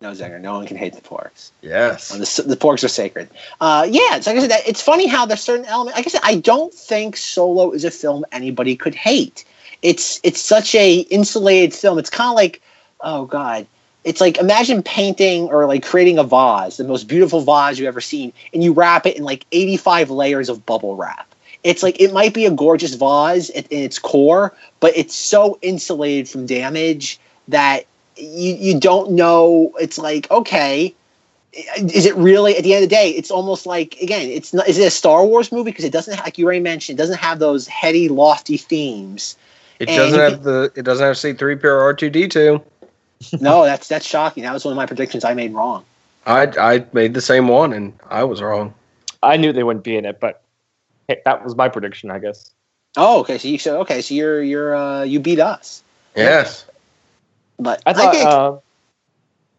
[0.00, 0.40] No, Zenger.
[0.40, 1.50] No one can hate the porgs.
[1.60, 2.08] Yes.
[2.08, 3.28] The, the, porgs are sacred.
[3.60, 5.96] Uh, yeah, it's like I said, that, it's funny how there's certain elements.
[5.96, 9.44] Like I said, I don't think Solo is a film anybody could hate.
[9.82, 11.98] It's it's such a insulated film.
[11.98, 12.60] It's kind of like,
[13.02, 13.66] oh god,
[14.04, 18.00] it's like imagine painting or like creating a vase, the most beautiful vase you've ever
[18.00, 21.32] seen, and you wrap it in like 85 layers of bubble wrap.
[21.64, 26.28] It's like it might be a gorgeous vase in its core, but it's so insulated
[26.28, 29.72] from damage that you you don't know.
[29.80, 30.92] It's like okay,
[31.52, 33.10] is it really at the end of the day?
[33.10, 34.66] It's almost like again, it's not.
[34.66, 37.18] Is it a Star Wars movie because it doesn't like you already mentioned, it doesn't
[37.18, 39.36] have those heady, lofty themes.
[39.78, 40.72] It and doesn't have the.
[40.74, 42.62] It doesn't have C three PO R two D two.
[43.40, 44.42] No, that's that's shocking.
[44.42, 45.84] That was one of my predictions I made wrong.
[46.26, 48.74] I I made the same one and I was wrong.
[49.22, 50.42] I knew they wouldn't be in it, but
[51.08, 52.50] hey, that was my prediction, I guess.
[52.96, 53.38] Oh, okay.
[53.38, 54.02] So you so okay.
[54.02, 55.82] So you're you're uh, you beat us.
[56.16, 56.66] Yes.
[57.58, 58.08] But I thought.
[58.08, 58.56] I think, uh,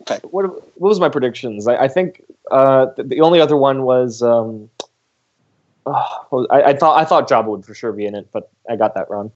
[0.02, 0.20] okay.
[0.30, 0.46] What
[0.80, 1.68] What was my predictions?
[1.68, 4.22] I, I think uh, the, the, only other one was.
[4.22, 4.70] Um,
[5.86, 8.76] oh, I, I, thought I thought Jabba would for sure be in it, but I
[8.76, 9.32] got that wrong.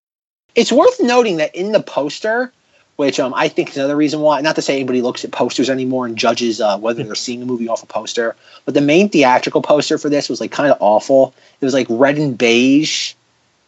[0.56, 2.52] It's worth noting that in the poster,
[2.98, 4.42] which um, I think is another reason why.
[4.42, 7.46] Not to say anybody looks at posters anymore and judges uh, whether they're seeing a
[7.46, 10.78] movie off a poster, but the main theatrical poster for this was like kind of
[10.82, 11.34] awful.
[11.62, 13.14] It was like red and beige,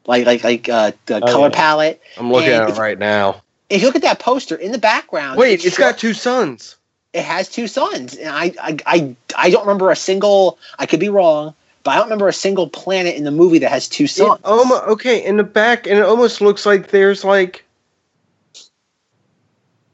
[0.06, 1.56] like like like uh, the oh, color yeah.
[1.56, 2.02] palette.
[2.18, 4.78] I'm looking and at it right now if you look at that poster in the
[4.78, 6.76] background, wait, it's got two suns.
[7.14, 10.60] It has two suns, and I, I, I, I don't remember a single.
[10.78, 13.70] I could be wrong, but I don't remember a single planet in the movie that
[13.70, 14.40] has two suns.
[14.46, 17.64] Okay, in the back, and it almost looks like there's like,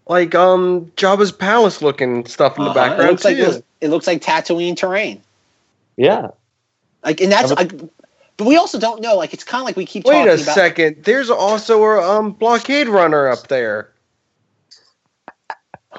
[0.07, 2.79] like um Jabba's palace looking stuff in the uh-huh.
[2.79, 3.29] background it looks too.
[3.29, 5.21] Like it, it looks like Tatooine terrain.
[5.97, 6.31] Yeah,
[7.05, 7.71] like, and that's like,
[8.37, 9.15] but we also don't know.
[9.15, 10.05] Like it's kind of like we keep.
[10.05, 11.03] Wait a about, second.
[11.03, 13.91] There's also a um, blockade runner up there.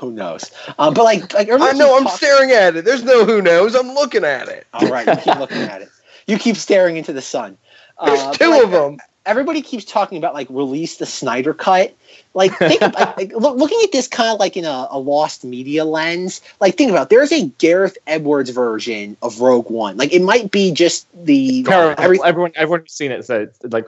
[0.01, 0.51] Who knows?
[0.79, 2.85] Um, but like, like I know I'm staring at it.
[2.85, 3.75] There's no who knows.
[3.75, 4.67] I'm looking at it.
[4.75, 5.89] All right, you keep looking at it.
[6.27, 7.57] you keep staring into the sun.
[8.05, 8.99] There's Uh, two like, of them.
[9.27, 11.95] Everybody keeps talking about like release the Snyder cut.
[12.35, 15.43] Like, think about like, look, looking at this kind of like in a, a lost
[15.45, 16.41] media lens.
[16.61, 17.09] Like, think about it.
[17.11, 19.97] there's a Gareth Edwards version of Rogue One.
[19.97, 22.03] Like, it might be just the Terrible.
[22.03, 23.87] every- everyone, everyone who's seen it said like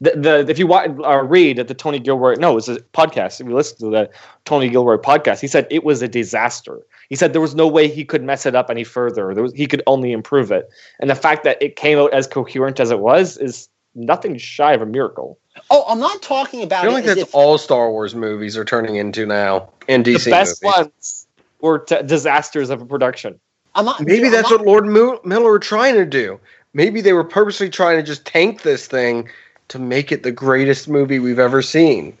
[0.00, 3.40] the, the if you wa- uh, read at the Tony Gilroy no, it's a podcast.
[3.40, 4.10] If you listen to the
[4.44, 6.78] Tony Gilroy podcast, he said it was a disaster.
[7.08, 9.34] He said there was no way he could mess it up any further.
[9.34, 10.70] There was he could only improve it,
[11.00, 14.72] and the fact that it came out as coherent as it was is nothing shy
[14.72, 15.38] of a miracle.
[15.70, 16.84] Oh, I'm not talking about.
[16.84, 19.26] I about feel it like as that's if all Star Wars movies are turning into
[19.26, 20.76] now, in DC the best movies.
[20.78, 21.26] ones
[21.60, 23.38] were t- disasters of a production.
[23.74, 24.00] I'm not.
[24.00, 26.38] Maybe I'm that's not- what Lord Mu- Miller were trying to do.
[26.74, 29.28] Maybe they were purposely trying to just tank this thing
[29.68, 32.16] to make it the greatest movie we've ever seen,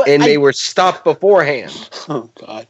[0.00, 1.72] But and I- they were stopped beforehand.
[2.08, 2.66] Oh God.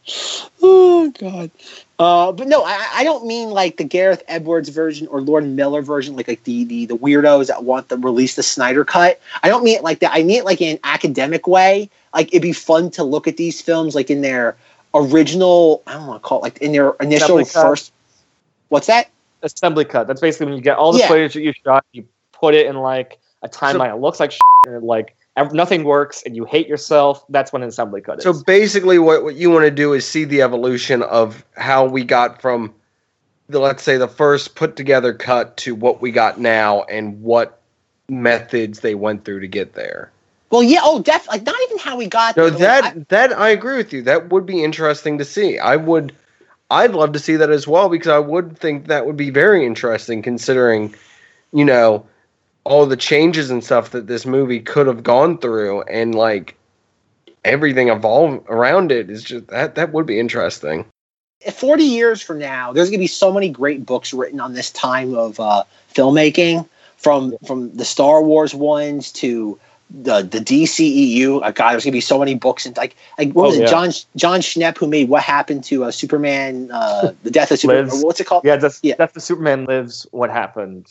[0.60, 1.50] Oh God.
[1.98, 5.80] Uh, but no, I, I don't mean like the Gareth Edwards version or Lord Miller
[5.80, 9.18] version, like like the the, the weirdos that want to release the Snyder cut.
[9.42, 10.10] I don't mean it like that.
[10.12, 11.88] I mean it like in an academic way.
[12.12, 14.56] Like it'd be fun to look at these films like in their
[14.94, 15.82] original.
[15.86, 17.62] I don't want to call it like in their initial Assembly cut.
[17.62, 17.92] first.
[18.68, 19.08] What's that?
[19.42, 20.06] Assembly cut.
[20.06, 21.08] That's basically when you get all the Yeah.
[21.08, 23.94] footage that you shot, you put it in like a timeline.
[23.94, 25.19] it looks like shit, and like ev-
[25.52, 27.24] nothing works, and you hate yourself.
[27.28, 28.24] That's when an assembly cut is.
[28.24, 32.04] So basically, what, what you want to do is see the evolution of how we
[32.04, 32.74] got from
[33.48, 37.60] the let's say the first put together cut to what we got now, and what
[38.08, 40.10] methods they went through to get there.
[40.50, 40.80] Well, yeah.
[40.82, 41.38] Oh, definitely.
[41.38, 42.36] Like not even how we got.
[42.36, 44.02] No, there, but, that like, I- that I agree with you.
[44.02, 45.58] That would be interesting to see.
[45.58, 46.12] I would,
[46.70, 49.64] I'd love to see that as well because I would think that would be very
[49.64, 50.94] interesting considering,
[51.52, 52.04] you know,
[52.64, 56.56] all the changes and stuff that this movie could have gone through and like
[57.44, 60.84] everything evolved around it is just that that would be interesting.
[61.54, 64.70] 40 years from now, there's going to be so many great books written on this
[64.70, 65.64] time of uh,
[65.94, 66.68] filmmaking,
[66.98, 69.58] from from the Star Wars ones to
[69.88, 71.42] the the DCEU.
[71.42, 73.56] Uh, God, there's going to be so many books and like like what Oh, was
[73.56, 73.62] it?
[73.62, 73.66] yeah.
[73.68, 76.70] John Jon Schnepp who made What Happened to uh, Superman?
[76.70, 77.88] Uh, the Death of Superman.
[77.88, 78.04] Lives.
[78.04, 78.44] What's it called?
[78.44, 78.96] yeah, that's Yeah.
[78.98, 80.06] that's the Superman lives.
[80.10, 80.88] What happened?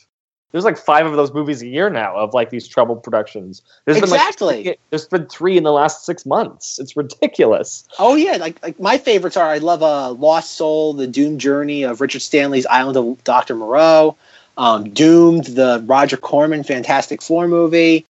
[0.52, 3.62] There's like five of those movies a year now of like these troubled productions.
[3.86, 4.64] There's Exactly.
[4.64, 6.80] been like there's been three in the last six months.
[6.80, 7.88] It's ridiculous.
[8.00, 11.84] Oh yeah, like like my favorites are I love uh, Lost Soul, The Doom Journey
[11.84, 14.18] of Richard Stanley's Island of Doctor Moreau,
[14.58, 18.06] um, Doomed, the Roger Corman Fantastic Four movie.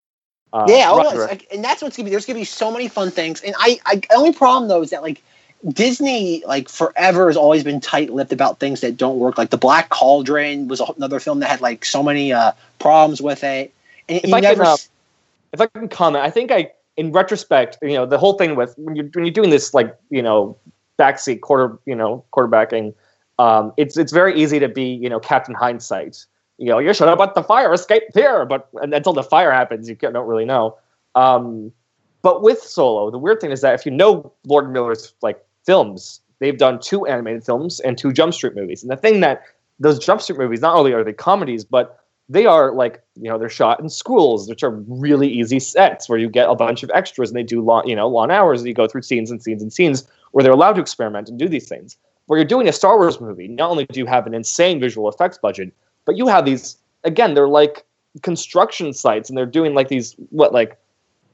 [0.51, 2.09] Uh, yeah, it's like, and that's what's gonna be.
[2.09, 4.89] There's gonna be so many fun things, and I, I the only problem though is
[4.89, 5.21] that like
[5.67, 9.37] Disney like forever has always been tight-lipped about things that don't work.
[9.37, 13.43] Like the Black Cauldron was another film that had like so many uh, problems with
[13.43, 13.73] it,
[14.07, 14.77] and If I can, uh,
[15.51, 18.73] if I can comment, I think I, in retrospect, you know, the whole thing with
[18.77, 20.57] when you're when you're doing this like you know
[20.97, 22.93] backseat quarter, you know, quarterbacking,
[23.37, 26.25] um, it's it's very easy to be you know Captain Hindsight.
[26.57, 29.51] You know, you should have let the fire escape here, but and until the fire
[29.51, 30.77] happens, you don't really know.
[31.15, 31.71] Um,
[32.21, 36.19] but with Solo, the weird thing is that if you know Lord Miller's like films,
[36.39, 38.81] they've done two animated films and two Jump Street movies.
[38.81, 39.43] And the thing that
[39.79, 43.37] those Jump Street movies, not only are they comedies, but they are like you know
[43.37, 46.89] they're shot in schools, which are really easy sets where you get a bunch of
[46.95, 49.43] extras and they do long you know long hours and you go through scenes and
[49.43, 51.97] scenes and scenes where they're allowed to experiment and do these things.
[52.25, 55.07] Where you're doing a Star Wars movie, not only do you have an insane visual
[55.07, 55.71] effects budget,
[56.05, 57.85] but you have these again they're like
[58.23, 60.79] construction sites and they're doing like these what like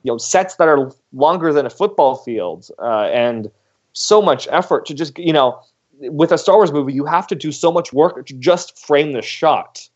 [0.03, 3.49] you know sets that are longer than a football field uh, and
[3.95, 5.59] so much effort to just you know
[5.99, 9.13] with a Star Wars movie you have to do so much work to just frame
[9.13, 9.89] the shot.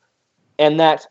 [0.57, 1.05] And that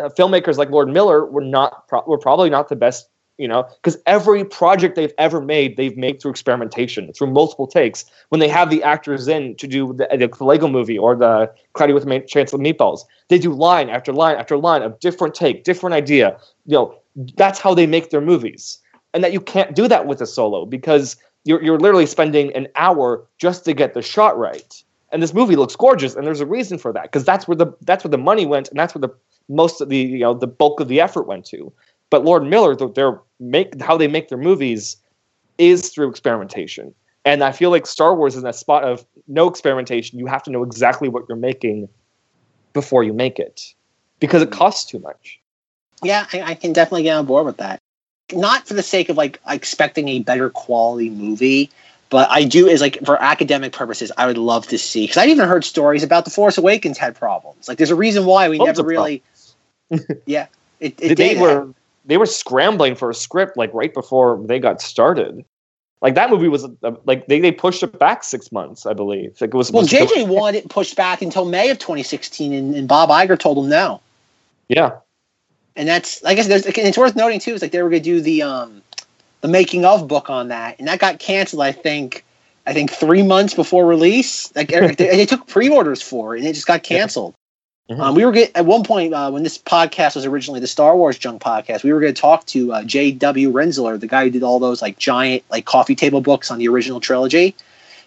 [0.00, 3.08] uh, filmmakers like Lord Miller were not pro- were probably not the best
[3.38, 8.04] you know because every project they've ever made they've made through experimentation through multiple takes.
[8.30, 11.92] When they have the actors in to do the, the Lego movie or the Cloudy
[11.92, 15.62] with a Chance of Meatballs they do line after line after line of different take
[15.62, 16.36] different idea.
[16.66, 16.98] You know
[17.36, 18.78] that's how they make their movies.
[19.14, 22.68] And that you can't do that with a solo because you're, you're literally spending an
[22.76, 24.82] hour just to get the shot right.
[25.10, 27.66] And this movie looks gorgeous and there's a reason for that because that's where the
[27.82, 29.14] that's where the money went and that's where the
[29.48, 31.70] most of the you know the bulk of the effort went to.
[32.08, 34.96] But lord miller their make how they make their movies
[35.58, 36.94] is through experimentation.
[37.26, 40.18] And i feel like star wars is in a spot of no experimentation.
[40.18, 41.90] You have to know exactly what you're making
[42.72, 43.74] before you make it
[44.18, 44.58] because it mm-hmm.
[44.58, 45.38] costs too much.
[46.02, 47.80] Yeah, I, I can definitely get on board with that.
[48.32, 51.70] Not for the sake of like expecting a better quality movie,
[52.10, 54.12] but I do is like for academic purposes.
[54.16, 57.16] I would love to see because I've even heard stories about the Force Awakens had
[57.16, 57.68] problems.
[57.68, 59.22] Like there's a reason why we Loads never really.
[60.26, 60.46] yeah,
[60.80, 61.40] it, they it did.
[61.40, 61.68] were
[62.04, 65.44] they were scrambling for a script like right before they got started.
[66.00, 69.40] Like that movie was uh, like they, they pushed it back six months, I believe.
[69.40, 72.52] Like it was Well, supposed to- JJ wanted it pushed back until May of 2016,
[72.52, 74.00] and, and Bob Iger told him no.
[74.68, 74.96] Yeah,
[75.76, 77.54] and that's I guess there's it's worth noting too.
[77.54, 78.82] Is like they were going to do the um
[79.40, 81.62] the making of book on that, and that got canceled.
[81.62, 82.24] I think
[82.66, 84.54] I think three months before release.
[84.54, 87.34] Like they, they, took pre-orders for it, and it just got canceled.
[87.90, 88.00] Mm-hmm.
[88.00, 90.96] Um, we were get, at one point uh, when this podcast was originally the Star
[90.96, 91.82] Wars Junk podcast.
[91.82, 93.50] We were going to talk to uh, J.W.
[93.50, 96.68] Rinzler, the guy who did all those like giant like coffee table books on the
[96.68, 97.56] original trilogy.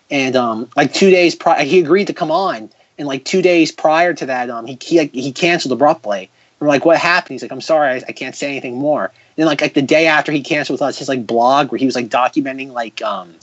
[0.09, 2.69] And um, like two days prior, he agreed to come on.
[2.97, 6.29] And like two days prior to that, um, he he, he canceled abruptly.
[6.65, 7.35] We're like, what happened?
[7.35, 9.05] He's like, I'm sorry, I, I can't say anything more.
[9.05, 11.77] And then like like the day after he canceled with us, his like blog where
[11.77, 13.35] he was like documenting like um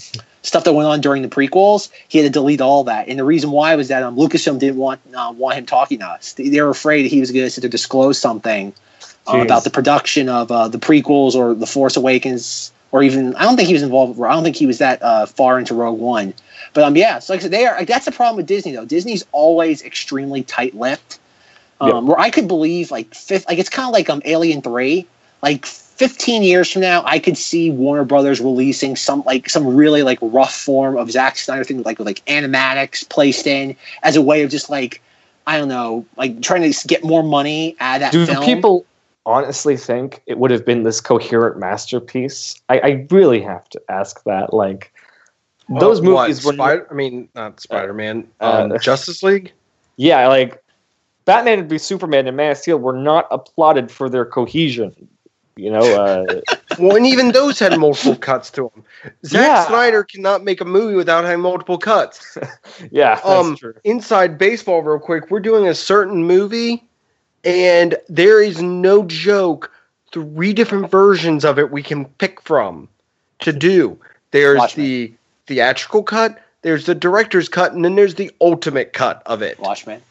[0.42, 3.06] stuff that went on during the prequels, he had to delete all that.
[3.06, 6.06] And the reason why was that um, Lucasfilm didn't want uh, want him talking to
[6.06, 6.32] us.
[6.32, 8.72] They, they were afraid he was going to disclose something
[9.28, 13.44] uh, about the production of uh, the prequels or the Force Awakens, or even I
[13.44, 14.18] don't think he was involved.
[14.18, 16.34] With I don't think he was that uh, far into Rogue One.
[16.74, 17.20] But um, yeah.
[17.20, 17.76] So like I said, they are.
[17.76, 18.84] Like, that's the problem with Disney though.
[18.84, 21.20] Disney's always extremely tight-lipped.
[21.82, 22.04] Um, yep.
[22.04, 25.06] Where I could believe like fifth, like it's kind of like um Alien Three,
[25.42, 30.02] like 15 years from now, I could see Warner Brothers releasing some like some really
[30.02, 34.22] like rough form of Zack Snyder thing, like with like animatics placed in as a
[34.22, 35.02] way of just like
[35.46, 38.12] I don't know, like trying to get more money out of that.
[38.12, 38.44] Do film.
[38.44, 38.86] people
[39.26, 42.60] honestly think it would have been this coherent masterpiece?
[42.68, 44.54] I, I really have to ask that.
[44.54, 44.92] Like
[45.68, 49.52] those uh, movies what, Spider- I mean, not Spider Man, uh, um, uh, Justice League.
[49.96, 50.60] Yeah, like
[51.24, 55.08] Batman and Superman and Man of Steel were not applauded for their cohesion.
[55.56, 56.40] You know, uh,
[56.78, 58.84] well, and even those had multiple cuts to them.
[59.26, 59.66] Zack yeah.
[59.66, 62.38] Snyder cannot make a movie without having multiple cuts.
[62.90, 63.74] yeah, um, true.
[63.84, 66.82] Inside baseball, real quick, we're doing a certain movie,
[67.44, 69.70] and there is no joke.
[70.10, 72.88] Three different versions of it we can pick from
[73.40, 73.98] to do.
[74.30, 74.86] There's Watchmen.
[74.86, 75.14] the
[75.46, 79.58] theatrical cut, there's the director's cut, and then there's the ultimate cut of it.
[79.58, 80.02] Watchmen.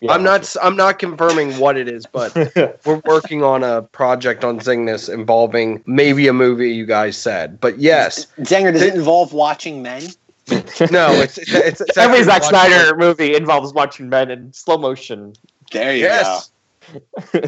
[0.00, 0.56] Yeah, I'm not.
[0.62, 2.34] I'm not confirming what it is, but
[2.86, 7.60] we're working on a project on ZengThis involving maybe a movie you guys said.
[7.60, 10.02] But yes, Zenger, does it involve watching men?
[10.90, 15.34] no, it's, it's, it's, it's every Zack Snyder movie involves watching men in slow motion.
[15.70, 16.50] There you yes.
[16.92, 17.00] go.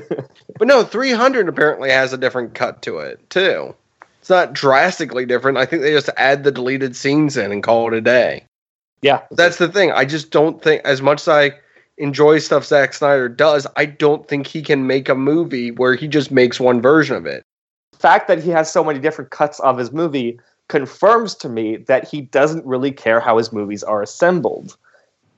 [0.59, 3.74] but no, 300 apparently has a different cut to it too.
[4.20, 5.59] It's not drastically different.
[5.59, 8.45] I think they just add the deleted scenes in and call it a day.
[9.01, 9.91] Yeah, that's the thing.
[9.91, 11.53] I just don't think as much as I
[12.03, 16.09] enjoy stuff Zack Snyder does, I don't think he can make a movie where he
[16.09, 17.45] just makes one version of it.
[17.93, 21.77] The fact that he has so many different cuts of his movie confirms to me
[21.77, 24.77] that he doesn't really care how his movies are assembled.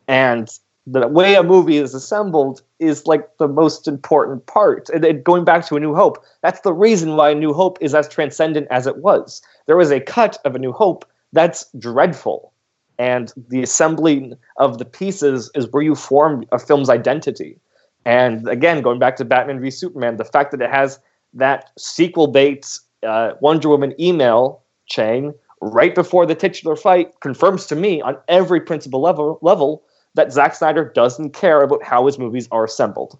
[0.08, 0.48] And
[0.86, 4.88] the way a movie is assembled is like the most important part.
[4.88, 7.94] And going back to A New Hope, that's the reason why A New Hope is
[7.94, 9.42] as transcendent as it was.
[9.66, 12.53] There was a cut of A New Hope that's dreadful
[12.98, 17.58] and the assembling of the pieces is where you form a film's identity.
[18.04, 20.98] And again, going back to Batman v Superman, the fact that it has
[21.32, 27.76] that sequel bait uh, Wonder Woman email chain right before the titular fight confirms to
[27.76, 29.82] me on every principal level level
[30.14, 33.18] that Zack Snyder doesn't care about how his movies are assembled.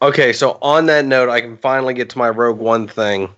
[0.00, 3.28] Okay, so on that note, I can finally get to my Rogue One thing.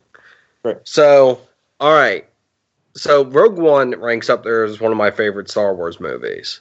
[0.63, 0.77] Right.
[0.85, 1.41] So,
[1.79, 2.29] all right,
[2.95, 6.61] so Rogue One ranks up there as one of my favorite Star Wars movies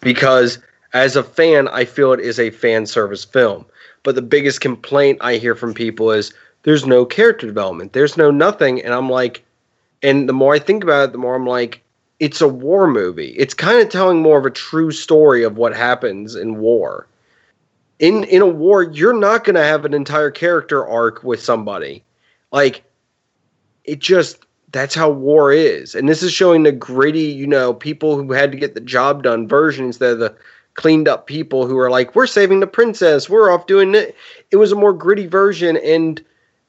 [0.00, 0.58] because
[0.92, 3.66] as a fan, I feel it is a fan service film.
[4.02, 8.30] But the biggest complaint I hear from people is there's no character development, there's no
[8.30, 9.44] nothing, and I'm like,
[10.02, 11.82] and the more I think about it, the more I'm like,
[12.20, 13.34] it's a war movie.
[13.36, 17.06] It's kind of telling more of a true story of what happens in war.
[17.98, 22.02] In in a war, you're not going to have an entire character arc with somebody.
[22.52, 22.84] Like
[23.84, 25.94] it just that's how war is.
[25.94, 29.22] And this is showing the gritty, you know, people who had to get the job
[29.22, 30.34] done version instead of the
[30.74, 34.14] cleaned up people who are like, we're saving the princess, we're off doing it.
[34.50, 36.22] It was a more gritty version and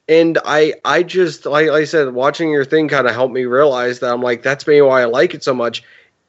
[0.09, 3.99] and I I just like, I said, watching your thing kind of helped me realize
[3.99, 5.83] that I'm like, that's maybe why I like it so much.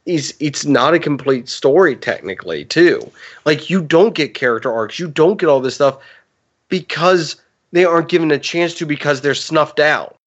[0.07, 3.09] Is it's not a complete story technically, too.
[3.45, 5.99] Like you don't get character arcs, you don't get all this stuff
[6.69, 7.37] because
[7.73, 10.18] they aren't given a chance to because they're snuffed out.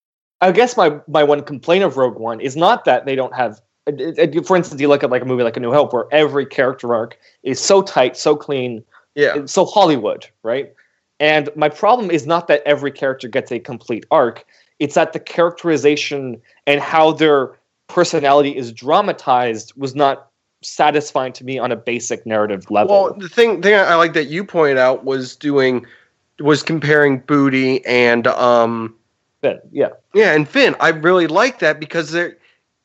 [0.42, 3.62] I guess my my one complaint of Rogue One is not that they don't have.
[4.46, 6.94] For instance, you look at like a movie like A New Hope, where every character
[6.94, 8.84] arc is so tight, so clean,
[9.16, 10.74] yeah, so Hollywood, right?
[11.20, 14.46] And my problem is not that every character gets a complete arc;
[14.80, 17.58] it's that the characterization and how their
[17.88, 20.28] personality is dramatized was not
[20.64, 23.04] satisfying to me on a basic narrative level.
[23.04, 25.86] Well, the thing thing I like that you pointed out was doing
[26.40, 28.96] was comparing Bodhi and um
[29.42, 30.76] Finn, yeah, yeah, and Finn.
[30.80, 32.38] I really like that because they're.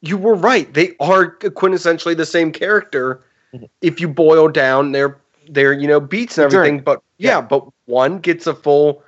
[0.03, 0.73] You were right.
[0.73, 3.25] They are quintessentially the same character.
[3.55, 3.65] Mm-hmm.
[3.81, 5.19] If you boil down their
[5.49, 9.03] their you know beats and everything, but yeah, yeah, but one gets a full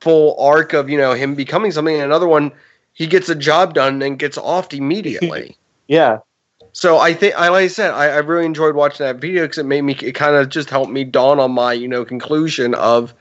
[0.00, 2.52] full arc of you know him becoming something, and another one
[2.98, 5.56] he gets a job done and gets offed immediately.
[5.86, 6.18] yeah.
[6.72, 9.58] So I think, I like I said, I, I really enjoyed watching that video because
[9.58, 12.74] it made me, it kind of just helped me dawn on my, you know, conclusion
[12.74, 13.14] of,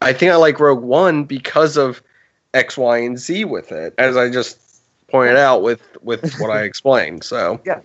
[0.00, 2.02] I think I like Rogue One because of
[2.54, 4.58] X, Y, and Z with it, as I just
[5.08, 7.24] pointed out with with what I explained.
[7.24, 7.80] So yeah,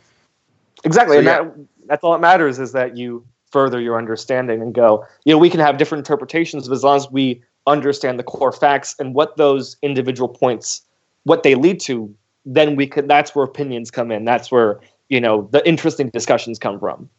[0.84, 1.44] exactly, So, and yeah.
[1.44, 1.54] that
[1.88, 5.06] that's all that matters is that you further your understanding and go.
[5.26, 8.52] You know, we can have different interpretations, but as long as we understand the core
[8.52, 10.82] facts and what those individual points,
[11.24, 12.14] what they lead to,
[12.46, 13.08] then we could.
[13.08, 14.26] That's where opinions come in.
[14.26, 14.80] That's where
[15.10, 17.10] you know the interesting discussions come from.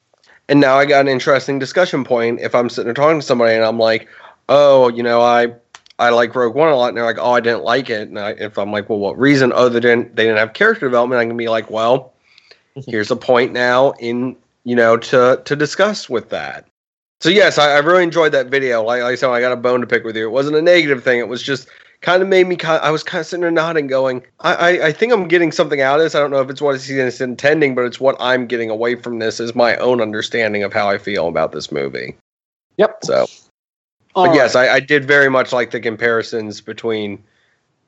[0.49, 2.41] And now I got an interesting discussion point.
[2.41, 4.09] If I'm sitting there talking to somebody and I'm like,
[4.49, 5.55] "Oh, you know, I
[6.03, 8.19] I like Rogue One a lot," and they're like, "Oh, I didn't like it," and
[8.19, 11.21] I, if I'm like, "Well, what reason?" other than they didn't have character development.
[11.21, 12.13] I can be like, "Well,
[12.87, 16.67] here's a point now in you know to to discuss with that."
[17.21, 18.83] So yes, I, I really enjoyed that video.
[18.83, 20.27] Like, like I said, I got a bone to pick with you.
[20.27, 21.21] It wasn't a negative thing.
[21.21, 21.69] It was just
[22.01, 22.83] kind of made me kind.
[22.83, 25.81] I was kind of sitting there nodding, going, I, I, I think I'm getting something
[25.81, 26.17] out of this.
[26.17, 29.21] I don't know if it's what he's intending, but it's what I'm getting away from
[29.21, 32.17] this is my own understanding of how I feel about this movie.
[32.77, 32.99] Yep.
[33.05, 33.27] So,
[34.15, 34.55] All but yes.
[34.55, 37.23] I, I did very much like the comparisons between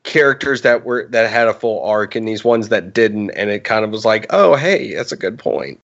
[0.05, 3.65] characters that were that had a full arc and these ones that didn't, and it
[3.65, 5.81] kind of was like, oh, hey, that's a good point.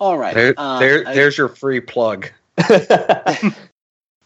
[0.00, 0.34] all right.
[0.34, 2.30] There, Uh, there I- there's your free plug.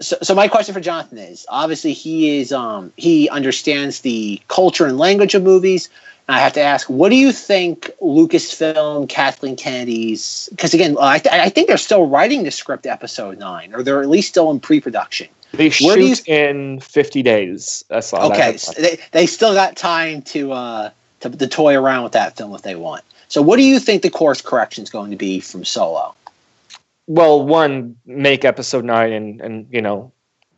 [0.00, 4.86] so, so my question for Jonathan is obviously he is um he understands the culture
[4.86, 5.88] and language of movies.
[6.28, 10.48] And I have to ask, what do you think Lucasfilm, Kathleen Kennedy's?
[10.50, 14.00] Because again, I, th- I think they're still writing the script, episode nine, or they're
[14.00, 15.26] at least still in pre-production.
[15.52, 17.84] They shoot in fifty days.
[17.90, 18.38] I saw that.
[18.38, 22.36] Okay, so they they still got time to uh to, to toy around with that
[22.36, 23.04] film if they want.
[23.28, 26.14] So, what do you think the course correction is going to be from Solo?
[27.06, 30.12] well one make episode nine and and you know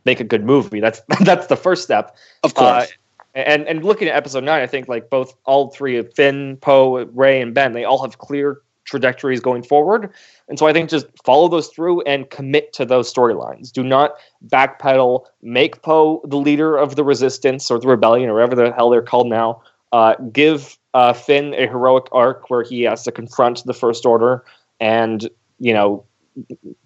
[0.04, 2.90] make a good movie that's that's the first step Of course.
[2.90, 6.56] Uh, and and looking at episode nine i think like both all three of finn
[6.58, 10.10] poe Rey and ben they all have clear trajectories going forward.
[10.48, 13.72] And so i think just follow those through and commit to those storylines.
[13.72, 14.14] Do not
[14.46, 18.90] backpedal make poe the leader of the resistance or the rebellion or whatever the hell
[18.90, 19.62] they're called now.
[19.92, 24.44] Uh, give uh, finn a heroic arc where he has to confront the first order
[24.80, 25.28] and
[25.60, 26.04] you know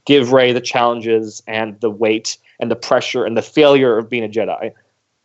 [0.04, 4.24] give Rey the challenges and the weight and the pressure and the failure of being
[4.24, 4.72] a Jedi.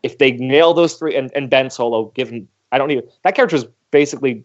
[0.01, 3.55] If they nail those three, and, and Ben Solo, given I don't need that character
[3.55, 4.43] is basically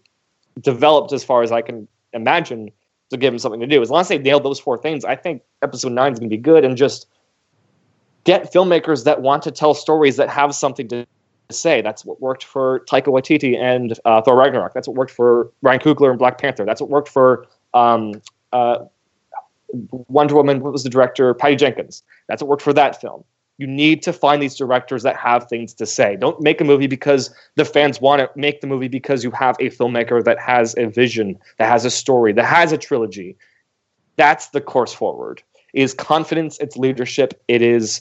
[0.61, 2.71] developed as far as I can imagine
[3.09, 3.81] to give him something to do.
[3.81, 6.35] As long as they nail those four things, I think episode nine is going to
[6.35, 7.07] be good and just
[8.23, 11.05] get filmmakers that want to tell stories that have something to
[11.51, 11.81] say.
[11.81, 14.73] That's what worked for Taika Waititi and uh, Thor Ragnarok.
[14.73, 16.65] That's what worked for Ryan Coogler and Black Panther.
[16.65, 18.21] That's what worked for um,
[18.53, 18.85] uh,
[20.07, 22.03] Wonder Woman what was the director Patty Jenkins.
[22.27, 23.23] That's what worked for that film.
[23.59, 26.15] You need to find these directors that have things to say.
[26.15, 28.35] Don't make a movie because the fans want it.
[28.37, 31.91] Make the movie because you have a filmmaker that has a vision, that has a
[31.91, 33.35] story, that has a trilogy.
[34.15, 35.43] That's the course forward.
[35.73, 36.57] It is confidence.
[36.59, 37.43] It's leadership.
[37.49, 37.99] It is,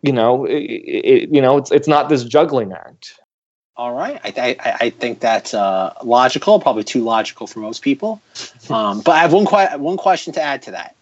[0.00, 3.18] you know, it, it, you know, it's it's not this juggling act.
[3.76, 6.60] All right, I, I, I think that's uh, logical.
[6.60, 8.22] Probably too logical for most people.
[8.70, 10.94] Um, but I have one que- one question to add to that.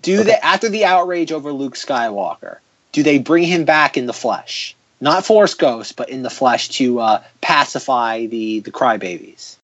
[0.00, 2.58] Do they after the outrage over Luke Skywalker?
[2.92, 6.68] Do they bring him back in the flesh, not Force Ghost, but in the flesh
[6.70, 9.56] to uh, pacify the the crybabies?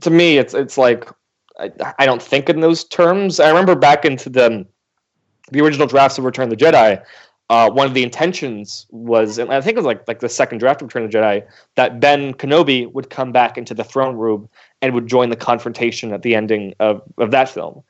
[0.00, 1.08] to me, it's it's like
[1.58, 3.40] I, I don't think in those terms.
[3.40, 4.66] I remember back into the
[5.50, 7.02] the original drafts of Return of the Jedi.
[7.50, 10.58] Uh, one of the intentions was, and I think it was like like the second
[10.58, 11.44] draft of Return of the Jedi,
[11.76, 14.48] that Ben Kenobi would come back into the throne room
[14.80, 17.82] and would join the confrontation at the ending of of that film.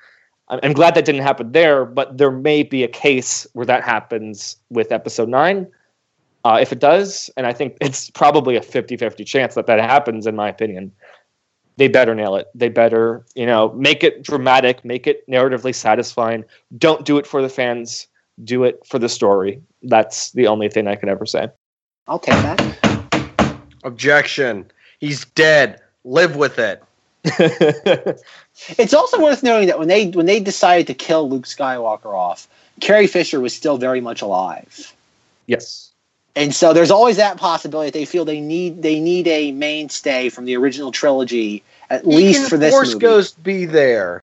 [0.49, 3.85] I'm, I'm glad that didn't happen there, but there may be a case where that
[3.85, 5.67] happens with Episode Nine.
[6.45, 10.27] Uh, if it does, and I think it's probably a 50-50 chance that that happens,
[10.27, 10.93] in my opinion
[11.77, 12.49] they better nail it.
[12.55, 16.45] They better, you know, make it dramatic, make it narratively satisfying.
[16.79, 18.09] Don't do it for the fans.
[18.45, 19.61] Do it for the story.
[19.83, 21.49] That's the only thing I can ever say.
[22.07, 23.61] I'll take that.
[23.85, 24.71] Objection.
[25.01, 25.81] He's dead.
[26.05, 26.83] Live with it.
[28.79, 32.47] It's also worth noting that when they when they decided to kill Luke Skywalker off,
[32.81, 34.93] Carrie Fisher was still very much alive.
[35.47, 35.89] yes.
[36.35, 40.29] And so there's always that possibility that they feel they need they need a mainstay
[40.31, 43.01] from the original trilogy at least Can for this Force movie.
[43.01, 44.22] Ghost be there.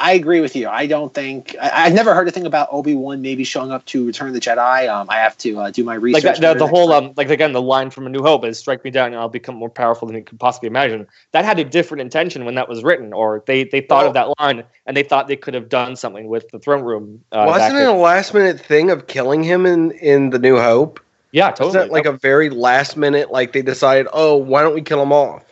[0.00, 0.66] I agree with you.
[0.68, 3.84] I don't think I, I've never heard a thing about Obi Wan maybe showing up
[3.86, 4.88] to Return of the Jedi.
[4.88, 6.40] Um, I have to uh, do my Like research.
[6.40, 8.82] that, the, the whole, um, like again, the line from A New Hope is "Strike
[8.82, 11.64] me down, and I'll become more powerful than you could possibly imagine." That had a
[11.64, 15.02] different intention when that was written, or they they thought of that line and they
[15.02, 17.22] thought they could have done something with the throne room.
[17.30, 20.98] Uh, Wasn't it a last minute thing of killing him in, in The New Hope?
[21.32, 21.66] Yeah, totally.
[21.66, 25.02] Wasn't that like a very last minute, like they decided, oh, why don't we kill
[25.02, 25.44] him off?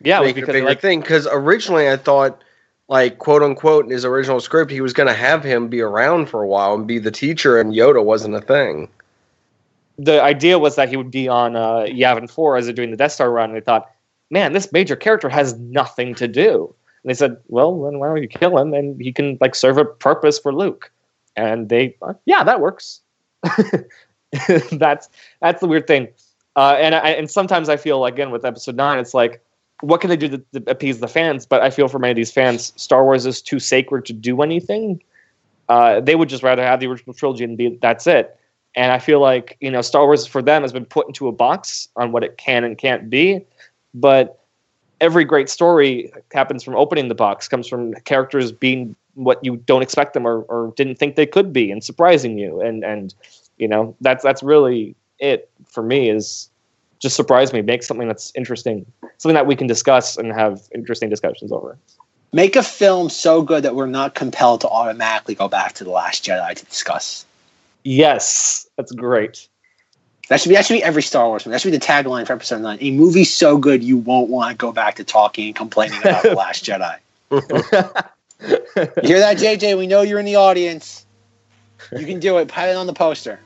[0.00, 1.00] yeah, make it a because bigger like thing.
[1.00, 2.42] Because originally I thought,
[2.92, 6.28] like quote unquote, in his original script, he was going to have him be around
[6.28, 8.88] for a while and be the teacher, and Yoda wasn't a thing.
[9.98, 12.96] the idea was that he would be on uh, Yavin 4 as they're doing the
[12.96, 13.50] Death Star run.
[13.50, 13.90] And they thought,
[14.30, 16.74] man, this major character has nothing to do.
[17.02, 19.78] And they said, well, then why don't you kill him and he can like serve
[19.78, 20.90] a purpose for Luke?
[21.36, 23.00] And they, uh, yeah, that works.
[24.72, 25.08] that's
[25.40, 26.08] that's the weird thing.
[26.56, 29.42] Uh, and I, and sometimes I feel again with Episode Nine, it's like,
[29.82, 31.44] what can they do to, to appease the fans?
[31.44, 34.40] But I feel for many of these fans, Star Wars is too sacred to do
[34.40, 35.02] anything.
[35.68, 38.38] Uh, they would just rather have the original trilogy and be that's it.
[38.74, 41.32] And I feel like you know Star Wars for them has been put into a
[41.32, 43.44] box on what it can and can't be,
[43.92, 44.38] but
[45.00, 49.82] every great story happens from opening the box, comes from characters being what you don't
[49.82, 52.60] expect them or, or didn't think they could be, and surprising you.
[52.60, 53.14] And and
[53.58, 56.48] you know that's that's really it for me is
[57.02, 58.86] just surprise me, make something that's interesting,
[59.18, 61.76] something that we can discuss and have interesting discussions over.
[62.32, 65.90] Make a film so good that we're not compelled to automatically go back to the
[65.90, 67.26] Last Jedi to discuss.
[67.84, 69.48] Yes, that's great.
[70.28, 71.54] That should be that should be every Star Wars movie.
[71.54, 72.78] That should be the tagline for Episode Nine.
[72.80, 76.22] A movie so good you won't want to go back to talking and complaining about
[76.22, 76.96] the Last Jedi.
[78.42, 79.78] You hear that, JJ?
[79.78, 81.06] We know you're in the audience.
[81.96, 82.48] You can do it.
[82.48, 83.38] Put it on the poster.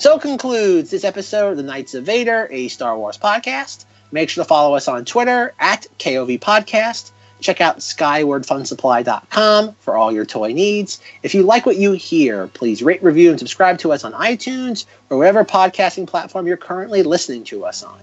[0.00, 3.84] So concludes this episode of the Knights of Vader, a Star Wars podcast.
[4.10, 7.10] Make sure to follow us on Twitter at KOV Podcast.
[7.42, 11.02] Check out skywardfunsupply.com for all your toy needs.
[11.22, 14.86] If you like what you hear, please rate, review, and subscribe to us on iTunes
[15.10, 18.00] or whatever podcasting platform you're currently listening to us on.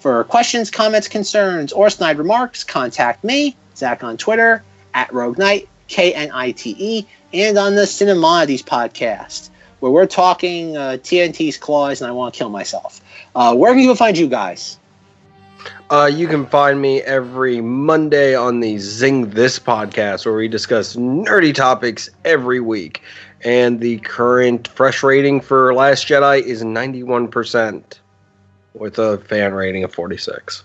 [0.00, 4.64] For questions, comments, concerns, or snide remarks, contact me, Zack, on Twitter,
[4.94, 9.50] at Rogue Knight, K N I T E, and on the Cinemoddities podcast,
[9.90, 13.00] where we're talking uh, TNT's claws and I want to kill myself.
[13.34, 14.78] Uh, where can people find you guys?
[15.90, 21.54] Uh, you can find me every Monday on the ZengThis podcast, where we discuss nerdy
[21.54, 23.02] topics every week.
[23.44, 27.82] And the current fresh rating for Last Jedi is 91%,
[28.74, 30.64] with a fan rating of 46.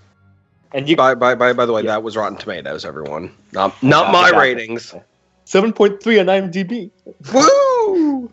[0.73, 3.31] And you By, by, by, by the way, that was Rotten Tomatoes, everyone.
[3.51, 4.95] Not, not my ratings.
[5.45, 6.89] seven point three on IMDb.
[7.31, 8.31] Woo!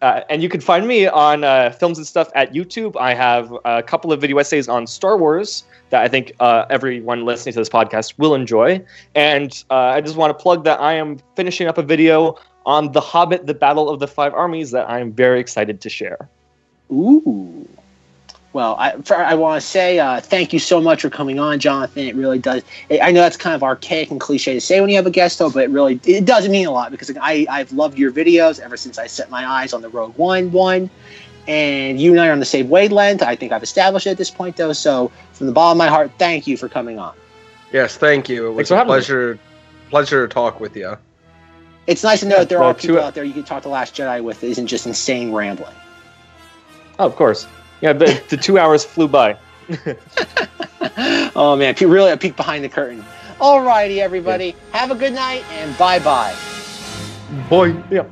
[0.00, 2.96] Uh, and you can find me on uh, films and stuff at YouTube.
[3.00, 7.24] I have a couple of video essays on Star Wars that I think uh, everyone
[7.24, 8.84] listening to this podcast will enjoy.
[9.14, 12.92] And uh, I just want to plug that I am finishing up a video on
[12.92, 16.28] The Hobbit, The Battle of the Five Armies that I'm very excited to share.
[16.92, 17.66] Ooh.
[18.54, 21.58] Well, I, for, I want to say uh, thank you so much for coming on,
[21.60, 22.04] Jonathan.
[22.06, 22.62] It really does.
[22.90, 25.10] I I know that's kind of archaic and cliche to say when you have a
[25.10, 28.10] guest, though, but it really it does mean a lot because I, I've loved your
[28.10, 30.88] videos ever since I set my eyes on the Rogue One one.
[31.46, 33.22] And you and I are on the same wavelength.
[33.22, 34.74] I think I've established it at this point, though.
[34.74, 37.14] So, from the bottom of my heart, thank you for coming on.
[37.72, 38.48] Yes, thank you.
[38.48, 38.96] It was a having me.
[38.96, 39.38] pleasure,
[39.88, 40.96] pleasure to talk with you.
[41.86, 43.44] It's nice to know Yeah, that there well, are people two- out there you can
[43.44, 45.74] talk to Last Jedi with that isn't just insane rambling.
[46.98, 47.46] Oh, of course.
[47.80, 49.38] Yeah, the, the two hours flew by.
[51.34, 53.04] oh man, really a peek behind the curtain.
[53.38, 54.56] Alrighty, everybody.
[54.72, 56.34] Have a good night and bye bye.
[57.48, 57.76] Boy.
[57.90, 58.06] Yeah.